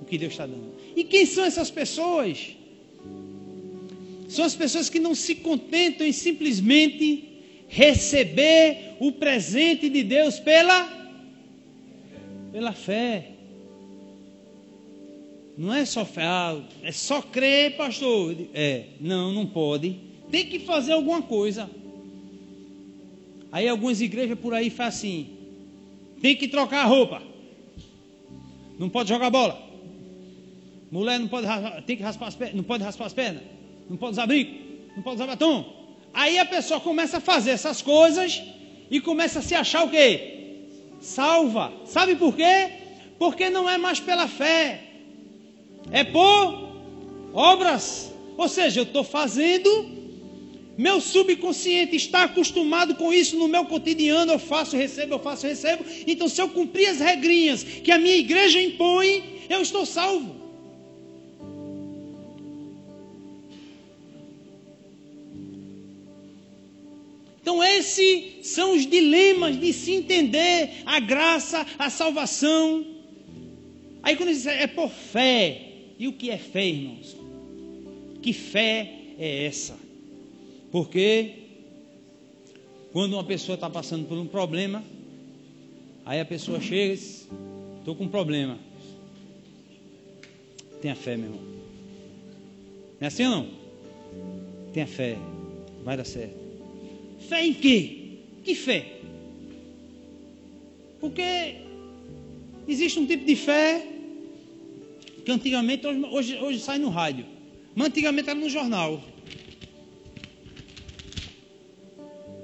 o 0.00 0.04
que 0.04 0.18
Deus 0.18 0.34
está 0.34 0.44
dando. 0.44 0.74
E 0.94 1.02
quem 1.04 1.24
são 1.24 1.42
essas 1.42 1.70
pessoas? 1.70 2.54
São 4.28 4.44
as 4.44 4.54
pessoas 4.54 4.90
que 4.90 5.00
não 5.00 5.14
se 5.14 5.36
contentam 5.36 6.06
em 6.06 6.12
simplesmente 6.12 7.24
receber 7.66 8.94
o 9.00 9.10
presente 9.10 9.88
de 9.88 10.02
Deus 10.02 10.38
pela 10.38 11.02
pela 12.52 12.72
fé. 12.72 13.30
Não 15.56 15.72
é 15.72 15.84
só 15.86 16.04
fé, 16.04 16.24
ah, 16.24 16.60
é 16.82 16.92
só 16.92 17.22
crer, 17.22 17.76
pastor. 17.76 18.36
É, 18.52 18.84
não, 19.00 19.32
não 19.32 19.46
pode. 19.46 19.96
Tem 20.30 20.44
que 20.44 20.58
fazer 20.58 20.92
alguma 20.92 21.22
coisa. 21.22 21.70
Aí 23.54 23.68
algumas 23.68 24.00
igrejas 24.00 24.36
por 24.36 24.52
aí 24.52 24.68
fazem 24.68 24.88
assim: 24.88 26.20
tem 26.20 26.34
que 26.34 26.48
trocar 26.48 26.80
a 26.82 26.86
roupa, 26.86 27.22
não 28.80 28.88
pode 28.88 29.08
jogar 29.08 29.30
bola, 29.30 29.56
mulher 30.90 31.20
não 31.20 31.28
pode 31.28 31.46
tem 31.86 31.96
que 31.96 32.02
raspar 32.02 32.26
as 32.26 32.34
pernas, 32.34 32.56
não 32.56 32.64
pode 32.64 32.82
raspar 32.82 33.06
as 33.06 33.12
pernas, 33.12 33.44
não 33.88 33.96
pode 33.96 34.14
usar 34.14 34.26
brinco, 34.26 34.52
não 34.96 35.04
pode 35.04 35.14
usar 35.14 35.28
batom. 35.28 35.72
Aí 36.12 36.36
a 36.36 36.44
pessoa 36.44 36.80
começa 36.80 37.18
a 37.18 37.20
fazer 37.20 37.52
essas 37.52 37.80
coisas 37.80 38.42
e 38.90 39.00
começa 39.00 39.38
a 39.38 39.42
se 39.42 39.54
achar 39.54 39.84
o 39.84 39.88
quê? 39.88 40.64
Salva. 41.00 41.72
Sabe 41.84 42.16
por 42.16 42.34
quê? 42.34 42.72
Porque 43.20 43.50
não 43.50 43.70
é 43.70 43.78
mais 43.78 44.00
pela 44.00 44.26
fé, 44.26 44.82
é 45.92 46.02
por 46.02 46.70
obras. 47.32 48.12
Ou 48.36 48.48
seja, 48.48 48.80
eu 48.80 48.84
estou 48.84 49.04
fazendo, 49.04 50.03
meu 50.76 51.00
subconsciente 51.00 51.94
está 51.94 52.24
acostumado 52.24 52.96
com 52.96 53.12
isso 53.12 53.36
no 53.36 53.46
meu 53.46 53.64
cotidiano, 53.64 54.32
eu 54.32 54.38
faço, 54.38 54.76
recebo, 54.76 55.14
eu 55.14 55.18
faço, 55.20 55.46
recebo. 55.46 55.84
Então, 56.06 56.28
se 56.28 56.40
eu 56.40 56.48
cumprir 56.48 56.86
as 56.88 56.98
regrinhas 56.98 57.62
que 57.62 57.92
a 57.92 57.98
minha 57.98 58.16
igreja 58.16 58.60
impõe, 58.60 59.22
eu 59.48 59.62
estou 59.62 59.86
salvo. 59.86 60.42
Então, 67.40 67.62
esses 67.62 68.46
são 68.48 68.74
os 68.74 68.86
dilemas 68.86 69.60
de 69.60 69.72
se 69.72 69.92
entender 69.92 70.70
a 70.84 70.98
graça, 70.98 71.64
a 71.78 71.90
salvação. 71.90 72.84
Aí, 74.02 74.16
quando 74.16 74.30
diz 74.30 74.46
é 74.46 74.66
por 74.66 74.90
fé, 74.90 75.60
e 75.98 76.08
o 76.08 76.12
que 76.14 76.30
é 76.30 76.38
fé, 76.38 76.66
irmãos? 76.66 77.16
Que 78.20 78.32
fé 78.32 78.92
é 79.18 79.44
essa? 79.44 79.83
Porque 80.74 81.34
quando 82.92 83.12
uma 83.12 83.22
pessoa 83.22 83.54
está 83.54 83.70
passando 83.70 84.08
por 84.08 84.18
um 84.18 84.26
problema, 84.26 84.82
aí 86.04 86.18
a 86.18 86.24
pessoa 86.24 86.60
chega 86.60 86.94
e 86.94 86.96
diz: 86.96 87.28
Estou 87.78 87.94
com 87.94 88.06
um 88.06 88.08
problema. 88.08 88.58
Tenha 90.82 90.96
fé, 90.96 91.16
meu 91.16 91.26
irmão. 91.26 91.40
Não 93.00 93.02
é 93.02 93.06
assim 93.06 93.22
ou 93.22 93.30
não? 93.30 93.48
Tenha 94.72 94.88
fé, 94.88 95.16
vai 95.84 95.96
dar 95.96 96.04
certo. 96.04 96.34
Fé 97.20 97.46
em 97.46 97.54
quê? 97.54 98.18
Que 98.42 98.56
fé? 98.56 98.98
Porque 100.98 101.54
existe 102.66 102.98
um 102.98 103.06
tipo 103.06 103.24
de 103.24 103.36
fé 103.36 103.86
que 105.24 105.30
antigamente, 105.30 105.86
hoje, 105.86 106.04
hoje, 106.10 106.36
hoje 106.38 106.58
sai 106.58 106.80
no 106.80 106.88
rádio, 106.88 107.26
mas 107.76 107.86
antigamente 107.86 108.28
era 108.28 108.40
no 108.40 108.50
jornal. 108.50 109.13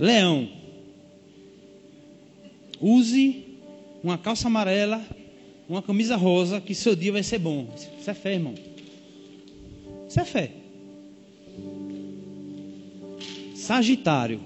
Leão, 0.01 0.49
use 2.81 3.45
uma 4.03 4.17
calça 4.17 4.49
amarela, 4.49 5.05
uma 5.69 5.83
camisa 5.83 6.17
rosa, 6.17 6.59
que 6.59 6.75
seu 6.75 6.97
dia 6.97 7.13
vai 7.13 7.23
ser 7.23 7.39
bom. 7.39 7.69
Isso 7.77 8.11
é 8.11 8.15
fé, 8.15 8.33
irmão. 8.33 8.55
Isso 10.09 10.19
é 10.19 10.25
fé. 10.25 10.53
Sagitário. 13.55 14.41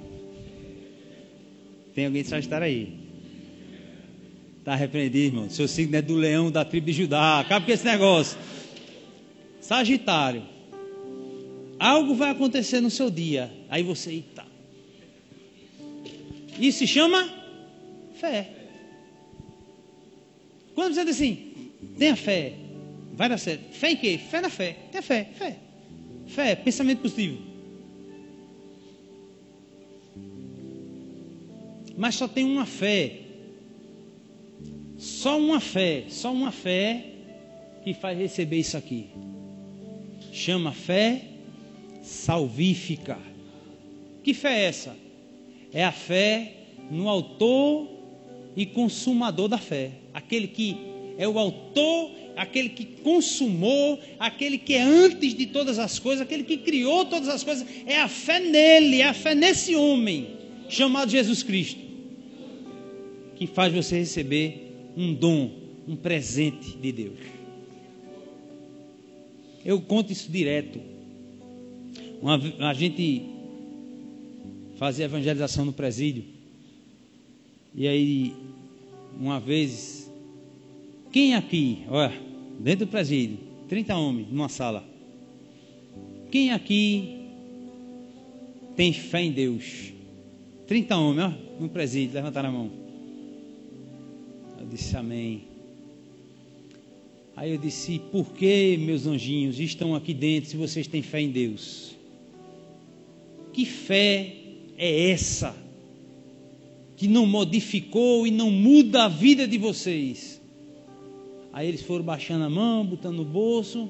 Tem 1.95 2.07
alguém 2.07 2.25
de 2.25 2.29
Sagitário 2.29 2.67
aí? 2.67 2.93
Está 4.59 4.75
repreendido, 4.75 5.37
irmão. 5.37 5.51
Seu 5.51 5.69
signo 5.69 5.95
é 5.95 6.03
do 6.03 6.17
leão 6.17 6.51
da 6.51 6.65
tribo 6.65 6.87
de 6.87 6.93
Judá. 6.95 7.39
Acaba 7.39 7.65
com 7.65 7.71
esse 7.71 7.85
negócio. 7.85 8.37
Sagitário. 9.61 10.43
Algo 11.79 12.17
vai 12.17 12.31
acontecer 12.31 12.81
no 12.81 12.91
seu 12.91 13.09
dia. 13.09 13.53
Aí 13.71 13.85
você, 13.85 14.11
eita. 14.11 14.44
Isso 16.59 16.79
se 16.79 16.87
chama 16.87 17.29
fé. 18.15 18.51
Quando 20.75 20.95
você 20.95 21.05
diz 21.05 21.17
assim, 21.17 21.71
tenha 21.99 22.17
fé, 22.17 22.55
vai 23.13 23.29
dar 23.29 23.39
certo. 23.39 23.73
Fé 23.73 23.93
em 23.93 23.97
quê? 23.97 24.19
Fé 24.19 24.41
na 24.41 24.51
fé. 24.51 24.77
Tenha 24.91 25.03
fé, 25.03 25.29
fé. 25.35 25.59
Fé, 26.27 26.57
pensamento 26.57 27.01
positivo. 27.01 27.39
Mas 31.97 32.17
só 32.17 32.27
tem 32.27 32.45
uma 32.45 32.67
fé. 32.67 33.21
Só 34.99 35.39
uma 35.39 35.61
fé, 35.61 36.05
só 36.09 36.33
uma 36.33 36.51
fé 36.51 37.05
que 37.85 37.95
faz 37.95 38.19
receber 38.19 38.59
isso 38.59 38.77
aqui. 38.77 39.09
Chama 40.33 40.73
fé 40.73 41.29
salvífica. 42.03 43.19
Que 44.23 44.35
fé 44.35 44.61
é 44.61 44.65
essa? 44.65 45.04
É 45.75 45.85
a 45.85 45.93
fé 45.93 46.53
no 46.91 47.09
autor 47.09 47.89
e 48.57 48.65
consumador 48.65 49.49
da 49.49 49.59
fé. 49.59 49.91
Aquele 50.15 50.47
que 50.47 50.77
é 51.19 51.29
o 51.29 51.39
autor, 51.39 52.11
aquele 52.37 52.71
que 52.71 52.85
consumou, 53.03 53.99
aquele 54.19 54.57
que 54.57 54.75
é 54.75 54.83
antes 54.83 55.35
de 55.35 55.47
todas 55.47 55.79
as 55.79 55.99
coisas, 55.99 56.23
aquele 56.23 56.45
que 56.45 56.59
criou 56.59 57.05
todas 57.05 57.29
as 57.29 57.45
coisas. 57.45 57.67
É 57.87 58.01
a 58.01 58.09
fé 58.09 58.41
nele, 58.41 59.01
é 59.01 59.09
a 59.09 59.15
fé 59.15 59.35
nesse 59.35 59.75
homem 59.75 60.29
chamado 60.69 61.11
Jesus 61.11 61.43
Cristo 61.43 61.85
que 63.37 63.47
faz 63.47 63.73
você 63.73 63.99
receber 63.99 64.93
um 64.97 65.13
dom, 65.13 65.51
um 65.87 65.97
presente 65.97 66.77
de 66.77 66.93
Deus. 66.93 67.19
Eu 69.65 69.81
conto 69.81 70.13
isso 70.13 70.31
direto. 70.31 70.81
Uma, 72.23 72.41
a 72.61 72.75
gente 72.75 73.23
fazia 74.77 75.05
evangelização 75.05 75.65
no 75.65 75.73
presídio. 75.73 76.25
E 77.75 77.89
aí, 77.89 78.35
uma 79.19 79.41
vez, 79.41 80.11
quem 81.13 81.35
aqui, 81.35 81.83
olha, 81.89 82.13
dentro 82.59 82.87
do 82.87 82.91
presídio, 82.91 83.39
30 83.69 83.97
homens 83.97 84.29
numa 84.31 84.49
sala. 84.49 84.85
Quem 86.31 86.53
aqui 86.53 87.21
tem 88.77 88.93
fé 88.93 89.23
em 89.23 89.33
Deus? 89.33 89.93
30 90.67 90.97
homens, 90.97 91.25
ó, 91.25 91.63
no 91.63 91.69
presídio, 91.69 92.15
levantaram 92.15 92.49
a 92.49 92.53
mão. 92.53 92.71
Eu 94.59 94.67
disse 94.67 94.97
amém. 94.97 95.43
Aí 97.37 97.53
eu 97.53 97.59
disse: 97.59 98.01
Por 98.11 98.33
que, 98.33 98.77
meus 98.77 99.07
anjinhos, 99.07 99.59
estão 99.59 99.95
aqui 99.95 100.15
dentro 100.15 100.51
se 100.51 100.57
vocês 100.57 100.87
têm 100.87 101.03
fé 101.03 101.21
em 101.21 101.31
Deus? 101.31 101.95
Que 103.53 103.67
fé 103.67 104.44
é 104.77 105.11
essa 105.11 105.55
que 106.97 107.09
não 107.09 107.27
modificou 107.27 108.27
e 108.27 108.31
não 108.31 108.51
muda 108.51 109.05
a 109.05 109.09
vida 109.09 109.47
de 109.47 109.59
vocês? 109.59 110.41
Aí 111.53 111.69
eles 111.69 111.83
foram 111.83 112.05
baixando 112.05 112.45
a 112.45 112.51
mão, 112.51 112.85
botando 112.85 113.17
no 113.17 113.25
bolso. 113.25 113.89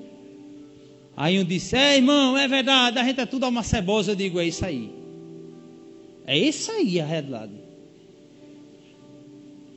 Aí 1.17 1.39
um 1.39 1.45
disse: 1.45 1.77
É, 1.77 1.97
irmão, 1.97 2.37
é 2.37 2.47
verdade, 2.47 2.99
a 2.99 3.05
gente 3.05 3.21
é 3.21 3.27
tudo 3.27 3.47
uma 3.47 3.63
cebosa. 3.63 4.13
Eu 4.13 4.17
digo: 4.17 4.39
É 4.39 4.47
isso 4.47 4.65
aí. 4.65 4.91
É 6.27 6.39
isso 6.39 6.71
aí 6.71 7.01
a 7.01 7.07
realidade. 7.07 7.53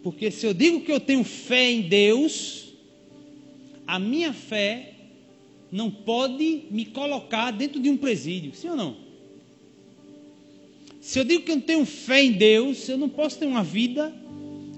Porque 0.04 0.32
se 0.32 0.46
eu 0.46 0.54
digo 0.54 0.82
que 0.82 0.92
eu 0.92 1.00
tenho 1.00 1.24
fé 1.24 1.72
em 1.72 1.82
Deus, 1.82 2.74
a 3.86 4.00
minha 4.00 4.34
fé 4.34 4.94
não 5.72 5.92
pode 5.92 6.64
me 6.72 6.86
colocar 6.86 7.52
dentro 7.52 7.80
de 7.80 7.90
um 7.90 7.98
presídio, 7.98 8.54
sim 8.54 8.70
ou 8.70 8.76
não? 8.76 9.07
Se 11.08 11.20
eu 11.20 11.24
digo 11.24 11.46
que 11.46 11.54
eu 11.54 11.62
tenho 11.62 11.86
fé 11.86 12.22
em 12.22 12.34
Deus, 12.34 12.90
eu 12.90 12.98
não 12.98 13.08
posso 13.08 13.40
ter 13.40 13.46
uma 13.46 13.64
vida 13.64 14.14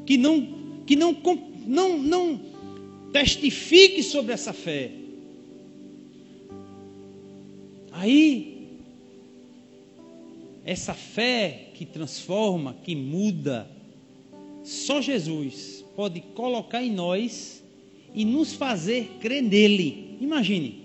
que 0.05 0.15
não 0.15 0.83
que 0.85 0.95
não 0.95 1.17
não, 1.65 1.97
não 1.97 2.39
testifique 3.11 4.03
sobre 4.03 4.31
essa 4.31 4.53
fé. 4.53 4.91
Aí 7.91 8.77
essa 10.63 10.93
fé 10.93 11.71
que 11.73 11.83
transforma, 11.83 12.75
que 12.83 12.95
muda, 12.95 13.67
só 14.63 15.01
Jesus 15.01 15.83
pode 15.95 16.21
colocar 16.35 16.83
em 16.83 16.91
nós 16.91 17.63
e 18.13 18.23
nos 18.23 18.53
fazer 18.53 19.17
crer 19.19 19.41
nele. 19.41 20.15
Imagine. 20.21 20.83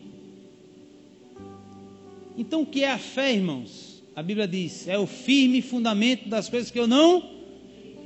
Então, 2.35 2.63
o 2.63 2.67
que 2.67 2.83
é 2.83 2.91
a 2.91 2.99
fé, 2.99 3.35
irmãos? 3.35 3.94
A 4.17 4.23
Bíblia 4.23 4.47
diz: 4.47 4.87
é 4.87 4.99
o 4.99 5.07
firme 5.07 5.61
fundamento 5.61 6.29
das 6.29 6.49
coisas 6.49 6.71
que 6.71 6.79
eu 6.79 6.87
não 6.87 7.23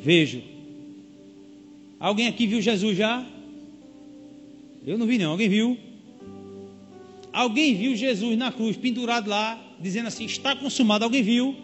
vejo. 0.01 0.43
Alguém 2.01 2.29
aqui 2.29 2.47
viu 2.47 2.63
Jesus 2.63 2.97
já? 2.97 3.27
Eu 4.87 4.97
não 4.97 5.07
vi, 5.07 5.19
não. 5.19 5.33
Alguém 5.33 5.49
viu? 5.49 5.77
Alguém 7.33 7.75
viu 7.75 7.95
Jesus 7.95 8.39
na 8.39 8.51
cruz, 8.51 8.77
pendurado 8.77 9.29
lá, 9.29 9.63
dizendo 9.81 10.07
assim: 10.09 10.25
está 10.25 10.57
consumado. 10.57 11.05
Alguém 11.05 11.23
viu? 11.23 11.55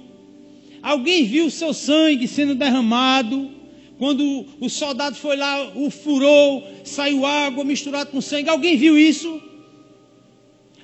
Alguém 0.83 1.25
viu 1.25 1.47
o 1.47 1.51
seu 1.51 1.73
sangue 1.73 2.29
sendo 2.29 2.55
derramado? 2.55 3.51
Quando 3.97 4.45
o 4.61 4.69
soldado 4.69 5.17
foi 5.17 5.37
lá, 5.37 5.73
o 5.75 5.89
furou, 5.89 6.63
saiu 6.85 7.25
água 7.25 7.65
misturada 7.65 8.11
com 8.11 8.21
sangue. 8.21 8.51
Alguém 8.51 8.77
viu 8.77 8.99
isso? 8.99 9.41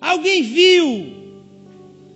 Alguém 0.00 0.42
viu 0.42 1.19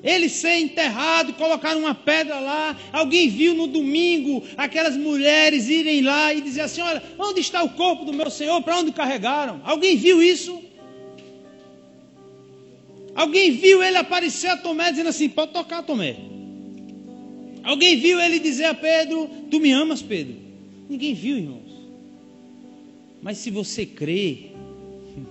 ele 0.05 0.29
ser 0.29 0.59
enterrado, 0.59 1.33
colocar 1.33 1.75
uma 1.75 1.95
pedra 1.95 2.39
lá. 2.39 2.77
Alguém 2.93 3.27
viu 3.29 3.55
no 3.55 3.67
domingo 3.67 4.45
aquelas 4.55 4.99
mulheres 4.99 5.71
irem 5.71 6.03
lá 6.03 6.35
e 6.35 6.43
dizer 6.43 6.61
assim: 6.61 6.83
Olha, 6.83 7.03
onde 7.19 7.41
está 7.41 7.63
o 7.63 7.71
corpo 7.71 8.05
do 8.05 8.13
meu 8.13 8.31
Senhor? 8.31 8.61
Para 8.63 8.79
onde 8.81 8.93
carregaram? 8.93 9.63
Alguém 9.65 9.97
viu 9.97 10.23
isso? 10.23 10.63
Alguém 13.15 13.53
viu 13.53 13.83
ele 13.83 13.97
aparecer 13.97 14.49
a 14.49 14.57
Tomé 14.59 14.91
dizendo 14.91 15.09
assim: 15.09 15.29
Pode 15.29 15.53
tocar, 15.53 15.83
Tomé. 15.83 16.17
Alguém 17.63 17.97
viu 17.97 18.21
ele 18.21 18.39
dizer 18.39 18.65
a 18.67 18.75
Pedro: 18.75 19.27
Tu 19.51 19.59
me 19.59 19.73
amas, 19.73 20.03
Pedro? 20.03 20.37
Ninguém 20.87 21.15
viu, 21.15 21.39
irmãos. 21.39 21.73
Mas 23.23 23.39
se 23.39 23.51
você 23.51 23.87
crê, 23.87 24.51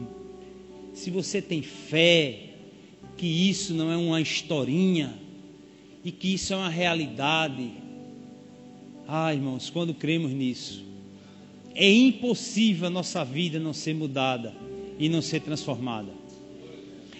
se 0.96 1.12
você 1.12 1.40
tem 1.44 1.62
fé, 1.62 2.43
que 3.18 3.26
isso 3.26 3.74
não 3.74 3.92
é 3.92 3.98
uma 3.98 4.20
historinha 4.20 5.14
e 6.04 6.12
que 6.12 6.34
isso 6.34 6.54
é 6.54 6.58
uma 6.58 6.70
realidade. 6.70 7.72
Ah, 9.08 9.34
irmãos, 9.34 9.70
quando 9.70 9.94
cremos 9.94 10.32
nisso, 10.32 10.84
é 11.76 11.92
impossível 11.92 12.88
a 12.88 12.90
nossa 12.90 13.24
vida 13.24 13.60
não 13.60 13.74
ser 13.74 13.94
mudada 13.94 14.54
e 15.00 15.10
não 15.10 15.22
ser 15.22 15.42
transformada. 15.42 16.12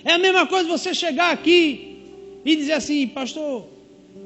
É 0.04 0.14
a 0.14 0.18
mesma 0.18 0.46
coisa 0.46 0.68
você 0.70 0.94
chegar 0.94 1.32
aqui 1.32 1.98
e 2.44 2.56
dizer 2.56 2.74
assim, 2.74 3.08
pastor, 3.08 3.68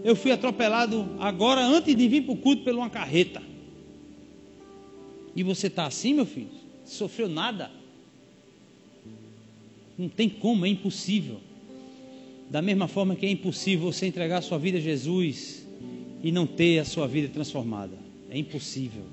eu 0.03 0.15
fui 0.15 0.31
atropelado 0.31 1.07
agora 1.19 1.61
antes 1.61 1.95
de 1.95 2.07
vir 2.07 2.23
para 2.23 2.33
o 2.33 2.37
culto 2.37 2.63
por 2.63 2.73
uma 2.73 2.89
carreta. 2.89 3.41
E 5.35 5.43
você 5.43 5.67
está 5.67 5.85
assim, 5.85 6.13
meu 6.13 6.25
filho? 6.25 6.49
Sofreu 6.83 7.29
nada? 7.29 7.71
Não 9.97 10.09
tem 10.09 10.27
como, 10.29 10.65
é 10.65 10.69
impossível. 10.69 11.39
Da 12.49 12.61
mesma 12.61 12.87
forma 12.87 13.15
que 13.15 13.25
é 13.25 13.29
impossível 13.29 13.91
você 13.91 14.05
entregar 14.05 14.37
a 14.37 14.41
sua 14.41 14.57
vida 14.57 14.77
a 14.77 14.81
Jesus 14.81 15.67
e 16.23 16.31
não 16.31 16.47
ter 16.47 16.79
a 16.79 16.85
sua 16.85 17.07
vida 17.07 17.27
transformada. 17.27 17.97
É 18.29 18.37
impossível. 18.37 19.03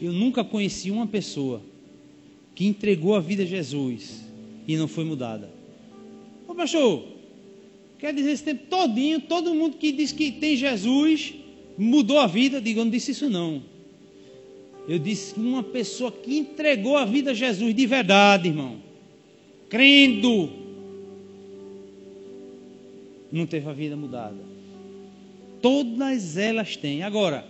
Eu 0.00 0.12
nunca 0.12 0.42
conheci 0.42 0.90
uma 0.90 1.06
pessoa 1.06 1.62
que 2.54 2.66
entregou 2.66 3.14
a 3.14 3.20
vida 3.20 3.42
a 3.42 3.46
Jesus 3.46 4.24
e 4.66 4.76
não 4.76 4.88
foi 4.88 5.04
mudada. 5.04 5.50
Ô 6.46 6.54
pastor, 6.54 7.04
quer 7.98 8.14
dizer 8.14 8.32
esse 8.32 8.44
tempo 8.44 8.66
todinho, 8.68 9.20
todo 9.20 9.54
mundo 9.54 9.76
que 9.76 9.92
diz 9.92 10.12
que 10.12 10.32
tem 10.32 10.56
Jesus 10.56 11.34
mudou 11.76 12.18
a 12.18 12.26
vida, 12.26 12.60
digo, 12.60 12.80
eu 12.80 12.84
não 12.84 12.90
disse 12.90 13.10
isso 13.10 13.28
não. 13.28 13.62
Eu 14.86 14.98
disse 14.98 15.34
que 15.34 15.40
uma 15.40 15.62
pessoa 15.62 16.12
que 16.12 16.36
entregou 16.36 16.96
a 16.96 17.04
vida 17.04 17.30
a 17.30 17.34
Jesus 17.34 17.74
de 17.74 17.86
verdade, 17.86 18.48
irmão, 18.48 18.76
crendo, 19.68 20.63
não 23.38 23.46
teve 23.46 23.68
a 23.68 23.72
vida 23.72 23.96
mudada. 23.96 24.38
Todas 25.60 26.36
elas 26.36 26.76
têm. 26.76 27.02
Agora, 27.02 27.46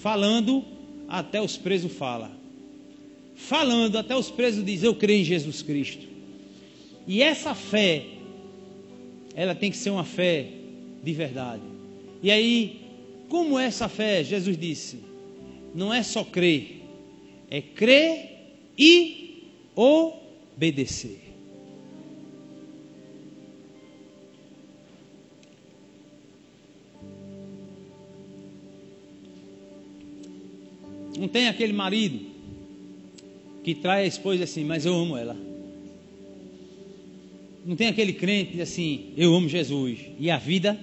falando, 0.00 0.64
até 1.08 1.40
os 1.40 1.56
presos 1.56 1.92
falam. 1.92 2.30
Falando, 3.34 3.98
até 3.98 4.16
os 4.16 4.30
presos 4.30 4.64
dizem, 4.64 4.86
eu 4.86 4.94
creio 4.94 5.20
em 5.20 5.24
Jesus 5.24 5.62
Cristo. 5.62 6.06
E 7.06 7.22
essa 7.22 7.54
fé, 7.54 8.04
ela 9.34 9.54
tem 9.54 9.70
que 9.70 9.76
ser 9.76 9.90
uma 9.90 10.04
fé 10.04 10.48
de 11.02 11.12
verdade. 11.12 11.62
E 12.22 12.30
aí, 12.30 12.80
como 13.28 13.58
essa 13.58 13.88
fé? 13.88 14.24
Jesus 14.24 14.56
disse: 14.56 15.00
não 15.74 15.92
é 15.92 16.02
só 16.02 16.22
crer, 16.22 16.82
é 17.50 17.60
crer 17.60 18.30
e 18.78 19.42
obedecer. 19.74 21.23
Não 31.18 31.28
tem 31.28 31.48
aquele 31.48 31.72
marido 31.72 32.20
que 33.62 33.74
trai 33.74 34.04
a 34.04 34.06
esposa 34.06 34.44
assim, 34.44 34.64
mas 34.64 34.84
eu 34.84 34.94
amo 34.94 35.16
ela. 35.16 35.36
Não 37.64 37.76
tem 37.76 37.88
aquele 37.88 38.12
crente 38.12 38.50
que 38.50 38.56
diz 38.58 38.68
assim, 38.68 39.12
eu 39.16 39.34
amo 39.34 39.48
Jesus. 39.48 39.98
E 40.18 40.30
a 40.30 40.36
vida 40.36 40.78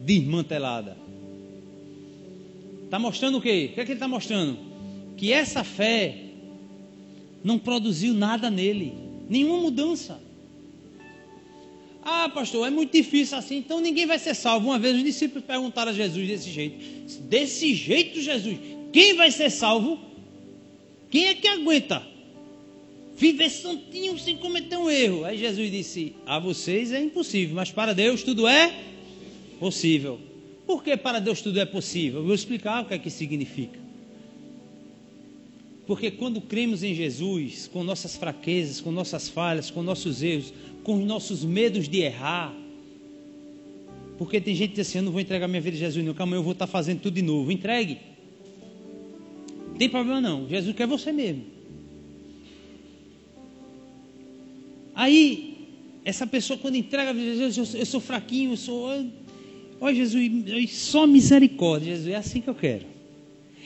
desmantelada. 0.00 0.96
Está 2.84 2.98
mostrando 2.98 3.38
o 3.38 3.40
quê? 3.40 3.68
O 3.70 3.74
que 3.74 3.80
é 3.80 3.84
que 3.84 3.92
ele 3.92 3.96
está 3.96 4.08
mostrando? 4.08 4.58
Que 5.16 5.32
essa 5.32 5.62
fé 5.62 6.16
não 7.44 7.58
produziu 7.58 8.12
nada 8.12 8.50
nele, 8.50 8.92
nenhuma 9.28 9.58
mudança. 9.58 10.20
Ah, 12.02 12.28
pastor, 12.28 12.66
é 12.66 12.70
muito 12.70 12.92
difícil 12.92 13.36
assim, 13.36 13.56
então 13.56 13.80
ninguém 13.80 14.06
vai 14.06 14.18
ser 14.18 14.34
salvo. 14.34 14.68
Uma 14.68 14.78
vez 14.78 14.96
os 14.96 15.02
discípulos 15.02 15.44
perguntaram 15.44 15.90
a 15.90 15.94
Jesus 15.94 16.28
desse 16.28 16.50
jeito: 16.50 16.76
Desse 17.22 17.74
jeito, 17.74 18.20
Jesus, 18.20 18.58
quem 18.96 19.14
vai 19.14 19.30
ser 19.30 19.50
salvo? 19.50 19.98
Quem 21.10 21.26
é 21.26 21.34
que 21.34 21.46
aguenta 21.46 22.02
viver 23.14 23.50
santinho 23.50 24.18
sem 24.18 24.38
cometer 24.38 24.78
um 24.78 24.88
erro? 24.88 25.26
Aí 25.26 25.36
Jesus 25.36 25.70
disse: 25.70 26.14
A 26.24 26.38
vocês 26.38 26.92
é 26.92 27.02
impossível, 27.02 27.54
mas 27.54 27.70
para 27.70 27.92
Deus 27.92 28.22
tudo 28.22 28.48
é 28.48 28.74
possível. 29.60 30.18
Por 30.66 30.82
que 30.82 30.96
para 30.96 31.18
Deus 31.18 31.42
tudo 31.42 31.60
é 31.60 31.66
possível? 31.66 32.20
Eu 32.20 32.24
vou 32.24 32.34
explicar 32.34 32.84
o 32.84 32.86
que 32.86 32.94
é 32.94 32.98
que 32.98 33.10
significa. 33.10 33.78
Porque 35.86 36.10
quando 36.10 36.40
cremos 36.40 36.82
em 36.82 36.94
Jesus, 36.94 37.68
com 37.70 37.84
nossas 37.84 38.16
fraquezas, 38.16 38.80
com 38.80 38.90
nossas 38.90 39.28
falhas, 39.28 39.70
com 39.70 39.82
nossos 39.82 40.22
erros, 40.22 40.54
com 40.82 40.94
os 40.94 41.04
nossos 41.04 41.44
medos 41.44 41.86
de 41.86 42.00
errar, 42.00 42.50
porque 44.16 44.40
tem 44.40 44.54
gente 44.54 44.70
que 44.70 44.76
diz 44.76 44.88
assim: 44.88 44.98
Eu 45.00 45.04
não 45.04 45.12
vou 45.12 45.20
entregar 45.20 45.46
minha 45.48 45.60
vida 45.60 45.76
a 45.76 45.80
Jesus, 45.80 46.02
não, 46.02 46.14
calma, 46.14 46.34
eu 46.34 46.42
vou 46.42 46.52
estar 46.52 46.66
fazendo 46.66 47.00
tudo 47.00 47.12
de 47.12 47.22
novo. 47.22 47.52
Entregue. 47.52 48.15
Não 49.76 49.78
tem 49.78 49.90
problema 49.90 50.22
não. 50.22 50.48
Jesus 50.48 50.74
quer 50.74 50.86
você 50.86 51.12
mesmo. 51.12 51.44
Aí, 54.94 55.54
essa 56.02 56.26
pessoa 56.26 56.58
quando 56.58 56.76
entrega 56.76 57.12
Jesus, 57.12 57.74
eu 57.74 57.84
sou 57.84 58.00
fraquinho, 58.00 58.52
eu 58.52 58.56
sou. 58.56 58.88
Ó 59.78 59.92
Jesus, 59.92 60.30
só 60.70 61.06
misericórdia, 61.06 61.94
Jesus, 61.94 62.08
é 62.08 62.16
assim 62.16 62.40
que 62.40 62.48
eu 62.48 62.54
quero. 62.54 62.86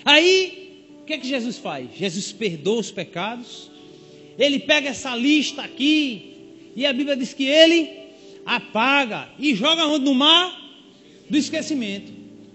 Aí, 0.04 0.88
o 1.00 1.04
que 1.04 1.12
é 1.12 1.18
que 1.18 1.28
Jesus 1.28 1.58
faz? 1.58 1.88
Jesus 1.96 2.32
perdoa 2.32 2.80
os 2.80 2.90
pecados. 2.90 3.70
Ele 4.36 4.58
pega 4.58 4.88
essa 4.88 5.14
lista 5.14 5.62
aqui, 5.62 6.34
e 6.74 6.84
a 6.84 6.92
Bíblia 6.92 7.16
diz 7.16 7.32
que 7.32 7.44
ele 7.44 7.88
apaga 8.44 9.28
e 9.38 9.54
joga 9.54 9.86
onde 9.86 10.06
no 10.06 10.14
mar 10.14 10.60
do 11.30 11.36
esquecimento. 11.38 12.10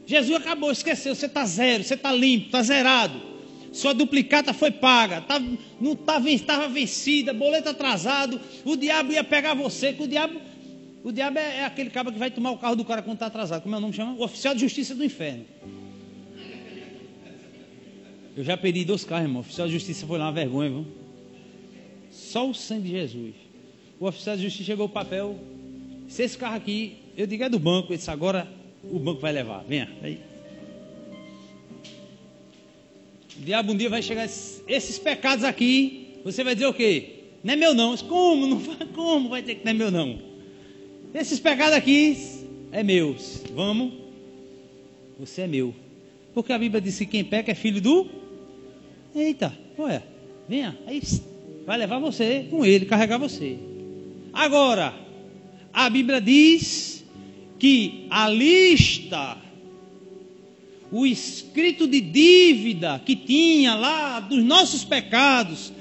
Jesus 0.06 0.36
acabou, 0.36 0.74
esqueceu, 0.74 1.16
você 1.16 1.28
está 1.28 1.46
zero, 1.46 1.86
você 1.86 1.94
está 1.94 2.12
limpo, 2.12 2.48
está 2.48 2.62
zerado 2.62 3.35
sua 3.76 3.94
duplicata 3.94 4.54
foi 4.54 4.72
paga, 4.72 5.20
tá, 5.20 5.38
não 5.82 5.92
estava 5.92 6.28
tá, 6.46 6.68
vencida, 6.68 7.34
boleto 7.34 7.68
atrasado, 7.68 8.40
o 8.64 8.78
diabo 8.78 9.12
ia 9.12 9.24
pegar 9.24 9.54
você, 9.54 9.92
que 9.92 10.02
o 10.02 10.08
diabo, 10.08 10.40
o 11.04 11.12
diabo 11.12 11.38
é, 11.38 11.58
é 11.58 11.66
aquele 11.66 11.90
cara 11.90 12.10
que 12.10 12.18
vai 12.18 12.32
tomar 12.32 12.52
o 12.52 12.58
carro 12.58 12.78
do 12.78 12.86
cara 12.86 13.02
quando 13.02 13.16
está 13.16 13.26
atrasado, 13.26 13.62
como 13.64 13.76
é 13.76 13.78
o 13.78 13.82
nome 13.82 13.94
chama? 13.94 14.14
O 14.14 14.24
oficial 14.24 14.54
de 14.54 14.62
justiça 14.62 14.96
do 14.96 15.04
inferno. 15.04 15.44
Eu 18.34 18.46
já 18.46 18.56
perdi 18.56 18.86
dois 18.86 19.04
carros, 19.04 19.26
irmão. 19.26 19.38
O 19.38 19.42
oficial 19.42 19.68
de 19.68 19.74
justiça 19.74 20.06
foi 20.08 20.20
lá 20.20 20.26
uma 20.26 20.32
vergonha, 20.32 20.70
viu? 20.70 20.86
Só 22.12 22.50
o 22.50 22.54
sangue 22.54 22.84
de 22.84 22.92
Jesus. 22.92 23.36
O 24.00 24.08
oficial 24.08 24.38
de 24.38 24.44
justiça 24.44 24.66
chegou 24.66 24.86
o 24.86 24.90
papel. 24.90 25.38
Se 26.08 26.24
esse 26.24 26.38
carro 26.38 26.56
aqui, 26.56 26.98
eu 27.18 27.28
digo 27.28 27.44
é 27.44 27.50
do 27.50 27.60
banco, 27.60 27.90
ele 27.90 27.98
disse, 27.98 28.12
agora 28.12 28.48
o 28.84 29.00
banco 29.00 29.20
vai 29.22 29.32
levar. 29.32 29.64
Venha. 29.68 29.90
Aí 30.02 30.20
Diabo 33.38 33.74
um 33.74 33.78
dia 33.78 33.90
vai 33.90 34.02
chegar, 34.02 34.26
esses 34.26 34.98
pecados 34.98 35.44
aqui, 35.44 36.20
você 36.24 36.44
vai 36.44 36.56
dizer 36.56 36.68
o 36.68 36.74
quê? 36.74 37.16
Não 37.44 37.54
é 37.54 37.56
meu 37.56 37.74
não. 37.74 37.96
Como? 37.98 38.48
Não 38.48 38.58
vai, 38.58 38.88
como 38.94 39.30
vai 39.30 39.44
ter 39.44 39.56
que 39.56 39.66
não 39.66 39.72
é 39.72 39.74
meu 39.74 39.92
não? 39.92 40.20
Esses 41.14 41.40
pecados 41.40 41.74
aqui 41.74 42.18
é 42.72 42.82
meus. 42.84 43.44
Vamos? 43.54 43.94
Você 45.20 45.42
é 45.42 45.48
meu. 45.48 45.74
Porque 46.34 46.52
a 46.52 46.58
Bíblia 46.58 46.82
diz 46.82 46.98
que 46.98 47.06
quem 47.06 47.24
peca 47.24 47.52
é 47.52 47.56
filho 47.56 47.82
do. 47.82 48.08
Eita, 49.14 49.58
olha, 49.78 50.04
venha, 50.50 50.78
aí 50.86 51.02
vai 51.66 51.78
levar 51.78 52.00
você 52.00 52.48
com 52.50 52.66
ele, 52.66 52.86
carregar 52.86 53.18
você. 53.18 53.58
Agora, 54.34 54.94
a 55.72 55.90
Bíblia 55.90 56.20
diz 56.20 57.06
que 57.58 58.08
a 58.10 58.30
lista 58.30 59.38
o 60.92 61.06
escrito 61.06 61.88
de 61.88 62.00
dívida 62.02 63.02
que 63.06 63.16
tinha 63.16 63.76
lá 63.76 64.20
dos 64.20 64.44
nossos 64.44 64.84
pecados. 64.84 65.72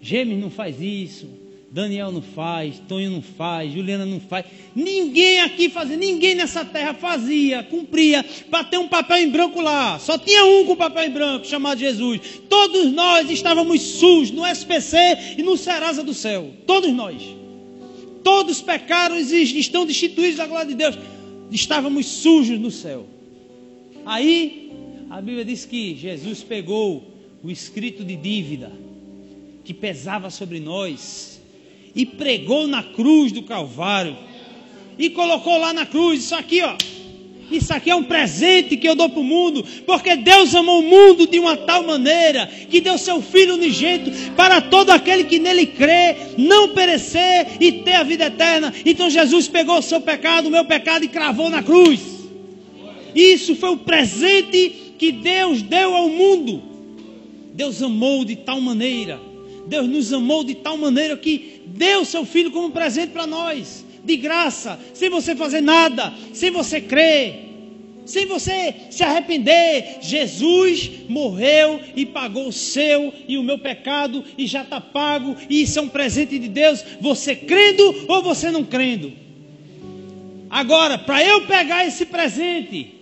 Gêmeos 0.00 0.40
não 0.40 0.50
faz 0.50 0.80
isso, 0.80 1.28
Daniel 1.72 2.12
não 2.12 2.20
faz, 2.20 2.78
Tonho 2.86 3.10
não 3.10 3.22
faz, 3.22 3.72
Juliana 3.72 4.04
não 4.04 4.20
faz. 4.20 4.44
Ninguém 4.74 5.40
aqui 5.40 5.70
fazia, 5.70 5.96
ninguém 5.96 6.34
nessa 6.34 6.66
terra 6.66 6.92
fazia, 6.92 7.62
cumpria, 7.62 8.22
para 8.50 8.62
ter 8.64 8.76
um 8.76 8.88
papel 8.88 9.16
em 9.18 9.30
branco 9.30 9.58
lá. 9.58 9.98
Só 9.98 10.18
tinha 10.18 10.44
um 10.44 10.66
com 10.66 10.76
papel 10.76 11.04
em 11.04 11.10
branco, 11.10 11.46
chamado 11.46 11.78
Jesus. 11.78 12.20
Todos 12.46 12.92
nós 12.92 13.30
estávamos 13.30 13.80
sujos 13.80 14.32
no 14.32 14.46
SPC 14.46 15.36
e 15.38 15.42
no 15.42 15.56
Serasa 15.56 16.02
do 16.02 16.12
céu. 16.12 16.50
Todos 16.66 16.92
nós. 16.92 17.22
Todos 18.22 18.60
pecaram 18.60 19.18
e 19.18 19.58
estão 19.58 19.86
destituídos 19.86 20.36
da 20.36 20.46
glória 20.46 20.66
de 20.66 20.74
Deus. 20.74 20.98
Estávamos 21.50 22.06
sujos 22.06 22.58
no 22.60 22.70
céu. 22.70 23.06
Aí, 24.04 24.72
a 25.10 25.20
Bíblia 25.20 25.44
diz 25.44 25.64
que 25.64 25.94
Jesus 25.94 26.42
pegou 26.42 27.12
o 27.42 27.50
escrito 27.50 28.04
de 28.04 28.16
dívida 28.16 28.72
que 29.64 29.72
pesava 29.72 30.30
sobre 30.30 30.58
nós 30.58 31.40
e 31.94 32.04
pregou 32.04 32.66
na 32.66 32.82
cruz 32.82 33.30
do 33.30 33.42
Calvário 33.42 34.16
e 34.98 35.10
colocou 35.10 35.56
lá 35.58 35.72
na 35.72 35.86
cruz 35.86 36.24
isso 36.24 36.34
aqui, 36.34 36.62
ó. 36.62 36.76
Isso 37.50 37.72
aqui 37.74 37.90
é 37.90 37.94
um 37.94 38.04
presente 38.04 38.78
que 38.78 38.88
eu 38.88 38.94
dou 38.94 39.10
para 39.10 39.20
o 39.20 39.24
mundo, 39.24 39.62
porque 39.86 40.16
Deus 40.16 40.54
amou 40.54 40.80
o 40.80 40.82
mundo 40.82 41.26
de 41.26 41.38
uma 41.38 41.54
tal 41.56 41.82
maneira 41.82 42.46
que 42.46 42.80
deu 42.80 42.96
seu 42.96 43.20
Filho 43.20 43.54
unigênito 43.54 44.10
para 44.34 44.62
todo 44.62 44.90
aquele 44.90 45.24
que 45.24 45.38
nele 45.38 45.66
crê, 45.66 46.16
não 46.38 46.70
perecer 46.70 47.46
e 47.60 47.72
ter 47.72 47.96
a 47.96 48.02
vida 48.02 48.24
eterna. 48.24 48.72
Então 48.86 49.10
Jesus 49.10 49.48
pegou 49.48 49.78
o 49.78 49.82
seu 49.82 50.00
pecado, 50.00 50.48
o 50.48 50.50
meu 50.50 50.64
pecado 50.64 51.04
e 51.04 51.08
cravou 51.08 51.50
na 51.50 51.62
cruz. 51.62 52.11
Isso 53.14 53.54
foi 53.56 53.70
o 53.70 53.78
presente 53.78 54.94
que 54.98 55.12
Deus 55.12 55.62
deu 55.62 55.94
ao 55.94 56.08
mundo. 56.08 56.62
Deus 57.54 57.82
amou 57.82 58.24
de 58.24 58.36
tal 58.36 58.60
maneira, 58.60 59.20
Deus 59.66 59.86
nos 59.86 60.12
amou 60.12 60.42
de 60.42 60.54
tal 60.54 60.76
maneira 60.76 61.16
que 61.16 61.60
deu 61.66 62.04
seu 62.04 62.24
Filho 62.24 62.50
como 62.50 62.70
presente 62.70 63.10
para 63.10 63.26
nós 63.26 63.84
de 64.04 64.16
graça, 64.16 64.78
sem 64.94 65.08
você 65.08 65.34
fazer 65.34 65.60
nada, 65.60 66.12
sem 66.32 66.50
você 66.50 66.80
crer, 66.80 67.50
sem 68.04 68.26
você 68.26 68.74
se 68.90 69.02
arrepender. 69.04 69.98
Jesus 70.00 70.90
morreu 71.08 71.80
e 71.94 72.04
pagou 72.04 72.48
o 72.48 72.52
seu 72.52 73.12
e 73.28 73.38
o 73.38 73.42
meu 73.42 73.58
pecado 73.58 74.24
e 74.36 74.46
já 74.46 74.62
está 74.62 74.80
pago, 74.80 75.36
e 75.48 75.62
isso 75.62 75.78
é 75.78 75.82
um 75.82 75.88
presente 75.88 76.38
de 76.38 76.48
Deus, 76.48 76.84
você 77.00 77.36
crendo 77.36 78.06
ou 78.08 78.22
você 78.22 78.50
não 78.50 78.64
crendo. 78.64 79.12
Agora, 80.50 80.98
para 80.98 81.24
eu 81.24 81.46
pegar 81.46 81.86
esse 81.86 82.04
presente, 82.04 83.01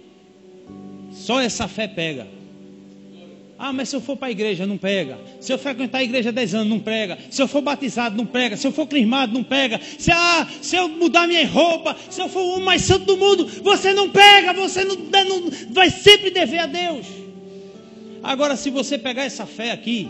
só 1.20 1.38
essa 1.38 1.68
fé 1.68 1.86
pega. 1.86 2.26
Ah, 3.58 3.74
mas 3.74 3.90
se 3.90 3.96
eu 3.96 4.00
for 4.00 4.16
para 4.16 4.28
a 4.28 4.30
igreja, 4.30 4.66
não 4.66 4.78
pega. 4.78 5.18
Se 5.38 5.52
eu 5.52 5.58
frequentar 5.58 5.98
a 5.98 6.02
igreja 6.02 6.32
10 6.32 6.54
anos, 6.54 6.68
não 6.68 6.80
prega. 6.80 7.18
Se 7.30 7.42
eu 7.42 7.46
for 7.46 7.60
batizado, 7.60 8.16
não 8.16 8.24
prega. 8.24 8.56
Se 8.56 8.66
eu 8.66 8.72
for 8.72 8.86
crismado, 8.86 9.34
não 9.34 9.44
pega. 9.44 9.78
Se, 9.98 10.10
ah, 10.10 10.48
se 10.62 10.76
eu 10.76 10.88
mudar 10.88 11.26
minha 11.28 11.46
roupa, 11.46 11.94
se 12.08 12.22
eu 12.22 12.28
for 12.30 12.40
o 12.40 12.60
mais 12.62 12.80
santo 12.80 13.04
do 13.04 13.18
mundo, 13.18 13.46
você 13.62 13.92
não 13.92 14.08
pega. 14.08 14.54
Você 14.54 14.82
não, 14.82 14.96
não 14.96 15.50
vai 15.72 15.90
sempre 15.90 16.30
dever 16.30 16.60
a 16.60 16.66
Deus. 16.66 17.06
Agora, 18.22 18.56
se 18.56 18.70
você 18.70 18.96
pegar 18.96 19.24
essa 19.24 19.44
fé 19.44 19.72
aqui, 19.72 20.08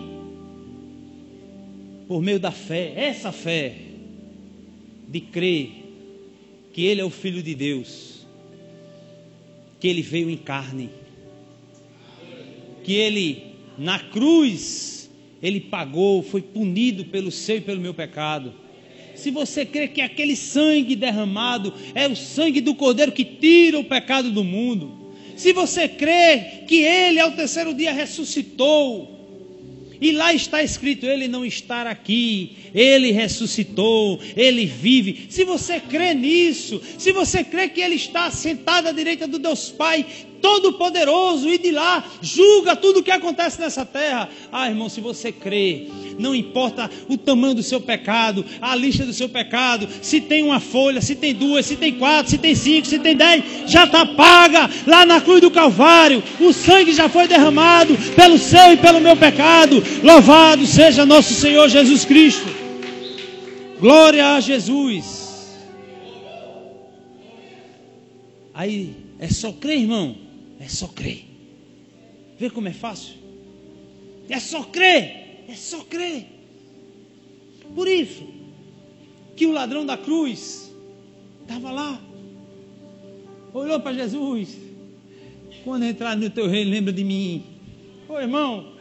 por 2.06 2.22
meio 2.22 2.38
da 2.38 2.52
fé, 2.52 2.92
essa 2.94 3.32
fé, 3.32 3.74
de 5.08 5.20
crer 5.20 5.72
que 6.72 6.84
Ele 6.84 7.00
é 7.00 7.04
o 7.04 7.10
Filho 7.10 7.42
de 7.42 7.56
Deus, 7.56 8.24
que 9.80 9.88
Ele 9.88 10.02
veio 10.02 10.30
em 10.30 10.36
carne 10.36 10.99
que 12.82 12.94
ele, 12.94 13.42
na 13.78 13.98
cruz, 13.98 15.10
ele 15.42 15.60
pagou, 15.60 16.22
foi 16.22 16.42
punido 16.42 17.04
pelo 17.06 17.30
seu 17.30 17.56
e 17.56 17.60
pelo 17.60 17.80
meu 17.80 17.94
pecado. 17.94 18.52
Se 19.14 19.30
você 19.30 19.66
crê 19.66 19.88
que 19.88 20.00
aquele 20.00 20.34
sangue 20.34 20.96
derramado 20.96 21.74
é 21.94 22.08
o 22.08 22.16
sangue 22.16 22.60
do 22.60 22.74
Cordeiro 22.74 23.12
que 23.12 23.24
tira 23.24 23.78
o 23.78 23.84
pecado 23.84 24.30
do 24.30 24.42
mundo, 24.42 25.12
se 25.36 25.52
você 25.52 25.88
crê 25.88 26.64
que 26.66 26.76
ele 26.76 27.20
ao 27.20 27.32
terceiro 27.32 27.74
dia 27.74 27.92
ressuscitou, 27.92 29.19
e 30.00 30.12
lá 30.12 30.32
está 30.32 30.62
escrito: 30.62 31.06
Ele 31.06 31.28
não 31.28 31.44
está 31.44 31.82
aqui, 31.82 32.56
Ele 32.74 33.10
ressuscitou, 33.10 34.18
Ele 34.36 34.64
vive. 34.64 35.26
Se 35.28 35.44
você 35.44 35.78
crê 35.78 36.14
nisso, 36.14 36.80
se 36.98 37.12
você 37.12 37.44
crê 37.44 37.68
que 37.68 37.80
Ele 37.80 37.96
está 37.96 38.30
sentado 38.30 38.88
à 38.88 38.92
direita 38.92 39.28
do 39.28 39.38
Deus 39.38 39.70
Pai, 39.70 40.06
Todo-Poderoso, 40.40 41.48
e 41.48 41.58
de 41.58 41.70
lá 41.70 42.04
julga 42.22 42.74
tudo 42.74 43.00
o 43.00 43.02
que 43.02 43.10
acontece 43.10 43.60
nessa 43.60 43.84
terra. 43.84 44.28
Ah, 44.50 44.68
irmão, 44.68 44.88
se 44.88 45.00
você 45.00 45.30
crê, 45.30 45.86
não 46.20 46.34
importa 46.34 46.90
o 47.08 47.16
tamanho 47.16 47.54
do 47.54 47.62
seu 47.62 47.80
pecado, 47.80 48.44
a 48.60 48.76
lista 48.76 49.04
do 49.04 49.12
seu 49.12 49.28
pecado, 49.28 49.88
se 50.02 50.20
tem 50.20 50.42
uma 50.42 50.60
folha, 50.60 51.00
se 51.00 51.14
tem 51.14 51.34
duas, 51.34 51.66
se 51.66 51.76
tem 51.76 51.94
quatro, 51.94 52.30
se 52.30 52.38
tem 52.38 52.54
cinco, 52.54 52.86
se 52.86 52.98
tem 52.98 53.16
dez, 53.16 53.42
já 53.66 53.84
está 53.84 54.04
paga 54.04 54.70
lá 54.86 55.06
na 55.06 55.20
cruz 55.20 55.40
do 55.40 55.50
Calvário. 55.50 56.22
O 56.38 56.52
sangue 56.52 56.92
já 56.92 57.08
foi 57.08 57.26
derramado 57.26 57.96
pelo 58.14 58.38
seu 58.38 58.72
e 58.72 58.76
pelo 58.76 59.00
meu 59.00 59.16
pecado. 59.16 59.82
Louvado 60.02 60.66
seja 60.66 61.06
nosso 61.06 61.32
Senhor 61.34 61.68
Jesus 61.68 62.04
Cristo. 62.04 62.46
Glória 63.80 64.34
a 64.34 64.40
Jesus. 64.40 65.58
Aí 68.52 68.94
é 69.18 69.28
só 69.28 69.52
crer, 69.52 69.78
irmão. 69.78 70.16
É 70.60 70.68
só 70.68 70.86
crer. 70.86 71.24
Vê 72.38 72.50
como 72.50 72.68
é 72.68 72.72
fácil? 72.72 73.14
É 74.28 74.38
só 74.38 74.62
crer. 74.62 75.19
É 75.50 75.54
só 75.54 75.80
crer. 75.80 76.26
Por 77.74 77.88
isso 77.88 78.24
que 79.34 79.46
o 79.46 79.52
ladrão 79.52 79.84
da 79.84 79.96
cruz 79.96 80.72
estava 81.42 81.72
lá. 81.72 82.00
Olhou 83.52 83.80
para 83.80 83.92
Jesus. 83.92 84.56
Quando 85.64 85.84
entrar 85.84 86.16
no 86.16 86.30
teu 86.30 86.46
reino, 86.46 86.70
lembra 86.70 86.92
de 86.92 87.02
mim. 87.02 87.42
Ô 88.08 88.20
irmão. 88.20 88.74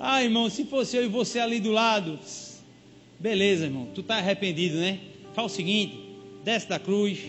Ah, 0.00 0.22
irmão, 0.22 0.50
se 0.50 0.64
fosse 0.64 0.96
eu 0.96 1.04
e 1.04 1.08
você 1.08 1.38
ali 1.38 1.60
do 1.60 1.70
lado. 1.70 2.18
Beleza, 3.20 3.66
irmão. 3.66 3.86
Tu 3.94 4.00
está 4.00 4.16
arrependido, 4.16 4.78
né? 4.78 4.98
Faz 5.32 5.52
o 5.52 5.54
seguinte: 5.54 5.96
desce 6.44 6.68
da 6.68 6.80
cruz, 6.80 7.20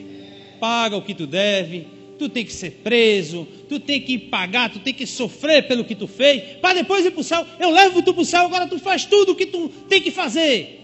paga 0.59 0.97
o 0.97 1.03
que 1.03 1.13
tu 1.13 1.27
deve 1.27 1.98
tu 2.19 2.27
tem 2.29 2.45
que 2.45 2.51
ser 2.51 2.81
preso, 2.83 3.47
tu 3.67 3.79
tem 3.79 4.01
que 4.01 4.17
pagar, 4.19 4.69
tu 4.69 4.79
tem 4.79 4.93
que 4.93 5.07
sofrer 5.07 5.67
pelo 5.67 5.85
que 5.85 5.95
tu 5.95 6.05
fez, 6.05 6.57
para 6.57 6.75
depois 6.75 7.05
ir 7.05 7.11
para 7.11 7.21
o 7.21 7.23
céu. 7.23 7.47
Eu 7.59 7.71
levo 7.71 8.03
tu 8.03 8.13
para 8.13 8.21
o 8.21 8.25
céu, 8.25 8.45
agora 8.45 8.67
tu 8.67 8.77
faz 8.77 9.05
tudo 9.05 9.31
o 9.31 9.35
que 9.35 9.45
tu 9.45 9.69
tem 9.87 10.01
que 10.01 10.11
fazer. 10.11 10.75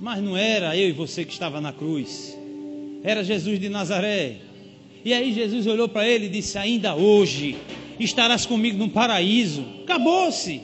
Mas 0.00 0.22
não 0.22 0.36
era 0.36 0.76
eu 0.76 0.90
e 0.90 0.92
você 0.92 1.24
que 1.24 1.32
estava 1.32 1.60
na 1.60 1.72
cruz, 1.72 2.38
era 3.02 3.24
Jesus 3.24 3.58
de 3.58 3.68
Nazaré. 3.68 4.36
E 5.04 5.12
aí 5.12 5.32
Jesus 5.32 5.66
olhou 5.66 5.88
para 5.88 6.06
ele 6.06 6.26
e 6.26 6.28
disse: 6.28 6.58
Ainda 6.58 6.94
hoje 6.94 7.56
estarás 7.98 8.44
comigo 8.44 8.76
no 8.76 8.90
paraíso. 8.90 9.64
Acabou-se. 9.82 10.60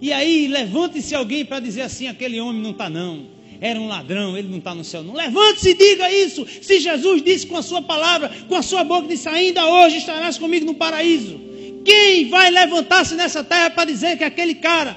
E 0.00 0.12
aí 0.12 0.46
levante-se 0.46 1.14
alguém 1.14 1.44
para 1.44 1.60
dizer 1.60 1.82
assim: 1.82 2.06
aquele 2.06 2.40
homem 2.40 2.62
não 2.62 2.70
está, 2.70 2.88
não 2.88 3.33
era 3.60 3.80
um 3.80 3.88
ladrão, 3.88 4.36
ele 4.36 4.48
não 4.48 4.58
está 4.58 4.74
no 4.74 4.84
céu. 4.84 5.02
Não 5.02 5.14
levante-se 5.14 5.70
e 5.70 5.74
diga 5.74 6.10
isso. 6.10 6.46
Se 6.60 6.80
Jesus 6.80 7.22
disse 7.22 7.46
com 7.46 7.56
a 7.56 7.62
sua 7.62 7.82
palavra, 7.82 8.30
com 8.48 8.54
a 8.54 8.62
sua 8.62 8.84
boca, 8.84 9.08
disse: 9.08 9.28
Ainda 9.28 9.66
hoje 9.66 9.98
estarás 9.98 10.38
comigo 10.38 10.66
no 10.66 10.74
paraíso. 10.74 11.40
Quem 11.84 12.28
vai 12.28 12.50
levantar-se 12.50 13.14
nessa 13.14 13.44
terra 13.44 13.70
para 13.70 13.84
dizer 13.84 14.16
que 14.16 14.24
aquele 14.24 14.54
cara, 14.54 14.96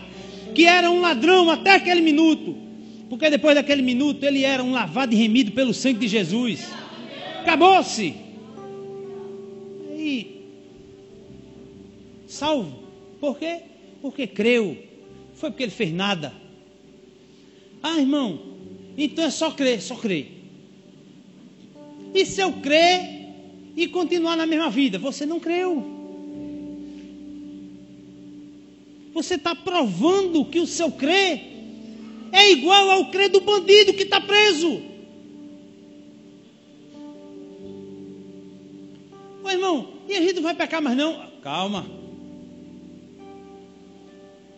que 0.55 0.66
era 0.66 0.89
um 0.89 1.01
ladrão 1.01 1.49
até 1.49 1.76
aquele 1.76 2.01
minuto, 2.01 2.55
porque 3.10 3.30
depois 3.30 3.55
daquele 3.55 3.82
minuto 3.82 4.24
ele 4.24 4.43
era 4.43 4.64
um 4.64 4.72
lavado 4.72 5.14
e 5.14 5.18
remido 5.18 5.51
pelo 5.51 5.74
sangue 5.74 5.99
de 5.99 6.08
Jesus. 6.08 6.68
Acabou-se. 7.41 8.14
E 9.97 10.28
salvo. 12.28 12.84
Por 13.20 13.38
quê? 13.38 13.60
Porque 14.01 14.28
creu. 14.28 14.78
Foi 15.36 15.49
porque 15.49 15.64
ele 15.64 15.72
fez 15.72 15.93
nada. 15.93 16.34
Ah, 17.90 18.02
irmão, 18.02 18.38
então 18.98 19.24
é 19.24 19.30
só 19.30 19.50
crer, 19.50 19.82
só 19.82 19.96
crer. 19.96 20.30
E 22.14 22.26
se 22.26 22.42
eu 22.42 22.52
crer 22.52 23.00
e 23.78 23.88
continuar 23.88 24.36
na 24.36 24.46
mesma 24.46 24.70
vida? 24.70 25.00
Você 25.00 25.26
não 25.26 25.40
creu. 25.40 25.86
Você 29.14 29.36
está 29.36 29.56
provando 29.56 30.44
que 30.44 30.60
o 30.60 30.68
seu 30.68 30.92
crer 30.92 31.42
é 32.34 32.52
igual 32.52 32.90
ao 32.90 33.10
crer 33.10 33.30
do 33.30 33.40
bandido 33.40 33.94
que 33.94 34.04
está 34.04 34.20
preso. 34.20 34.82
Ô 39.46 39.50
irmão, 39.50 39.94
e 40.10 40.14
a 40.14 40.22
gente 40.22 40.34
não 40.34 40.44
vai 40.44 40.56
pecar 40.56 40.82
mais 40.82 40.98
não? 40.98 41.26
Calma. 41.42 41.90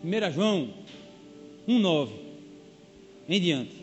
1 0.02 0.32
João 0.32 0.74
1,9 1.68 2.29
em 3.30 3.40
diante. 3.40 3.80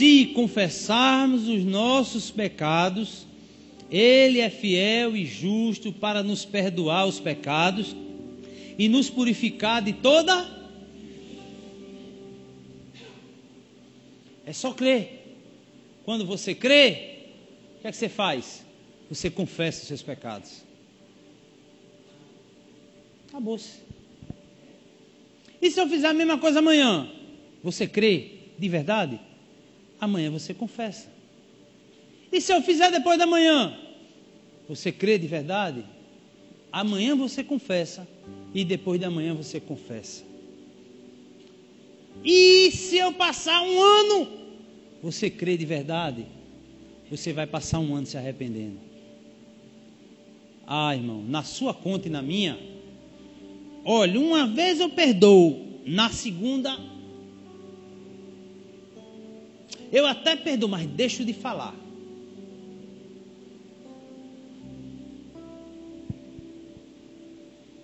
se 0.00 0.26
confessarmos 0.26 1.46
os 1.46 1.62
nossos 1.62 2.30
pecados, 2.30 3.26
Ele 3.90 4.40
é 4.40 4.48
fiel 4.48 5.14
e 5.14 5.26
justo 5.26 5.92
para 5.92 6.22
nos 6.22 6.42
perdoar 6.42 7.06
os 7.06 7.20
pecados 7.20 7.94
e 8.78 8.88
nos 8.88 9.10
purificar 9.10 9.82
de 9.82 9.92
toda. 9.92 10.48
É 14.46 14.54
só 14.54 14.72
crer. 14.72 15.36
Quando 16.02 16.24
você 16.24 16.54
crê, 16.54 17.26
o 17.76 17.82
que 17.82 17.88
é 17.88 17.90
que 17.90 17.96
você 17.98 18.08
faz? 18.08 18.64
Você 19.10 19.28
confessa 19.28 19.82
os 19.82 19.88
seus 19.88 20.02
pecados. 20.02 20.62
Acabou-se. 23.28 23.80
E 25.60 25.70
se 25.70 25.78
eu 25.80 25.88
fizer 25.88 26.08
a 26.08 26.14
mesma 26.14 26.38
coisa 26.38 26.60
amanhã? 26.60 27.10
Você 27.62 27.86
crê 27.86 28.38
de 28.58 28.68
verdade? 28.68 29.20
amanhã 30.00 30.30
você 30.30 30.54
confessa. 30.54 31.08
E 32.32 32.40
se 32.40 32.52
eu 32.52 32.62
fizer 32.62 32.90
depois 32.90 33.18
da 33.18 33.26
manhã? 33.26 33.76
Você 34.68 34.90
crê 34.90 35.18
de 35.18 35.26
verdade? 35.26 35.84
Amanhã 36.72 37.14
você 37.14 37.44
confessa 37.44 38.08
e 38.54 38.64
depois 38.64 39.00
da 39.00 39.10
manhã 39.10 39.34
você 39.34 39.60
confessa. 39.60 40.24
E 42.24 42.70
se 42.70 42.96
eu 42.96 43.12
passar 43.12 43.60
um 43.62 43.80
ano, 43.80 44.28
você 45.02 45.28
crê 45.28 45.56
de 45.56 45.66
verdade? 45.66 46.24
Você 47.10 47.32
vai 47.32 47.46
passar 47.46 47.80
um 47.80 47.94
ano 47.94 48.06
se 48.06 48.16
arrependendo. 48.16 48.78
Ah, 50.72 50.94
irmão, 50.94 51.20
na 51.24 51.42
sua 51.42 51.74
conta 51.74 52.06
e 52.06 52.10
na 52.12 52.22
minha, 52.22 52.56
olha, 53.84 54.20
uma 54.20 54.46
vez 54.46 54.78
eu 54.78 54.88
perdoo, 54.88 55.80
na 55.84 56.08
segunda, 56.10 56.78
eu 59.90 60.06
até 60.06 60.36
perdoo, 60.36 60.68
mas 60.68 60.86
deixo 60.86 61.24
de 61.24 61.32
falar. 61.32 61.74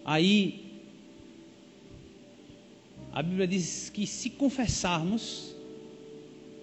Aí, 0.05 0.65
a 3.13 3.21
Bíblia 3.21 3.49
diz 3.49 3.91
que 3.91 4.07
se 4.07 4.31
confessarmos, 4.31 5.57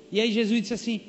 e 0.09 0.21
aí 0.21 0.31
Jesus 0.31 0.61
disse 0.61 0.73
assim: 0.73 1.01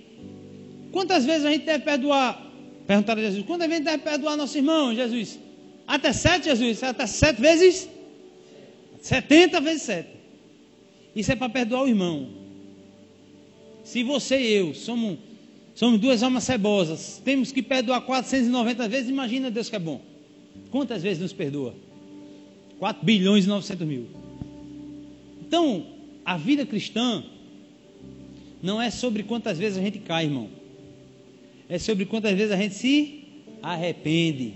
quantas 0.91 1.25
vezes 1.25 1.45
a 1.45 1.53
gente 1.53 1.65
deve 1.65 1.85
perdoar? 1.85 2.44
Perguntaram 2.87 3.21
a 3.21 3.25
Jesus: 3.25 3.45
quantas 3.47 3.69
vezes 3.69 3.87
a 3.87 3.91
gente 3.91 3.99
deve 3.99 4.11
perdoar 4.11 4.37
nosso 4.37 4.57
irmão? 4.57 4.95
Jesus: 4.95 5.39
até 5.87 6.13
sete, 6.13 6.45
Jesus? 6.45 6.83
Até 6.83 7.07
sete 7.07 7.41
vezes? 7.41 7.89
Setenta 9.01 9.61
vezes 9.61 9.83
sete. 9.83 10.09
Isso 11.15 11.31
é 11.31 11.37
para 11.37 11.49
perdoar 11.49 11.85
o 11.85 11.89
irmão. 11.89 12.29
Se 13.85 14.03
você 14.03 14.41
e 14.41 14.53
eu 14.55 14.75
somos, 14.75 15.19
somos 15.75 16.01
duas 16.01 16.23
almas 16.23 16.45
cebosas, 16.45 17.21
temos 17.25 17.53
que 17.53 17.63
perdoar 17.63 18.01
490 18.01 18.89
vezes, 18.89 19.11
imagina 19.11 19.51
Deus 19.51 19.69
que 19.69 19.77
é 19.77 19.79
bom. 19.79 20.01
Quantas 20.71 21.03
vezes 21.03 21.23
nos 21.23 21.33
perdoa? 21.33 21.75
4 22.79 23.05
bilhões 23.05 23.45
e 23.45 23.49
900 23.49 23.87
mil. 23.87 24.07
Então, 25.47 25.87
a 26.25 26.37
vida 26.37 26.65
cristã 26.65 27.23
não 28.63 28.81
é 28.81 28.91
sobre 28.91 29.23
quantas 29.23 29.59
vezes 29.59 29.79
a 29.79 29.83
gente 29.83 29.99
cai, 29.99 30.25
irmão. 30.25 30.49
É 31.69 31.79
sobre 31.79 32.05
quantas 32.05 32.33
vezes 32.33 32.53
a 32.53 32.57
gente 32.57 32.75
se 32.75 33.25
arrepende. 33.63 34.55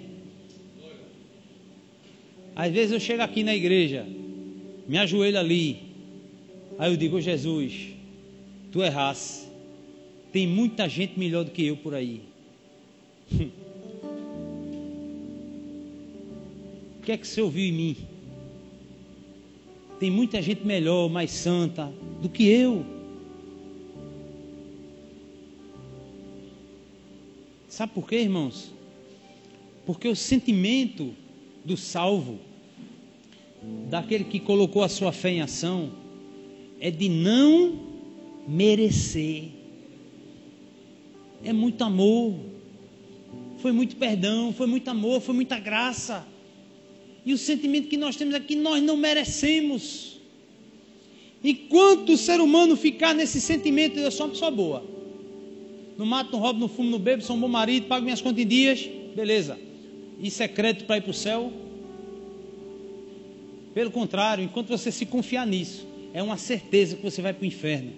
Às 2.55 2.73
vezes 2.73 2.93
eu 2.93 3.01
chego 3.01 3.23
aqui 3.23 3.43
na 3.43 3.55
igreja, 3.55 4.05
me 4.87 4.99
ajoelho 4.99 5.39
ali, 5.39 5.79
aí 6.79 6.91
eu 6.93 6.97
digo, 6.97 7.21
Jesus, 7.21 7.89
tu 8.73 8.83
erraste. 8.83 9.47
Tem 10.33 10.47
muita 10.47 10.89
gente 10.89 11.19
melhor 11.19 11.45
do 11.45 11.51
que 11.51 11.65
eu 11.67 11.77
por 11.77 11.95
aí. 11.95 12.21
o 13.33 13.49
que 17.03 17.13
é 17.13 17.17
que 17.17 17.27
você 17.27 17.41
ouviu 17.41 17.65
em 17.65 17.73
mim? 17.73 17.97
Tem 19.99 20.11
muita 20.11 20.43
gente 20.43 20.67
melhor, 20.67 21.09
mais 21.09 21.31
santa 21.31 21.91
do 22.21 22.29
que 22.29 22.47
eu. 22.47 22.98
Sabe 27.79 27.93
por 27.95 28.09
quê, 28.09 28.17
irmãos? 28.17 28.73
Porque 29.87 30.09
o 30.09 30.17
sentimento 30.17 31.15
do 31.65 31.77
salvo, 31.77 32.41
daquele 33.89 34.25
que 34.25 34.41
colocou 34.41 34.83
a 34.83 34.89
sua 34.89 35.13
fé 35.13 35.31
em 35.31 35.43
ação, 35.43 35.93
é 36.81 36.91
de 36.91 37.09
não 37.09 37.79
merecer. 38.49 39.45
É 41.45 41.53
muito 41.53 41.85
amor, 41.85 42.35
foi 43.59 43.71
muito 43.71 43.95
perdão, 43.95 44.53
foi 44.53 44.67
muito 44.67 44.89
amor, 44.89 45.21
foi 45.21 45.37
muita 45.37 45.61
graça. 45.61 46.27
E 47.25 47.33
o 47.33 47.39
sentimento 47.39 47.87
que 47.87 47.97
nós 47.97 48.17
temos 48.17 48.35
é 48.35 48.41
que 48.41 48.57
nós 48.57 48.83
não 48.83 48.97
merecemos. 48.97 50.19
Enquanto 51.45 52.15
o 52.15 52.17
ser 52.17 52.41
humano 52.41 52.75
ficar 52.75 53.15
nesse 53.15 53.41
sentimento, 53.41 54.01
eu 54.01 54.11
sou 54.11 54.27
uma 54.27 54.33
pessoa 54.33 54.51
boa. 54.51 54.98
Não 55.99 56.07
mato, 56.07 56.31
não 56.31 56.39
roubo, 56.39 56.61
não 56.61 56.69
fumo, 56.69 56.89
não 56.89 56.99
bebo, 57.01 57.25
sou 57.25 57.35
um 57.35 57.41
bom 57.41 57.49
marido, 57.49 57.89
pago 57.89 58.05
minhas 58.05 58.21
contas 58.21 58.45
em 58.45 58.47
dias, 58.47 58.89
beleza. 59.17 59.59
Isso 60.21 60.41
é 60.41 60.47
crédito 60.47 60.87
para 60.87 60.99
ir 60.99 61.01
para 61.01 61.11
o 61.11 61.15
céu? 61.15 61.53
Pelo 63.75 63.91
contrário, 63.91 64.45
enquanto 64.45 64.69
você 64.69 64.93
se 64.93 65.05
confiar 65.05 65.45
nisso, 65.45 65.89
é 66.15 66.23
uma 66.23 66.37
certeza 66.37 66.95
que 66.97 67.03
você 67.03 67.21
vai 67.21 67.33
para 67.33 67.43
o 67.43 67.47
inferno. 67.47 67.91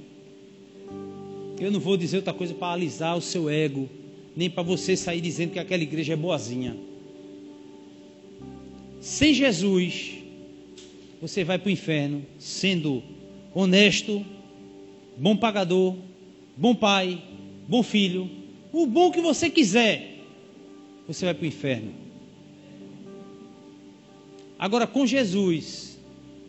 Eu 1.60 1.70
não 1.70 1.78
vou 1.78 1.98
dizer 1.98 2.16
outra 2.16 2.32
coisa 2.32 2.54
para 2.54 2.72
alisar 2.72 3.16
o 3.18 3.20
seu 3.20 3.50
ego, 3.50 3.86
nem 4.34 4.48
para 4.48 4.62
você 4.62 4.96
sair 4.96 5.20
dizendo 5.20 5.52
que 5.52 5.58
aquela 5.58 5.82
igreja 5.82 6.14
é 6.14 6.16
boazinha. 6.16 6.74
Sem 8.98 9.34
Jesus, 9.34 10.12
você 11.20 11.44
vai 11.44 11.58
para 11.58 11.68
o 11.68 11.72
inferno 11.72 12.24
sendo 12.38 13.02
honesto, 13.54 14.24
bom 15.18 15.36
pagador, 15.36 15.96
bom 16.56 16.74
pai, 16.74 17.22
bom 17.70 17.84
filho, 17.84 18.28
o 18.72 18.84
bom 18.84 19.12
que 19.12 19.20
você 19.20 19.48
quiser. 19.48 20.18
Você 21.06 21.24
vai 21.24 21.34
para 21.34 21.44
o 21.44 21.46
inferno. 21.46 21.94
Agora, 24.58 24.86
com 24.86 25.06
Jesus, 25.06 25.96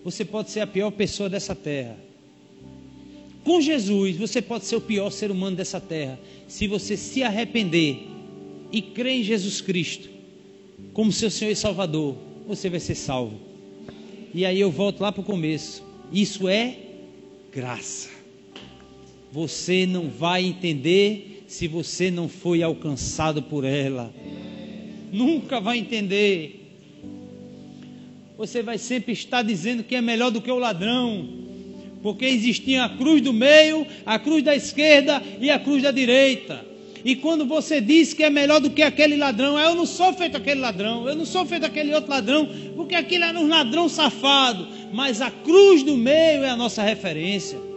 você 0.04 0.26
pode 0.26 0.50
ser 0.50 0.62
a 0.62 0.68
pior 0.68 0.90
pessoa 0.92 1.30
dessa 1.30 1.54
terra. 1.54 1.96
Com 3.44 3.62
Jesus, 3.62 4.18
você 4.18 4.42
pode 4.42 4.66
ser 4.66 4.76
o 4.76 4.82
pior 4.82 5.12
ser 5.12 5.30
humano 5.30 5.56
dessa 5.56 5.80
terra. 5.80 6.20
Se 6.48 6.68
você 6.68 6.98
se 6.98 7.22
arrepender 7.22 8.08
e 8.72 8.82
crer 8.82 9.20
em 9.20 9.24
Jesus 9.24 9.62
Cristo 9.62 10.10
como 10.94 11.12
seu 11.12 11.30
Senhor 11.30 11.52
e 11.52 11.56
Salvador 11.56 12.18
você 12.48 12.70
vai 12.70 12.80
ser 12.80 12.96
salvo. 12.96 13.40
E 14.34 14.46
aí 14.46 14.60
eu 14.60 14.72
volto 14.72 15.02
lá 15.02 15.12
para 15.12 15.22
o 15.22 15.26
começo. 15.26 15.84
Isso 16.12 16.48
é 16.48 16.78
graça. 17.52 18.21
Você 19.32 19.86
não 19.86 20.10
vai 20.10 20.44
entender 20.44 21.46
se 21.48 21.68
você 21.68 22.12
não 22.12 22.28
foi 22.28 22.62
alcançado 22.62 23.42
por 23.42 23.64
ela. 23.64 24.14
Nunca 25.12 25.62
vai 25.62 25.78
entender. 25.78 26.76
Você 28.38 28.62
vai 28.62 28.78
sempre 28.78 29.14
estar 29.14 29.42
dizendo 29.42 29.84
que 29.84 29.96
é 29.96 30.02
melhor 30.02 30.32
do 30.32 30.42
que 30.42 30.52
o 30.52 30.58
ladrão, 30.58 31.30
porque 32.04 32.26
existia 32.26 32.84
a 32.84 32.90
cruz 32.90 33.22
do 33.22 33.32
meio, 33.32 33.86
a 34.06 34.20
cruz 34.20 34.44
da 34.44 34.56
esquerda 34.56 35.22
e 35.40 35.50
a 35.50 35.60
cruz 35.60 35.82
da 35.82 35.92
direita. 35.92 36.66
E 37.06 37.16
quando 37.16 37.46
você 37.46 37.80
diz 37.80 38.14
que 38.14 38.24
é 38.24 38.30
melhor 38.30 38.60
do 38.60 38.70
que 38.70 38.82
aquele 38.82 39.16
ladrão, 39.16 39.58
eu 39.58 39.76
não 39.76 39.86
sou 39.86 40.14
feito 40.14 40.36
aquele 40.36 40.60
ladrão, 40.60 41.08
eu 41.08 41.16
não 41.16 41.26
sou 41.26 41.46
feito 41.46 41.66
aquele 41.66 41.94
outro 41.94 42.10
ladrão, 42.10 42.50
porque 42.76 42.96
aquele 42.96 43.24
era 43.24 43.40
um 43.40 43.48
ladrão 43.48 43.88
safado. 43.88 44.68
Mas 44.94 45.22
a 45.22 45.32
cruz 45.32 45.84
do 45.84 45.96
meio 45.96 46.44
é 46.44 46.50
a 46.50 46.56
nossa 46.56 46.84
referência. 46.84 47.71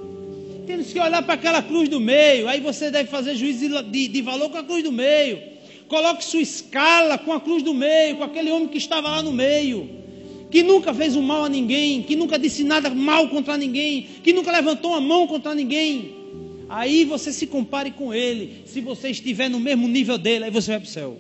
Temos 0.67 0.93
que 0.93 0.99
olhar 0.99 1.23
para 1.23 1.35
aquela 1.35 1.63
cruz 1.63 1.89
do 1.89 2.01
meio. 2.01 2.49
Aí 2.49 2.61
você 2.61 2.91
deve 2.91 3.09
fazer 3.09 3.35
juízo 3.37 3.83
de, 3.83 4.09
de, 4.09 4.23
valor 4.23 4.51
com 4.51 4.59
a 4.59 4.65
cruz 4.65 4.83
do 4.83 4.93
meio. 4.93 5.41
Coloque 5.89 6.25
sua 6.25 6.41
escala 6.41 7.19
com 7.19 7.33
a 7.33 7.41
cruz 7.41 7.63
do 7.63 7.75
meio, 7.75 8.17
com 8.17 8.25
aquele 8.25 8.51
homem 8.51 8.69
que 8.69 8.79
estava 8.79 9.09
lá 9.09 9.23
no 9.23 9.33
meio 9.33 10.05
que 10.55 10.63
nunca 10.63 10.95
fez 10.95 11.17
um 11.17 11.21
mal 11.21 11.43
a 11.43 11.49
ninguém, 11.49 12.01
que 12.01 12.15
nunca 12.15 12.39
disse 12.39 12.63
nada 12.63 12.89
mal 12.89 13.29
contra 13.29 13.57
ninguém, 13.57 14.03
que 14.23 14.33
nunca 14.33 14.53
levantou 14.53 14.95
a 14.95 15.01
mão 15.01 15.27
contra 15.27 15.53
ninguém. 15.53 16.15
Aí 16.69 17.05
você 17.05 17.33
se 17.33 17.49
compare 17.49 17.91
com 17.91 18.15
ele. 18.15 18.63
Se 18.65 18.81
você 18.81 19.11
estiver 19.11 19.49
no 19.49 19.59
mesmo 19.59 19.89
nível 19.89 20.17
dele, 20.17 20.45
aí 20.45 20.53
você 20.53 20.71
vai 20.71 20.81
para 20.81 20.87
o 20.87 20.91
céu. 20.91 21.19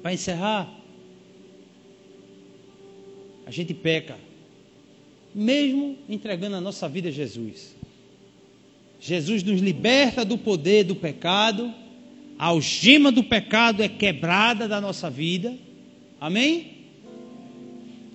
Para 0.00 0.14
encerrar, 0.14 0.72
a 3.44 3.50
gente 3.50 3.74
peca, 3.74 4.16
mesmo 5.38 5.96
entregando 6.08 6.56
a 6.56 6.60
nossa 6.60 6.88
vida 6.88 7.08
a 7.08 7.12
Jesus. 7.12 7.76
Jesus 9.00 9.42
nos 9.42 9.60
liberta 9.60 10.24
do 10.24 10.36
poder 10.36 10.84
do 10.84 10.96
pecado, 10.96 11.72
a 12.38 12.46
algema 12.46 13.12
do 13.12 13.22
pecado 13.22 13.82
é 13.82 13.88
quebrada 13.88 14.66
da 14.66 14.80
nossa 14.80 15.08
vida. 15.08 15.56
Amém? 16.20 16.72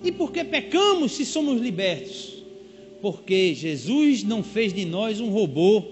E 0.02 0.12
por 0.12 0.30
que 0.30 0.44
pecamos 0.44 1.12
se 1.12 1.24
somos 1.24 1.60
libertos? 1.60 2.34
porque 3.04 3.54
Jesus 3.54 4.24
não 4.24 4.42
fez 4.42 4.72
de 4.72 4.86
nós 4.86 5.20
um 5.20 5.28
robô. 5.28 5.84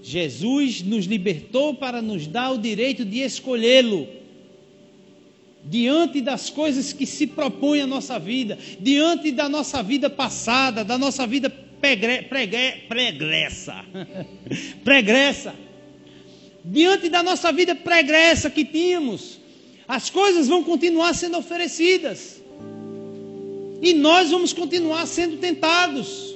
Jesus 0.00 0.80
nos 0.80 1.06
libertou 1.06 1.74
para 1.74 2.00
nos 2.00 2.28
dar 2.28 2.52
o 2.52 2.58
direito 2.58 3.04
de 3.04 3.18
escolhê-lo. 3.18 4.06
Diante 5.64 6.20
das 6.20 6.50
coisas 6.50 6.92
que 6.92 7.06
se 7.06 7.26
propõem 7.26 7.80
à 7.80 7.86
nossa 7.86 8.18
vida, 8.18 8.58
diante 8.78 9.32
da 9.32 9.48
nossa 9.48 9.82
vida 9.82 10.10
passada, 10.10 10.84
da 10.84 10.98
nossa 10.98 11.26
vida 11.26 11.48
pregre, 11.80 12.22
pregre, 12.22 12.84
pregressa, 12.88 13.84
pregressa, 14.84 15.54
diante 16.64 17.08
da 17.08 17.22
nossa 17.22 17.52
vida 17.52 17.74
pregressa 17.74 18.50
que 18.50 18.64
tínhamos, 18.64 19.40
as 19.86 20.10
coisas 20.10 20.48
vão 20.48 20.62
continuar 20.64 21.14
sendo 21.14 21.38
oferecidas. 21.38 22.42
E 23.82 23.92
nós 23.92 24.30
vamos 24.30 24.52
continuar 24.52 25.06
sendo 25.06 25.36
tentados. 25.36 26.34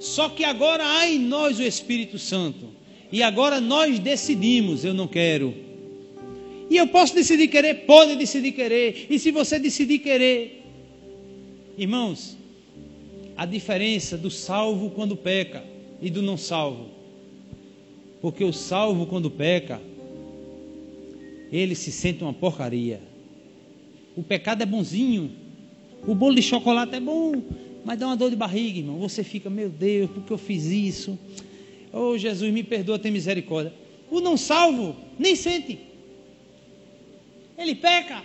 Só 0.00 0.28
que 0.28 0.44
agora 0.44 0.84
há 0.84 1.08
em 1.08 1.18
nós 1.18 1.58
o 1.58 1.62
Espírito 1.62 2.18
Santo. 2.18 2.68
E 3.10 3.22
agora 3.22 3.60
nós 3.60 3.98
decidimos, 3.98 4.84
eu 4.84 4.92
não 4.92 5.06
quero. 5.06 5.67
E 6.70 6.76
eu 6.76 6.86
posso 6.86 7.14
decidir 7.14 7.48
querer, 7.48 7.86
pode 7.86 8.16
decidir 8.16 8.52
querer. 8.52 9.06
E 9.08 9.18
se 9.18 9.30
você 9.30 9.58
decidir 9.58 10.00
querer, 10.00 10.62
irmãos, 11.76 12.36
a 13.36 13.46
diferença 13.46 14.18
do 14.18 14.30
salvo 14.30 14.90
quando 14.90 15.16
peca 15.16 15.64
e 16.02 16.10
do 16.10 16.20
não 16.20 16.36
salvo. 16.36 16.88
Porque 18.20 18.44
o 18.44 18.52
salvo 18.52 19.06
quando 19.06 19.30
peca, 19.30 19.80
ele 21.50 21.74
se 21.74 21.90
sente 21.90 22.22
uma 22.22 22.32
porcaria. 22.32 23.00
O 24.16 24.22
pecado 24.22 24.62
é 24.62 24.66
bonzinho. 24.66 25.30
O 26.06 26.14
bolo 26.14 26.34
de 26.34 26.42
chocolate 26.42 26.96
é 26.96 27.00
bom, 27.00 27.42
mas 27.84 27.98
dá 27.98 28.06
uma 28.06 28.16
dor 28.16 28.30
de 28.30 28.36
barriga, 28.36 28.78
irmão. 28.78 28.98
Você 28.98 29.24
fica, 29.24 29.48
meu 29.48 29.68
Deus, 29.68 30.10
por 30.10 30.24
que 30.24 30.32
eu 30.32 30.38
fiz 30.38 30.66
isso? 30.66 31.18
Oh, 31.92 32.18
Jesus, 32.18 32.52
me 32.52 32.62
perdoa, 32.62 32.98
tem 32.98 33.10
misericórdia. 33.10 33.72
O 34.10 34.20
não 34.20 34.36
salvo 34.36 34.96
nem 35.18 35.34
sente. 35.34 35.87
Ele 37.58 37.74
peca. 37.74 38.22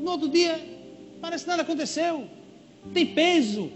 No 0.00 0.10
outro 0.10 0.28
dia, 0.28 0.60
parece 1.20 1.44
que 1.44 1.50
nada 1.50 1.62
aconteceu. 1.62 2.26
Tem 2.92 3.06
peso. 3.06 3.70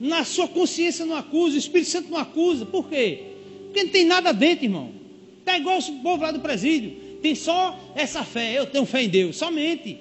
Na 0.00 0.24
sua 0.24 0.46
consciência 0.46 1.04
não 1.04 1.16
acusa, 1.16 1.56
o 1.56 1.58
Espírito 1.58 1.90
Santo 1.90 2.10
não 2.10 2.18
acusa. 2.18 2.64
Por 2.64 2.88
quê? 2.88 3.24
Porque 3.64 3.82
não 3.82 3.90
tem 3.90 4.04
nada 4.04 4.32
dentro, 4.32 4.64
irmão. 4.64 4.92
Está 5.40 5.58
igual 5.58 5.78
o 5.78 6.02
povo 6.02 6.22
lá 6.22 6.30
do 6.30 6.38
presídio. 6.38 6.92
Tem 7.20 7.34
só 7.34 7.78
essa 7.96 8.22
fé. 8.22 8.56
Eu 8.56 8.66
tenho 8.66 8.86
fé 8.86 9.02
em 9.02 9.08
Deus. 9.08 9.36
Somente. 9.36 9.98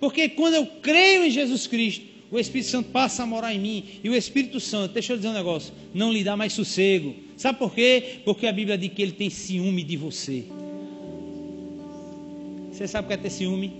Porque 0.00 0.30
quando 0.30 0.54
eu 0.54 0.66
creio 0.80 1.24
em 1.24 1.30
Jesus 1.30 1.66
Cristo, 1.66 2.06
o 2.30 2.38
Espírito 2.38 2.70
Santo 2.70 2.90
passa 2.90 3.22
a 3.22 3.26
morar 3.26 3.54
em 3.54 3.58
mim. 3.58 3.84
E 4.02 4.08
o 4.08 4.14
Espírito 4.14 4.58
Santo, 4.58 4.92
deixa 4.92 5.12
eu 5.12 5.16
dizer 5.16 5.28
um 5.28 5.34
negócio, 5.34 5.74
não 5.92 6.12
lhe 6.12 6.24
dá 6.24 6.36
mais 6.36 6.54
sossego. 6.54 7.14
Sabe 7.36 7.58
por 7.58 7.74
quê? 7.74 8.20
Porque 8.24 8.46
a 8.46 8.52
Bíblia 8.52 8.78
diz 8.78 8.90
que 8.92 9.02
ele 9.02 9.12
tem 9.12 9.28
ciúme 9.28 9.82
de 9.82 9.96
você. 9.96 10.44
Você 12.76 12.86
sabe 12.86 13.06
o 13.06 13.08
que 13.08 13.14
é 13.14 13.16
ter 13.16 13.30
ciúme? 13.30 13.72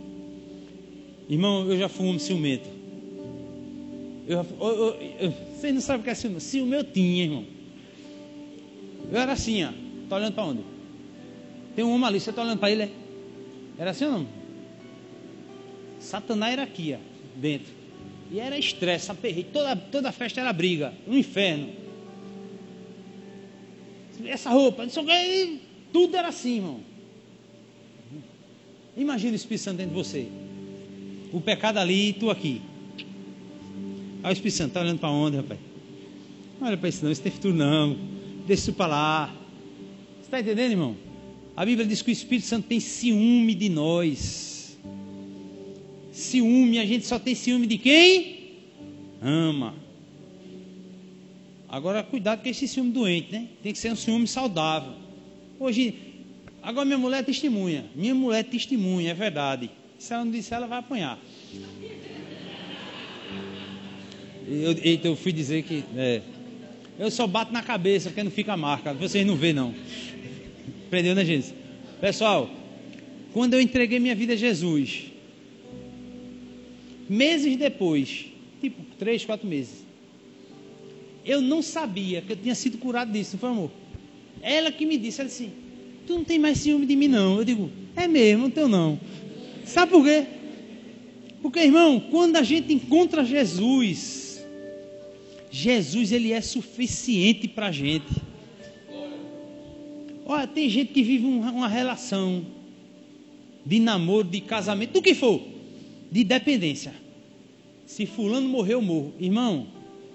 Irmão, 1.29 1.71
eu 1.71 1.77
já 1.77 1.87
fui 1.87 2.07
um 2.07 2.19
ciumento. 2.19 2.67
Eu, 4.27 4.39
eu, 4.59 4.97
eu, 5.21 5.31
vocês 5.55 5.75
não 5.75 5.83
sabem 5.83 6.01
o 6.01 6.05
que 6.05 6.09
é 6.09 6.15
ciúme? 6.15 6.41
Ciúme 6.41 6.77
eu 6.77 6.83
tinha, 6.83 7.25
irmão. 7.25 7.45
Eu 9.13 9.21
era 9.21 9.33
assim, 9.33 9.65
ó. 9.65 9.69
Tá 10.09 10.17
olhando 10.17 10.33
para 10.33 10.45
onde? 10.45 10.63
Tem 11.75 11.85
um 11.85 11.93
homem 11.93 12.07
ali, 12.07 12.21
você 12.21 12.31
está 12.31 12.41
olhando 12.41 12.59
para 12.59 12.71
ele? 12.71 12.85
É? 12.85 12.91
Era 13.79 13.91
assim 13.91 14.07
ou 14.07 14.13
não? 14.13 14.27
Satanás 16.01 16.55
era 16.55 16.63
aqui, 16.63 16.95
ó, 16.95 17.39
dentro. 17.39 17.75
E 18.33 18.41
era 18.41 18.59
estresse, 18.59 19.11
aperreio. 19.11 19.45
Toda, 19.53 19.77
toda 19.77 20.11
festa 20.11 20.41
era 20.41 20.55
briga, 20.55 20.95
um 21.07 21.19
inferno. 21.19 21.69
Essa 24.25 24.49
roupa, 24.49 24.85
não 24.85 24.91
sei 24.91 25.61
tudo 25.93 26.17
era 26.17 26.29
assim, 26.29 26.57
irmão. 26.57 26.96
Imagina 28.97 29.33
o 29.33 29.37
Espírito 29.37 29.63
Santo 29.63 29.77
dentro 29.79 29.95
de 29.95 30.03
você. 30.03 30.29
O 31.33 31.41
pecado 31.41 31.79
ali 31.79 32.09
e 32.09 32.13
tu 32.15 32.31
aqui. 32.31 32.63
Aí 34.23 34.31
o 34.31 34.33
Espírito 34.33 34.57
Santo 34.57 34.69
está 34.69 34.81
olhando 34.81 34.99
para 34.99 35.11
onde, 35.11 35.37
rapaz? 35.37 35.61
Olha 36.61 36.77
para 36.77 36.89
isso 36.89 37.05
não, 37.05 37.13
isso 37.13 37.23
tem 37.23 37.31
futuro 37.31 37.55
não. 37.55 37.97
Deixa 38.47 38.63
isso 38.63 38.73
para 38.73 38.87
lá. 38.87 39.37
Você 40.17 40.23
está 40.23 40.41
entendendo, 40.41 40.71
irmão? 40.71 40.97
A 41.55 41.65
Bíblia 41.65 41.87
diz 41.87 42.03
que 42.03 42.11
o 42.11 42.13
Espírito 42.13 42.47
Santo 42.47 42.67
tem 42.67 42.81
ciúme 42.81 43.55
de 43.55 43.69
nós. 43.69 44.79
Ciúme, 46.13 46.79
a 46.79 46.87
gente 46.87 47.07
só 47.07 47.19
tem 47.19 47.35
ciúme 47.35 47.67
de 47.67 47.77
quem? 47.77 48.55
Ama. 49.21 49.75
Agora, 51.69 52.03
cuidado 52.03 52.43
com 52.43 52.49
esse 52.49 52.67
ciúme 52.67 52.91
doente, 52.91 53.33
né? 53.33 53.49
Tem 53.63 53.73
que 53.73 53.79
ser 53.79 53.93
um 53.93 53.97
ciúme 53.97 54.27
saudável. 54.27 54.93
Hoje, 55.59 55.95
agora 56.67 56.85
minha 56.85 56.99
mulher 56.99 57.21
é 57.21 57.23
testemunha. 57.23 57.87
Minha 57.95 58.15
mulher 58.15 58.41
é 58.41 58.43
testemunha, 58.43 59.13
é 59.13 59.15
verdade. 59.15 59.71
Se 59.99 60.13
ela 60.13 60.25
não 60.25 60.33
disser, 60.33 60.59
ela 60.59 60.67
vai 60.67 60.79
apanhar. 60.81 61.19
Eu, 64.49 64.73
eu 65.03 65.17
fui 65.17 65.33
dizer 65.33 65.63
que. 65.63 65.85
É, 65.97 66.21
eu 66.99 67.11
só 67.11 67.27
bato 67.27 67.53
na 67.53 67.63
cabeça, 67.63 68.11
porque 68.11 68.23
não 68.23 68.31
fica 68.31 68.53
a 68.53 68.57
marca. 68.57 68.93
Vocês 68.93 69.25
não 69.27 69.37
vê 69.37 69.53
não. 69.53 69.75
Aprendeu, 70.87 71.15
né, 71.15 71.25
gente? 71.25 71.55
Pessoal, 72.01 72.51
quando 73.33 73.55
eu 73.55 73.61
entreguei 73.61 73.99
minha 73.99 74.15
vida 74.15 74.33
a 74.33 74.37
Jesus, 74.37 75.05
meses 77.09 77.57
depois, 77.57 78.27
tipo 78.61 78.83
três, 78.99 79.25
quatro 79.25 79.47
meses, 79.47 79.85
eu 81.25 81.41
não 81.41 81.61
sabia 81.61 82.23
que 82.23 82.33
eu 82.33 82.37
tinha 82.37 82.55
sido 82.55 82.79
curado 82.79 83.13
disso, 83.13 83.33
não 83.35 83.41
foi 83.41 83.51
amor? 83.51 83.71
Ela 84.41 84.71
que 84.71 84.87
me 84.87 84.97
disse, 84.97 85.21
ela 85.21 85.29
disse, 85.29 85.51
tu 86.07 86.15
não 86.15 86.25
tem 86.25 86.39
mais 86.39 86.59
ciúme 86.59 86.87
de 86.87 86.97
mim 86.97 87.09
não. 87.09 87.39
Eu 87.39 87.45
digo, 87.45 87.71
é 87.97 88.07
mesmo, 88.07 88.45
não 88.45 88.51
tenho 88.51 88.69
não. 88.69 89.01
Sabe 89.65 89.93
por 89.93 90.05
quê? 90.05 90.25
Porque, 91.43 91.61
irmão, 91.61 92.01
quando 92.01 92.37
a 92.37 92.43
gente 92.43 92.73
encontra 92.73 93.25
Jesus, 93.25 94.45
Jesus 95.51 96.13
ele 96.13 96.33
é 96.33 96.41
suficiente 96.41 97.47
para 97.49 97.69
a 97.69 97.73
gente. 97.73 98.13
Olha, 100.25 100.47
tem 100.47 100.69
gente 100.69 100.93
que 100.93 101.03
vive 101.03 101.25
uma 101.25 101.69
relação 101.69 102.45
de 103.65 103.79
namoro, 103.79 104.29
de 104.29 104.41
casamento, 104.41 104.93
do 104.93 105.03
que 105.03 105.15
for, 105.15 105.41
de 106.11 106.25
dependência. 106.25 106.93
Se 107.85 108.07
fulano 108.07 108.49
morrer, 108.49 108.75
eu 108.75 108.83
morro. 108.83 109.15
Irmão, 109.21 109.69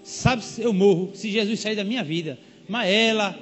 sabe 0.03 0.43
se 0.43 0.61
eu 0.61 0.73
morro 0.73 1.11
se 1.13 1.31
Jesus 1.31 1.59
sair 1.59 1.75
da 1.75 1.83
minha 1.83 2.03
vida. 2.03 2.37
Mas 2.67 2.89
ela, 2.89 3.39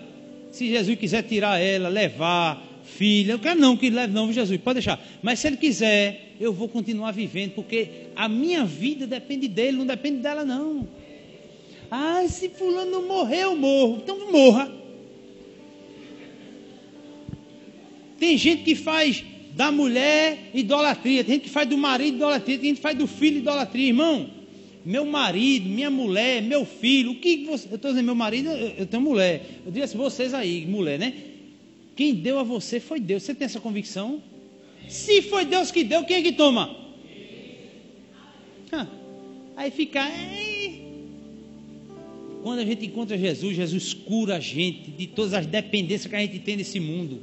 se 0.52 0.68
Jesus 0.68 0.98
quiser 0.98 1.24
tirar 1.24 1.60
ela, 1.60 1.90
levar, 1.90 2.62
filha, 2.84 3.34
eu 3.34 3.40
quero 3.40 3.60
não 3.60 3.78
que 3.78 3.90
leve 3.90 4.14
não, 4.14 4.32
Jesus, 4.32 4.60
pode 4.62 4.76
deixar. 4.76 5.00
Mas 5.22 5.40
se 5.40 5.48
ele 5.48 5.58
quiser, 5.58 6.36
eu 6.40 6.52
vou 6.52 6.68
continuar 6.68 7.12
vivendo, 7.12 7.52
porque 7.52 8.08
a 8.16 8.28
minha 8.28 8.66
vida 8.66 9.06
depende 9.06 9.48
dele, 9.48 9.78
não 9.78 9.86
depende 9.86 10.18
dela 10.18 10.44
não. 10.44 10.88
Ah, 11.92 12.24
se 12.28 12.50
fulano 12.50 13.08
morrer, 13.08 13.44
eu 13.44 13.56
morro. 13.56 14.02
Então 14.04 14.32
morra. 14.32 14.72
Tem 18.20 18.38
gente 18.38 18.64
que 18.64 18.76
faz 18.76 19.24
da 19.52 19.72
mulher 19.72 20.52
idolatria, 20.54 21.24
tem 21.24 21.36
gente 21.36 21.44
que 21.44 21.50
faz 21.50 21.68
do 21.68 21.78
marido 21.78 22.18
idolatria, 22.18 22.58
tem 22.58 22.68
gente 22.70 22.78
que 22.78 22.82
faz 22.82 22.98
do 22.98 23.08
filho 23.08 23.38
idolatria, 23.38 23.88
irmão. 23.88 24.39
Meu 24.86 25.06
marido, 25.06 25.68
minha 25.68 25.90
mulher, 25.90 26.42
meu 26.42 26.66
filho, 26.66 27.12
o 27.12 27.16
que 27.16 27.46
você. 27.46 27.68
Eu 27.70 27.76
estou 27.76 27.92
dizendo, 27.92 28.06
meu 28.06 28.16
marido, 28.16 28.50
eu, 28.50 28.70
eu 28.78 28.86
tenho 28.86 29.04
mulher. 29.04 29.62
Eu 29.66 29.72
digo 29.72 29.84
assim, 29.84 29.98
vocês 29.98 30.34
aí, 30.34 30.66
mulher, 30.66 30.98
né? 30.98 31.14
Quem 31.96 32.14
deu 32.16 32.40
a 32.40 32.44
você 32.44 32.80
foi 32.80 33.00
Deus. 33.00 33.24
Você 33.24 33.36
tem 33.36 33.46
essa 33.46 33.60
convicção? 33.60 34.24
Se 34.88 35.22
foi 35.24 35.46
Deus 35.46 35.70
que 35.70 35.84
deu, 35.84 36.04
quem 36.06 36.18
é 36.18 36.22
que 36.22 36.32
toma? 36.32 36.76
Aí 39.56 39.72
fica. 39.72 40.10
Quando 42.42 42.60
a 42.60 42.66
gente 42.66 42.86
encontra 42.86 43.18
Jesus, 43.18 43.56
Jesus 43.56 43.94
cura 43.94 44.38
a 44.38 44.40
gente 44.40 44.92
de 44.92 45.06
todas 45.08 45.34
as 45.34 45.46
dependências 45.46 46.10
que 46.10 46.16
a 46.16 46.20
gente 46.20 46.40
tem 46.40 46.56
nesse 46.56 46.80
mundo 46.80 47.22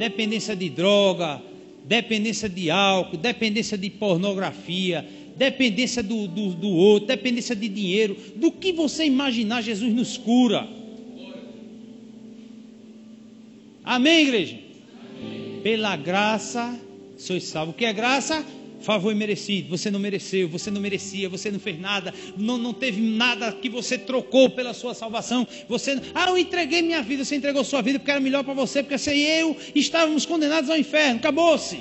dependência 0.00 0.56
de 0.56 0.70
droga, 0.70 1.42
dependência 1.84 2.48
de 2.48 2.70
álcool, 2.70 3.18
dependência 3.18 3.76
de 3.76 3.90
pornografia, 3.90 5.06
dependência 5.40 6.02
do, 6.02 6.28
do, 6.28 6.50
do 6.50 6.68
outro, 6.68 7.08
dependência 7.08 7.56
de 7.56 7.66
dinheiro. 7.66 8.14
Do 8.36 8.52
que 8.52 8.74
você 8.74 9.06
imaginar, 9.06 9.62
Jesus 9.62 9.90
nos 9.90 10.18
cura. 10.18 10.68
Amém, 13.82 14.26
igreja? 14.26 14.58
Amém. 15.18 15.60
Pela 15.62 15.96
graça 15.96 16.78
sois 17.16 17.44
salvos. 17.44 17.74
O 17.74 17.78
que 17.78 17.86
é 17.86 17.92
graça? 17.92 18.44
favor 18.82 19.12
imerecido, 19.12 19.68
você 19.68 19.90
não 19.90 20.00
mereceu, 20.00 20.48
você 20.48 20.70
não 20.70 20.80
merecia, 20.80 21.28
você 21.28 21.50
não 21.50 21.60
fez 21.60 21.78
nada, 21.78 22.14
não, 22.34 22.56
não 22.56 22.72
teve 22.72 22.98
nada 22.98 23.52
que 23.52 23.68
você 23.68 23.98
trocou 23.98 24.48
pela 24.48 24.72
sua 24.72 24.94
salvação. 24.94 25.46
Você, 25.68 26.00
ah, 26.14 26.30
eu 26.30 26.38
entreguei 26.38 26.80
minha 26.80 27.02
vida, 27.02 27.22
você 27.22 27.36
entregou 27.36 27.62
sua 27.62 27.82
vida 27.82 27.98
porque 27.98 28.10
era 28.10 28.20
melhor 28.20 28.42
para 28.42 28.54
você, 28.54 28.82
porque 28.82 28.96
você 28.96 29.14
e 29.14 29.22
eu 29.22 29.54
estávamos 29.74 30.24
condenados 30.24 30.70
ao 30.70 30.78
inferno, 30.78 31.18
acabou-se. 31.18 31.80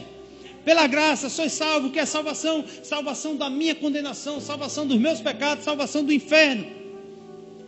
Pela 0.69 0.85
graça, 0.85 1.29
sois 1.29 1.53
salvo, 1.53 1.89
que 1.89 1.97
é 1.97 2.05
salvação, 2.05 2.63
salvação 2.83 3.35
da 3.35 3.49
minha 3.49 3.73
condenação, 3.73 4.39
salvação 4.39 4.85
dos 4.85 4.99
meus 4.99 5.19
pecados, 5.19 5.63
salvação 5.63 6.03
do 6.03 6.13
inferno. 6.13 6.63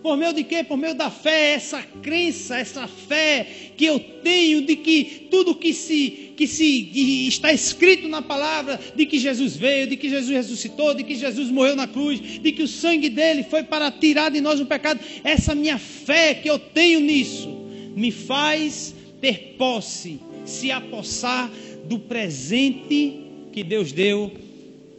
Por 0.03 0.15
meio 0.15 0.31
de 0.31 0.43
quê? 0.43 0.63
Por 0.63 0.77
meio 0.77 0.93
da 0.93 1.09
fé, 1.09 1.53
essa 1.53 1.81
crença, 2.03 2.59
essa 2.59 2.87
fé 2.87 3.71
que 3.75 3.85
eu 3.85 3.99
tenho 3.99 4.67
de 4.67 4.75
que 4.75 5.27
tudo 5.31 5.55
que 5.55 5.73
se, 5.73 6.31
que 6.37 6.45
se 6.45 6.83
que 6.93 7.27
está 7.27 7.51
escrito 7.51 8.07
na 8.07 8.21
palavra, 8.21 8.79
de 8.95 9.07
que 9.07 9.17
Jesus 9.17 9.55
veio, 9.55 9.87
de 9.87 9.97
que 9.97 10.07
Jesus 10.07 10.29
ressuscitou, 10.29 10.93
de 10.93 11.03
que 11.03 11.15
Jesus 11.15 11.49
morreu 11.49 11.75
na 11.75 11.87
cruz, 11.87 12.19
de 12.19 12.51
que 12.51 12.61
o 12.61 12.67
sangue 12.67 13.09
dele 13.09 13.41
foi 13.41 13.63
para 13.63 13.89
tirar 13.89 14.29
de 14.29 14.39
nós 14.41 14.59
o 14.59 14.65
pecado, 14.67 14.99
essa 15.23 15.55
minha 15.55 15.79
fé 15.79 16.35
que 16.35 16.47
eu 16.47 16.59
tenho 16.59 16.99
nisso, 16.99 17.49
me 17.95 18.11
faz 18.11 18.93
ter 19.19 19.55
posse, 19.57 20.19
se 20.45 20.71
apossar 20.71 21.49
do 21.85 21.99
presente 21.99 23.19
que 23.51 23.63
Deus 23.63 23.91
deu, 23.91 24.31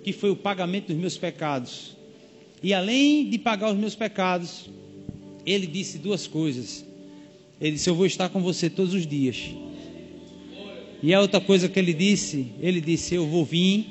que 0.02 0.12
foi 0.12 0.30
o 0.30 0.36
pagamento 0.36 0.88
dos 0.88 0.96
meus 0.96 1.16
pecados. 1.16 1.96
E 2.62 2.72
além 2.72 3.28
de 3.28 3.38
pagar 3.38 3.72
os 3.72 3.78
meus 3.78 3.94
pecados, 3.94 4.70
ele 5.44 5.66
disse 5.66 5.98
duas 5.98 6.26
coisas. 6.26 6.84
Ele 7.60 7.72
disse: 7.72 7.90
Eu 7.90 7.94
vou 7.94 8.06
estar 8.06 8.28
com 8.28 8.40
você 8.40 8.70
todos 8.70 8.94
os 8.94 9.06
dias. 9.06 9.50
E 11.02 11.12
a 11.12 11.20
outra 11.20 11.40
coisa 11.40 11.68
que 11.68 11.78
ele 11.78 11.92
disse, 11.92 12.46
ele 12.60 12.80
disse: 12.80 13.14
Eu 13.14 13.26
vou 13.26 13.44
vir 13.44 13.86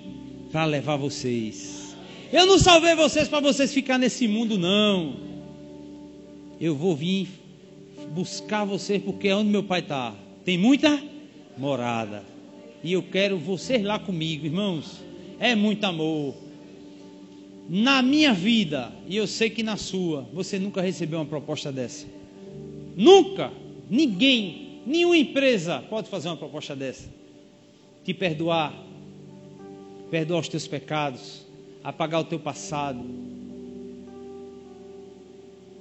para 0.52 0.66
levar 0.66 0.96
vocês. 0.96 1.96
Eu 2.32 2.46
não 2.46 2.58
salvei 2.58 2.96
vocês 2.96 3.28
para 3.28 3.42
vocês 3.42 3.74
ficar 3.74 3.98
nesse 3.98 4.28
mundo, 4.28 4.58
não. 4.58 5.18
Eu 6.60 6.76
vou 6.76 6.96
vir 6.96 7.28
buscar 8.14 8.64
vocês 8.64 9.02
porque 9.02 9.28
é 9.28 9.36
onde 9.36 9.50
meu 9.50 9.64
pai 9.64 9.82
está. 9.82 10.16
Tem 10.46 10.58
muita 10.58 11.02
morada. 11.58 12.31
E 12.84 12.94
eu 12.94 13.04
quero 13.04 13.38
vocês 13.38 13.84
lá 13.84 14.00
comigo, 14.00 14.46
irmãos. 14.46 15.02
É 15.40 15.56
muito 15.56 15.84
amor. 15.84 16.36
Na 17.70 18.02
minha 18.02 18.34
vida, 18.34 18.92
e 19.08 19.16
eu 19.16 19.28
sei 19.28 19.50
que 19.50 19.64
na 19.64 19.78
sua, 19.78 20.24
você 20.34 20.58
nunca 20.58 20.82
recebeu 20.82 21.20
uma 21.20 21.26
proposta 21.26 21.72
dessa. 21.72 22.08
Nunca. 22.96 23.52
Ninguém, 23.90 24.82
nenhuma 24.86 25.18
empresa 25.18 25.84
pode 25.90 26.10
fazer 26.10 26.30
uma 26.30 26.38
proposta 26.38 26.76
dessa. 26.76 27.10
Te 28.04 28.14
perdoar, 28.14 28.74
perdoar 30.10 30.40
os 30.40 30.48
teus 30.48 30.68
pecados, 30.68 31.46
apagar 31.84 32.22
o 32.22 32.26
teu 32.26 32.40
passado, 32.40 33.04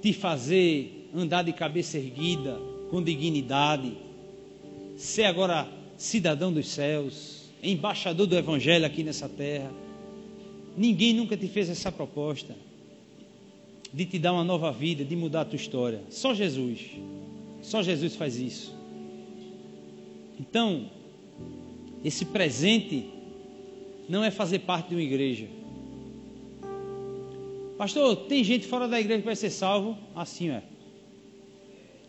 te 0.01 0.13
fazer 0.13 1.09
andar 1.13 1.43
de 1.43 1.53
cabeça 1.53 1.97
erguida, 1.97 2.59
com 2.89 3.01
dignidade, 3.01 3.97
ser 4.97 5.23
agora 5.23 5.67
cidadão 6.01 6.51
dos 6.51 6.67
céus, 6.67 7.43
embaixador 7.61 8.25
do 8.25 8.35
Evangelho 8.35 8.87
aqui 8.87 9.03
nessa 9.03 9.29
terra. 9.29 9.71
Ninguém 10.75 11.13
nunca 11.13 11.37
te 11.37 11.47
fez 11.47 11.69
essa 11.69 11.91
proposta 11.91 12.55
de 13.93 14.05
te 14.07 14.17
dar 14.17 14.33
uma 14.33 14.43
nova 14.43 14.71
vida, 14.71 15.05
de 15.05 15.15
mudar 15.15 15.41
a 15.41 15.45
tua 15.45 15.57
história. 15.57 16.01
Só 16.09 16.33
Jesus. 16.33 16.79
Só 17.61 17.83
Jesus 17.83 18.15
faz 18.15 18.35
isso. 18.35 18.75
Então, 20.39 20.89
esse 22.03 22.25
presente 22.25 23.05
não 24.09 24.23
é 24.23 24.31
fazer 24.31 24.59
parte 24.59 24.89
de 24.89 24.95
uma 24.95 25.03
igreja. 25.03 25.45
Pastor, 27.77 28.15
tem 28.15 28.43
gente 28.43 28.65
fora 28.65 28.87
da 28.87 28.99
igreja 28.99 29.19
que 29.19 29.25
vai 29.25 29.35
ser 29.35 29.51
salvo? 29.51 29.95
Assim 30.15 30.49
é. 30.49 30.63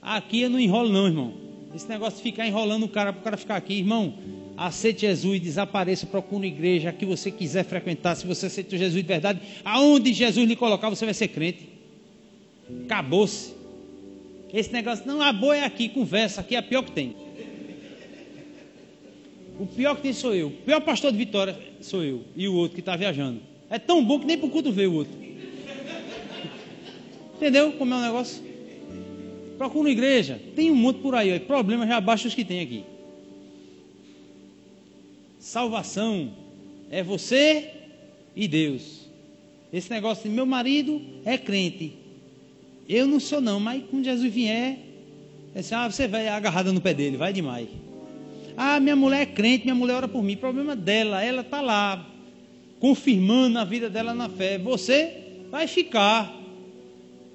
Aqui 0.01 0.41
eu 0.41 0.49
não 0.49 0.59
enrolo, 0.59 0.89
não, 0.89 1.07
irmão. 1.07 1.42
Esse 1.75 1.89
negócio 1.89 2.19
de 2.19 2.23
ficar 2.23 2.47
enrolando 2.47 2.85
o 2.85 2.89
cara 2.89 3.13
para 3.13 3.21
o 3.21 3.25
cara 3.25 3.37
ficar 3.37 3.57
aqui, 3.57 3.75
irmão. 3.75 4.15
Aceite 4.57 5.03
Jesus, 5.03 5.41
desapareça, 5.41 6.07
procure 6.07 6.37
uma 6.37 6.47
igreja 6.47 6.93
que 6.93 7.07
você 7.07 7.31
quiser 7.31 7.65
frequentar. 7.65 8.15
Se 8.15 8.27
você 8.27 8.47
aceita 8.47 8.77
Jesus 8.77 9.03
de 9.03 9.09
verdade, 9.09 9.41
aonde 9.65 10.13
Jesus 10.13 10.47
lhe 10.47 10.55
colocar, 10.55 10.91
você 10.91 11.05
vai 11.05 11.15
ser 11.15 11.29
crente. 11.29 11.69
Acabou-se. 12.85 13.55
Esse 14.53 14.71
negócio, 14.71 15.07
não, 15.07 15.23
a 15.23 15.33
boa 15.33 15.57
é 15.57 15.65
aqui, 15.65 15.89
conversa, 15.89 16.43
aqui 16.43 16.55
é 16.55 16.59
a 16.59 16.63
pior 16.63 16.83
que 16.83 16.93
tem. 16.93 17.17
O 19.59 19.67
pior 19.67 19.97
que 19.97 20.03
tem 20.03 20.13
sou 20.13 20.35
eu. 20.35 20.49
O 20.49 20.51
pior 20.51 20.81
pastor 20.83 21.11
de 21.11 21.17
Vitória 21.17 21.59
sou 21.81 22.05
eu. 22.05 22.25
E 22.37 22.47
o 22.49 22.55
outro 22.55 22.75
que 22.75 22.81
está 22.81 22.95
viajando. 22.97 23.41
É 23.71 23.79
tão 23.79 24.05
bom 24.05 24.19
que 24.19 24.27
nem 24.27 24.37
o 24.37 24.51
culto 24.51 24.71
vê 24.71 24.87
o 24.87 24.93
outro. 24.93 25.15
Entendeu 27.37 27.73
como 27.73 27.95
é 27.95 27.97
o 27.97 28.01
negócio? 28.01 28.52
Procura 29.59 29.89
uma 29.89 29.91
igreja. 29.91 30.41
Tem 30.55 30.71
um 30.71 30.75
monte 30.75 31.01
por 31.01 31.15
aí. 31.15 31.35
Ó, 31.35 31.39
problemas 31.41 31.89
já 31.89 31.97
abaixo 31.97 32.29
os 32.29 32.35
que 32.35 32.45
tem 32.45 32.61
aqui. 32.61 32.85
Salvação 35.39 36.33
é 36.91 37.03
você 37.03 37.71
e 38.35 38.47
Deus. 38.47 39.09
Esse 39.73 39.91
negócio 39.91 40.29
de 40.29 40.35
meu 40.35 40.47
marido 40.47 41.01
é 41.25 41.39
crente. 41.39 41.95
Eu 42.89 43.07
não 43.07 43.19
sou 43.19 43.41
não, 43.41 43.59
mas 43.59 43.83
quando 43.91 44.05
Jesus 44.05 44.33
vier, 44.33 44.79
assim, 45.55 45.75
ah, 45.75 45.91
você 45.91 46.07
vai 46.07 46.29
agarrada 46.29 46.73
no 46.73 46.81
pé 46.81 46.93
dele, 46.93 47.17
vai 47.17 47.33
demais. 47.33 47.69
Ah, 48.57 48.79
minha 48.79 48.95
mulher 48.95 49.23
é 49.23 49.27
crente, 49.27 49.65
minha 49.65 49.75
mulher 49.75 49.95
ora 49.95 50.09
por 50.09 50.23
mim. 50.23 50.37
Problema 50.37 50.77
dela, 50.77 51.23
ela 51.23 51.41
está 51.41 51.61
lá, 51.61 52.07
confirmando 52.79 53.59
a 53.59 53.65
vida 53.65 53.89
dela 53.89 54.13
na 54.13 54.29
fé. 54.29 54.59
Você 54.59 55.47
vai 55.51 55.67
ficar. 55.67 56.35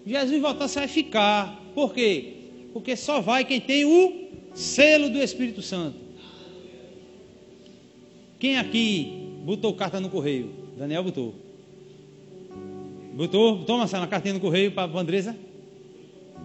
Jesus 0.06 0.40
voltar, 0.42 0.68
você 0.68 0.80
vai 0.80 0.88
ficar. 0.88 1.67
Por 1.78 1.94
quê? 1.94 2.34
Porque 2.74 2.96
só 2.96 3.22
vai 3.22 3.46
quem 3.46 3.62
tem 3.62 3.86
o 3.86 4.30
selo 4.56 5.12
do 5.12 5.20
Espírito 5.20 5.62
Santo. 5.62 5.96
Quem 8.40 8.58
aqui 8.58 9.36
botou 9.44 9.76
carta 9.76 10.00
no 10.00 10.10
correio? 10.10 10.50
Daniel 10.76 11.04
botou. 11.04 11.36
Botou? 13.14 13.64
Toma, 13.64 13.82
Marcelo, 13.82 14.02
uma 14.02 14.10
cartinha 14.10 14.34
no 14.34 14.40
correio 14.40 14.72
para 14.72 14.92
a 14.92 15.00
Andresa? 15.00 15.38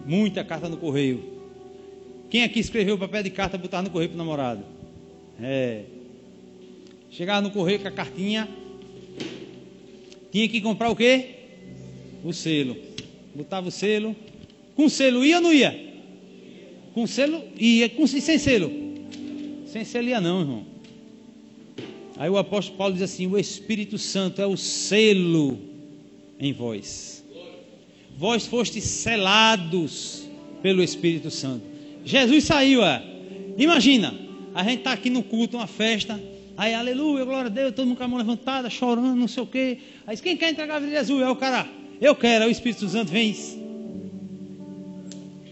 Muita 0.05 0.43
carta 0.43 0.69
no 0.69 0.77
correio. 0.77 1.23
Quem 2.29 2.43
aqui 2.43 2.59
escreveu 2.59 2.93
o 2.93 2.99
papel 2.99 3.23
de 3.23 3.31
carta 3.31 3.57
botar 3.57 3.81
no 3.81 3.89
correio 3.89 4.11
para 4.11 4.15
o 4.15 4.19
namorado? 4.19 4.63
É. 5.41 5.85
Chegava 7.09 7.41
no 7.41 7.49
correio 7.49 7.79
com 7.79 7.87
a 7.87 7.91
cartinha. 7.91 8.47
Tinha 10.31 10.47
que 10.47 10.61
comprar 10.61 10.91
o 10.91 10.95
quê? 10.95 11.37
O 12.23 12.31
selo. 12.31 12.77
Botava 13.33 13.69
o 13.69 13.71
selo. 13.71 14.15
Com 14.75 14.89
selo 14.89 15.23
ia 15.23 15.37
ou 15.37 15.41
não 15.41 15.53
ia? 15.53 15.93
Com 16.93 17.05
selo 17.07 17.43
ia. 17.57 17.89
Com, 17.89 18.07
sem 18.07 18.37
selo? 18.37 18.71
Sem 19.65 19.83
selo 19.83 20.07
ia 20.07 20.21
não, 20.21 20.41
irmão. 20.41 20.65
Aí 22.17 22.29
o 22.29 22.37
apóstolo 22.37 22.77
Paulo 22.77 22.93
diz 22.93 23.03
assim: 23.03 23.27
O 23.27 23.37
Espírito 23.37 23.97
Santo 23.97 24.41
é 24.41 24.45
o 24.45 24.57
selo 24.57 25.57
em 26.39 26.53
vós. 26.53 27.23
Vós 28.17 28.45
fostes 28.45 28.83
selados 28.83 30.27
pelo 30.61 30.83
Espírito 30.83 31.31
Santo. 31.31 31.63
Jesus 32.05 32.43
saiu, 32.43 32.83
é. 32.83 33.01
Imagina, 33.57 34.13
a 34.53 34.63
gente 34.63 34.79
está 34.79 34.93
aqui 34.93 35.09
no 35.09 35.23
culto, 35.23 35.57
uma 35.57 35.67
festa, 35.67 36.19
aí 36.55 36.73
aleluia, 36.73 37.25
glória 37.25 37.47
a 37.47 37.49
Deus, 37.49 37.73
todo 37.73 37.87
mundo 37.87 37.97
com 37.97 38.03
a 38.03 38.07
mão 38.07 38.17
levantada, 38.17 38.69
chorando, 38.69 39.15
não 39.15 39.27
sei 39.27 39.43
o 39.43 39.47
quê. 39.47 39.79
Aí 40.05 40.17
quem 40.17 40.37
quer 40.37 40.51
entregar 40.51 40.75
a 40.75 40.79
vida 40.79 40.91
de 40.91 40.97
Jesus? 40.97 41.21
É 41.21 41.29
o 41.29 41.35
cara, 41.35 41.67
eu 41.99 42.15
quero, 42.15 42.43
aí 42.43 42.49
o 42.49 42.51
Espírito 42.51 42.87
Santo 42.87 43.11
vem. 43.11 43.35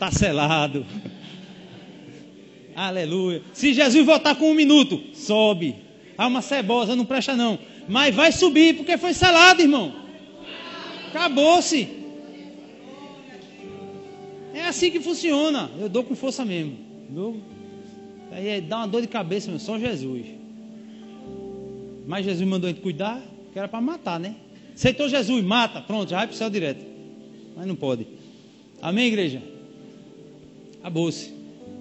Está 0.01 0.09
selado. 0.09 0.83
Aleluia. 2.75 3.43
Se 3.53 3.71
Jesus 3.71 4.03
voltar 4.03 4.33
com 4.33 4.49
um 4.49 4.55
minuto, 4.55 4.99
sobe. 5.13 5.75
Há 6.17 6.25
uma 6.25 6.41
cebosa, 6.41 6.95
não 6.95 7.05
presta 7.05 7.35
não. 7.35 7.59
Mas 7.87 8.15
vai 8.15 8.31
subir, 8.31 8.77
porque 8.77 8.97
foi 8.97 9.13
selado, 9.13 9.61
irmão. 9.61 9.93
Acabou-se. 11.09 11.87
É 14.55 14.63
assim 14.63 14.89
que 14.89 14.99
funciona. 14.99 15.69
Eu 15.79 15.87
dou 15.87 16.03
com 16.03 16.15
força 16.15 16.43
mesmo. 16.43 16.79
Dou. 17.07 17.39
Aí 18.31 18.59
dá 18.59 18.77
uma 18.77 18.87
dor 18.87 19.01
de 19.01 19.07
cabeça, 19.07 19.51
meu, 19.51 19.59
só 19.59 19.77
Jesus. 19.77 20.25
Mas 22.07 22.25
Jesus 22.25 22.49
mandou 22.49 22.67
a 22.67 22.73
gente 22.73 22.81
cuidar, 22.81 23.21
que 23.53 23.59
era 23.59 23.67
para 23.67 23.79
matar, 23.79 24.19
né? 24.19 24.35
Aceitou 24.73 25.07
Jesus, 25.07 25.43
mata, 25.43 25.79
pronto, 25.79 26.09
já 26.09 26.17
vai 26.17 26.25
para 26.25 26.33
o 26.33 26.37
céu 26.37 26.49
direto. 26.49 26.83
Mas 27.55 27.67
não 27.67 27.75
pode. 27.75 28.07
Amém, 28.81 29.05
igreja? 29.05 29.50
Acabou-se. 30.81 31.31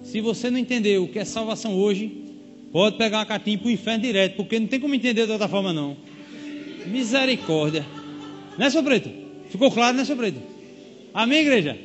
Se 0.03 0.21
você 0.21 0.49
não 0.51 0.59
entendeu 0.59 1.03
o 1.03 1.07
que 1.07 1.17
é 1.17 1.25
salvação 1.25 1.75
hoje, 1.75 2.11
pode 2.71 2.97
pegar 2.97 3.17
uma 3.17 3.25
cartinha 3.25 3.57
para 3.57 3.67
o 3.67 3.71
inferno 3.71 4.03
direto, 4.03 4.35
porque 4.35 4.59
não 4.59 4.67
tem 4.67 4.79
como 4.79 4.93
entender 4.93 5.25
de 5.25 5.31
outra 5.31 5.47
forma, 5.47 5.73
não. 5.73 5.97
Misericórdia. 6.85 7.85
Né, 8.57 8.69
seu 8.69 8.83
preto? 8.83 9.09
Ficou 9.49 9.71
claro, 9.71 9.97
né, 9.97 10.05
seu 10.05 10.15
preto? 10.15 10.39
Amém, 11.13 11.41
igreja? 11.41 11.77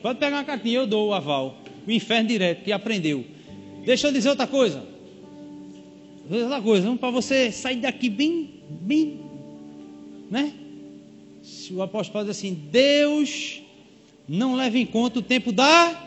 Pode 0.00 0.18
pegar 0.18 0.36
uma 0.36 0.44
cartinha, 0.44 0.76
eu 0.76 0.86
dou 0.86 1.08
o 1.08 1.14
aval. 1.14 1.58
O 1.86 1.90
inferno 1.90 2.28
direto, 2.28 2.62
que 2.62 2.70
aprendeu. 2.70 3.24
Deixa 3.84 4.06
eu 4.06 4.12
dizer 4.12 4.28
outra 4.30 4.46
coisa. 4.46 4.86
Outra 6.30 6.62
coisa, 6.62 6.94
para 6.96 7.10
você 7.10 7.50
sair 7.50 7.76
daqui 7.76 8.08
bem, 8.08 8.62
bem, 8.68 9.20
né? 10.30 10.52
Se 11.42 11.74
o 11.74 11.82
apóstolo 11.82 12.24
diz 12.24 12.36
assim: 12.36 12.54
Deus 12.54 13.63
não 14.28 14.54
leva 14.54 14.78
em 14.78 14.86
conta 14.86 15.18
o 15.18 15.22
tempo 15.22 15.52
da. 15.52 16.02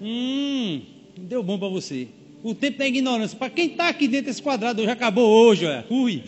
Hum, 0.00 0.82
deu 1.16 1.42
bom 1.42 1.58
para 1.58 1.68
você. 1.68 2.08
O 2.42 2.54
tempo 2.54 2.78
da 2.78 2.86
ignorância. 2.86 3.36
Para 3.36 3.50
quem 3.50 3.68
está 3.68 3.88
aqui 3.88 4.06
dentro 4.06 4.26
desse 4.26 4.42
quadrado 4.42 4.82
hoje, 4.82 4.90
acabou 4.90 5.28
hoje, 5.28 5.66
olha. 5.66 5.86
Ui. 5.88 6.22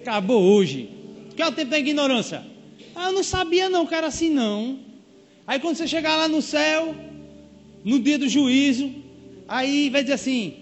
Acabou 0.00 0.42
hoje. 0.42 0.88
O 1.30 1.34
que 1.34 1.42
é 1.42 1.46
o 1.46 1.52
tempo 1.52 1.70
da 1.70 1.78
ignorância? 1.78 2.42
Ah, 2.94 3.08
eu 3.08 3.12
não 3.12 3.22
sabia 3.22 3.68
não 3.68 3.88
era 3.90 4.08
assim 4.08 4.28
não. 4.28 4.80
Aí 5.46 5.60
quando 5.60 5.76
você 5.76 5.86
chegar 5.86 6.16
lá 6.16 6.28
no 6.28 6.42
céu, 6.42 6.94
no 7.84 7.98
dia 8.00 8.18
do 8.18 8.28
juízo, 8.28 8.92
aí 9.46 9.88
vai 9.88 10.02
dizer 10.02 10.14
assim: 10.14 10.54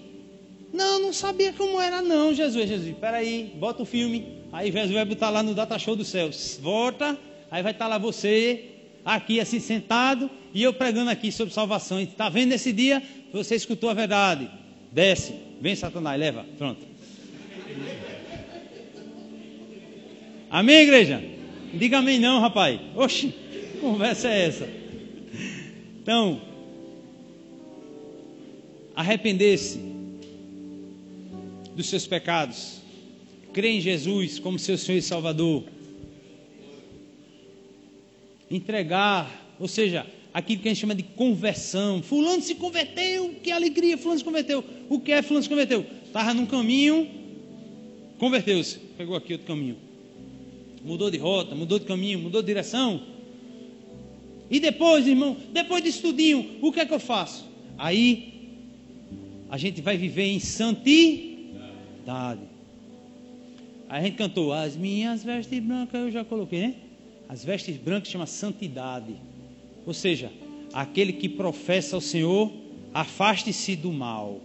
Não, 0.72 1.00
não 1.00 1.12
sabia 1.12 1.52
como 1.52 1.80
era, 1.80 2.02
não, 2.02 2.34
Jesus. 2.34 2.68
Jesus, 2.68 2.94
peraí, 2.98 3.52
bota 3.56 3.82
o 3.82 3.86
filme. 3.86 4.36
Aí 4.52 4.70
Jesus 4.70 4.92
vai 4.92 5.04
botar 5.04 5.30
lá 5.30 5.42
no 5.42 5.54
data 5.54 5.78
show 5.78 5.96
do 5.96 6.04
céu. 6.04 6.30
Volta, 6.60 7.18
aí 7.50 7.62
vai 7.62 7.72
estar 7.72 7.86
lá 7.86 7.98
você, 7.98 8.64
aqui 9.04 9.40
assim 9.40 9.60
sentado, 9.60 10.30
e 10.52 10.62
eu 10.62 10.72
pregando 10.72 11.10
aqui 11.10 11.30
sobre 11.30 11.52
salvação. 11.52 12.00
Está 12.00 12.28
vendo 12.28 12.50
nesse 12.50 12.72
dia? 12.72 13.02
Você 13.32 13.54
escutou 13.54 13.90
a 13.90 13.94
verdade. 13.94 14.50
Desce, 14.92 15.34
vem 15.60 15.74
Satanás, 15.74 16.18
leva. 16.18 16.44
Pronto. 16.56 16.86
Amém, 20.50 20.82
igreja? 20.82 21.22
Diga 21.74 21.98
amém 21.98 22.18
não, 22.18 22.40
rapaz. 22.40 22.80
Oxi 22.94 23.46
conversa 23.80 24.28
é 24.28 24.46
essa? 24.46 24.68
Então, 26.02 26.40
arrepender-se 28.94 29.80
dos 31.74 31.88
seus 31.88 32.06
pecados, 32.06 32.80
crer 33.52 33.72
em 33.72 33.80
Jesus 33.80 34.38
como 34.38 34.58
seu 34.58 34.78
Senhor 34.78 34.98
e 34.98 35.02
Salvador. 35.02 35.64
Entregar, 38.50 39.56
ou 39.58 39.66
seja, 39.66 40.06
aquilo 40.32 40.60
que 40.60 40.68
a 40.68 40.72
gente 40.72 40.80
chama 40.80 40.94
de 40.94 41.02
conversão. 41.02 42.02
Fulano 42.02 42.42
se 42.42 42.54
converteu, 42.54 43.34
que 43.42 43.50
alegria, 43.50 43.96
fulano 43.96 44.18
se 44.18 44.24
converteu. 44.24 44.62
O 44.88 45.00
que 45.00 45.10
é 45.10 45.22
fulano 45.22 45.42
se 45.42 45.48
converteu? 45.48 45.86
Estava 46.04 46.34
num 46.34 46.44
caminho, 46.44 47.08
converteu-se, 48.18 48.78
pegou 48.98 49.16
aqui 49.16 49.32
outro 49.32 49.46
caminho. 49.46 49.76
Mudou 50.84 51.10
de 51.10 51.16
rota, 51.16 51.54
mudou 51.54 51.78
de 51.78 51.86
caminho, 51.86 52.18
mudou 52.18 52.42
de 52.42 52.46
direção. 52.46 53.00
E 54.50 54.60
depois, 54.60 55.06
irmão, 55.06 55.36
depois 55.52 55.82
de 55.82 55.88
estudinho, 55.88 56.58
o 56.60 56.70
que 56.70 56.80
é 56.80 56.86
que 56.86 56.94
eu 56.94 57.00
faço? 57.00 57.48
Aí 57.78 58.34
a 59.48 59.56
gente 59.56 59.80
vai 59.80 59.96
viver 59.96 60.26
em 60.26 60.38
santidade. 60.38 62.42
A 63.88 64.02
gente 64.02 64.16
cantou, 64.16 64.52
as 64.52 64.76
minhas 64.76 65.24
vestes 65.24 65.60
brancas, 65.60 66.00
eu 66.00 66.10
já 66.10 66.24
coloquei, 66.24 66.60
né? 66.60 66.74
As 67.28 67.44
vestes 67.44 67.76
brancas 67.76 68.08
chama 68.08 68.26
santidade. 68.26 69.16
Ou 69.84 69.92
seja, 69.94 70.32
aquele 70.72 71.12
que 71.12 71.28
professa 71.28 71.96
ao 71.96 72.00
Senhor, 72.00 72.52
afaste-se 72.92 73.76
do 73.76 73.92
mal. 73.92 74.40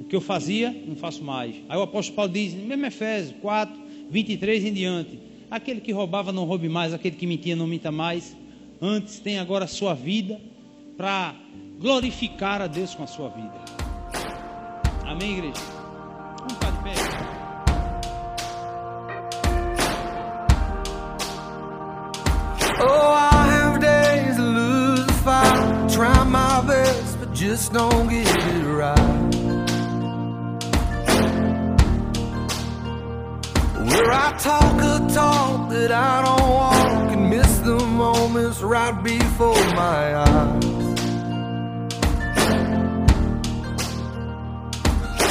O 0.00 0.04
que 0.04 0.16
eu 0.16 0.20
fazia, 0.20 0.70
não 0.86 0.96
faço 0.96 1.22
mais. 1.22 1.56
Aí 1.68 1.78
o 1.78 1.82
apóstolo 1.82 2.16
Paulo 2.16 2.32
diz, 2.32 2.52
mesmo 2.54 2.84
Efésios 2.86 3.34
4, 3.40 3.74
23 4.10 4.64
em 4.64 4.72
diante: 4.72 5.18
aquele 5.50 5.80
que 5.80 5.92
roubava, 5.92 6.32
não 6.32 6.44
roube 6.44 6.68
mais, 6.68 6.92
aquele 6.92 7.16
que 7.16 7.26
mentia, 7.26 7.54
não 7.54 7.66
minta 7.66 7.92
mais. 7.92 8.36
Antes, 8.80 9.20
tem 9.20 9.38
agora 9.38 9.64
a 9.64 9.68
sua 9.68 9.94
vida 9.94 10.40
para 10.96 11.34
glorificar 11.80 12.60
a 12.60 12.66
Deus 12.66 12.94
com 12.94 13.04
a 13.04 13.06
sua 13.06 13.28
vida. 13.28 13.64
Amém, 15.06 15.38
igreja? 15.38 15.73
Just 27.44 27.74
don't 27.74 28.08
get 28.08 28.26
it 28.26 28.64
right. 28.64 29.34
Where 33.86 34.10
I 34.10 34.34
talk 34.38 34.80
a 34.80 35.12
talk 35.12 35.68
that 35.68 35.92
I 35.92 36.22
don't 36.24 36.48
walk 36.48 37.12
and 37.12 37.28
miss 37.28 37.58
the 37.58 37.76
moments 37.76 38.62
right 38.62 38.96
before 39.04 39.62
my 39.76 40.16
eyes. 40.24 40.64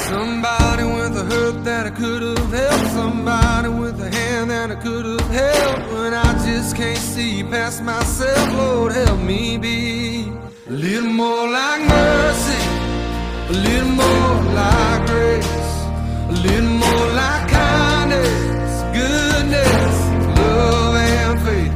Somebody 0.06 0.84
with 0.84 1.18
a 1.18 1.26
hurt 1.32 1.64
that 1.64 1.88
I 1.88 1.90
could 1.90 2.22
have 2.22 2.52
helped. 2.52 2.92
Somebody 2.92 3.70
with 3.70 4.00
a 4.00 4.12
hand 4.16 4.52
that 4.52 4.70
I 4.70 4.76
could 4.76 5.06
have 5.08 5.30
held. 5.32 5.94
When 5.94 6.14
I 6.14 6.32
just 6.46 6.76
can't 6.76 6.96
see 6.96 7.44
past 7.44 7.82
myself, 7.82 8.54
Lord, 8.54 8.92
help 8.92 9.20
me 9.20 9.58
be 9.58 10.03
a 10.66 10.72
little 10.72 11.10
more 11.10 11.50
like 11.50 11.82
mercy, 11.82 12.64
a 13.50 13.52
little 13.52 13.90
more 13.90 14.54
like 14.56 15.08
grace, 15.08 15.46
a 16.30 16.36
little 16.42 16.70
more 16.84 17.08
like 17.20 17.50
kindness, 17.50 18.84
goodness, 18.96 19.96
love 20.40 20.96
and 20.96 21.42
faith. 21.42 21.73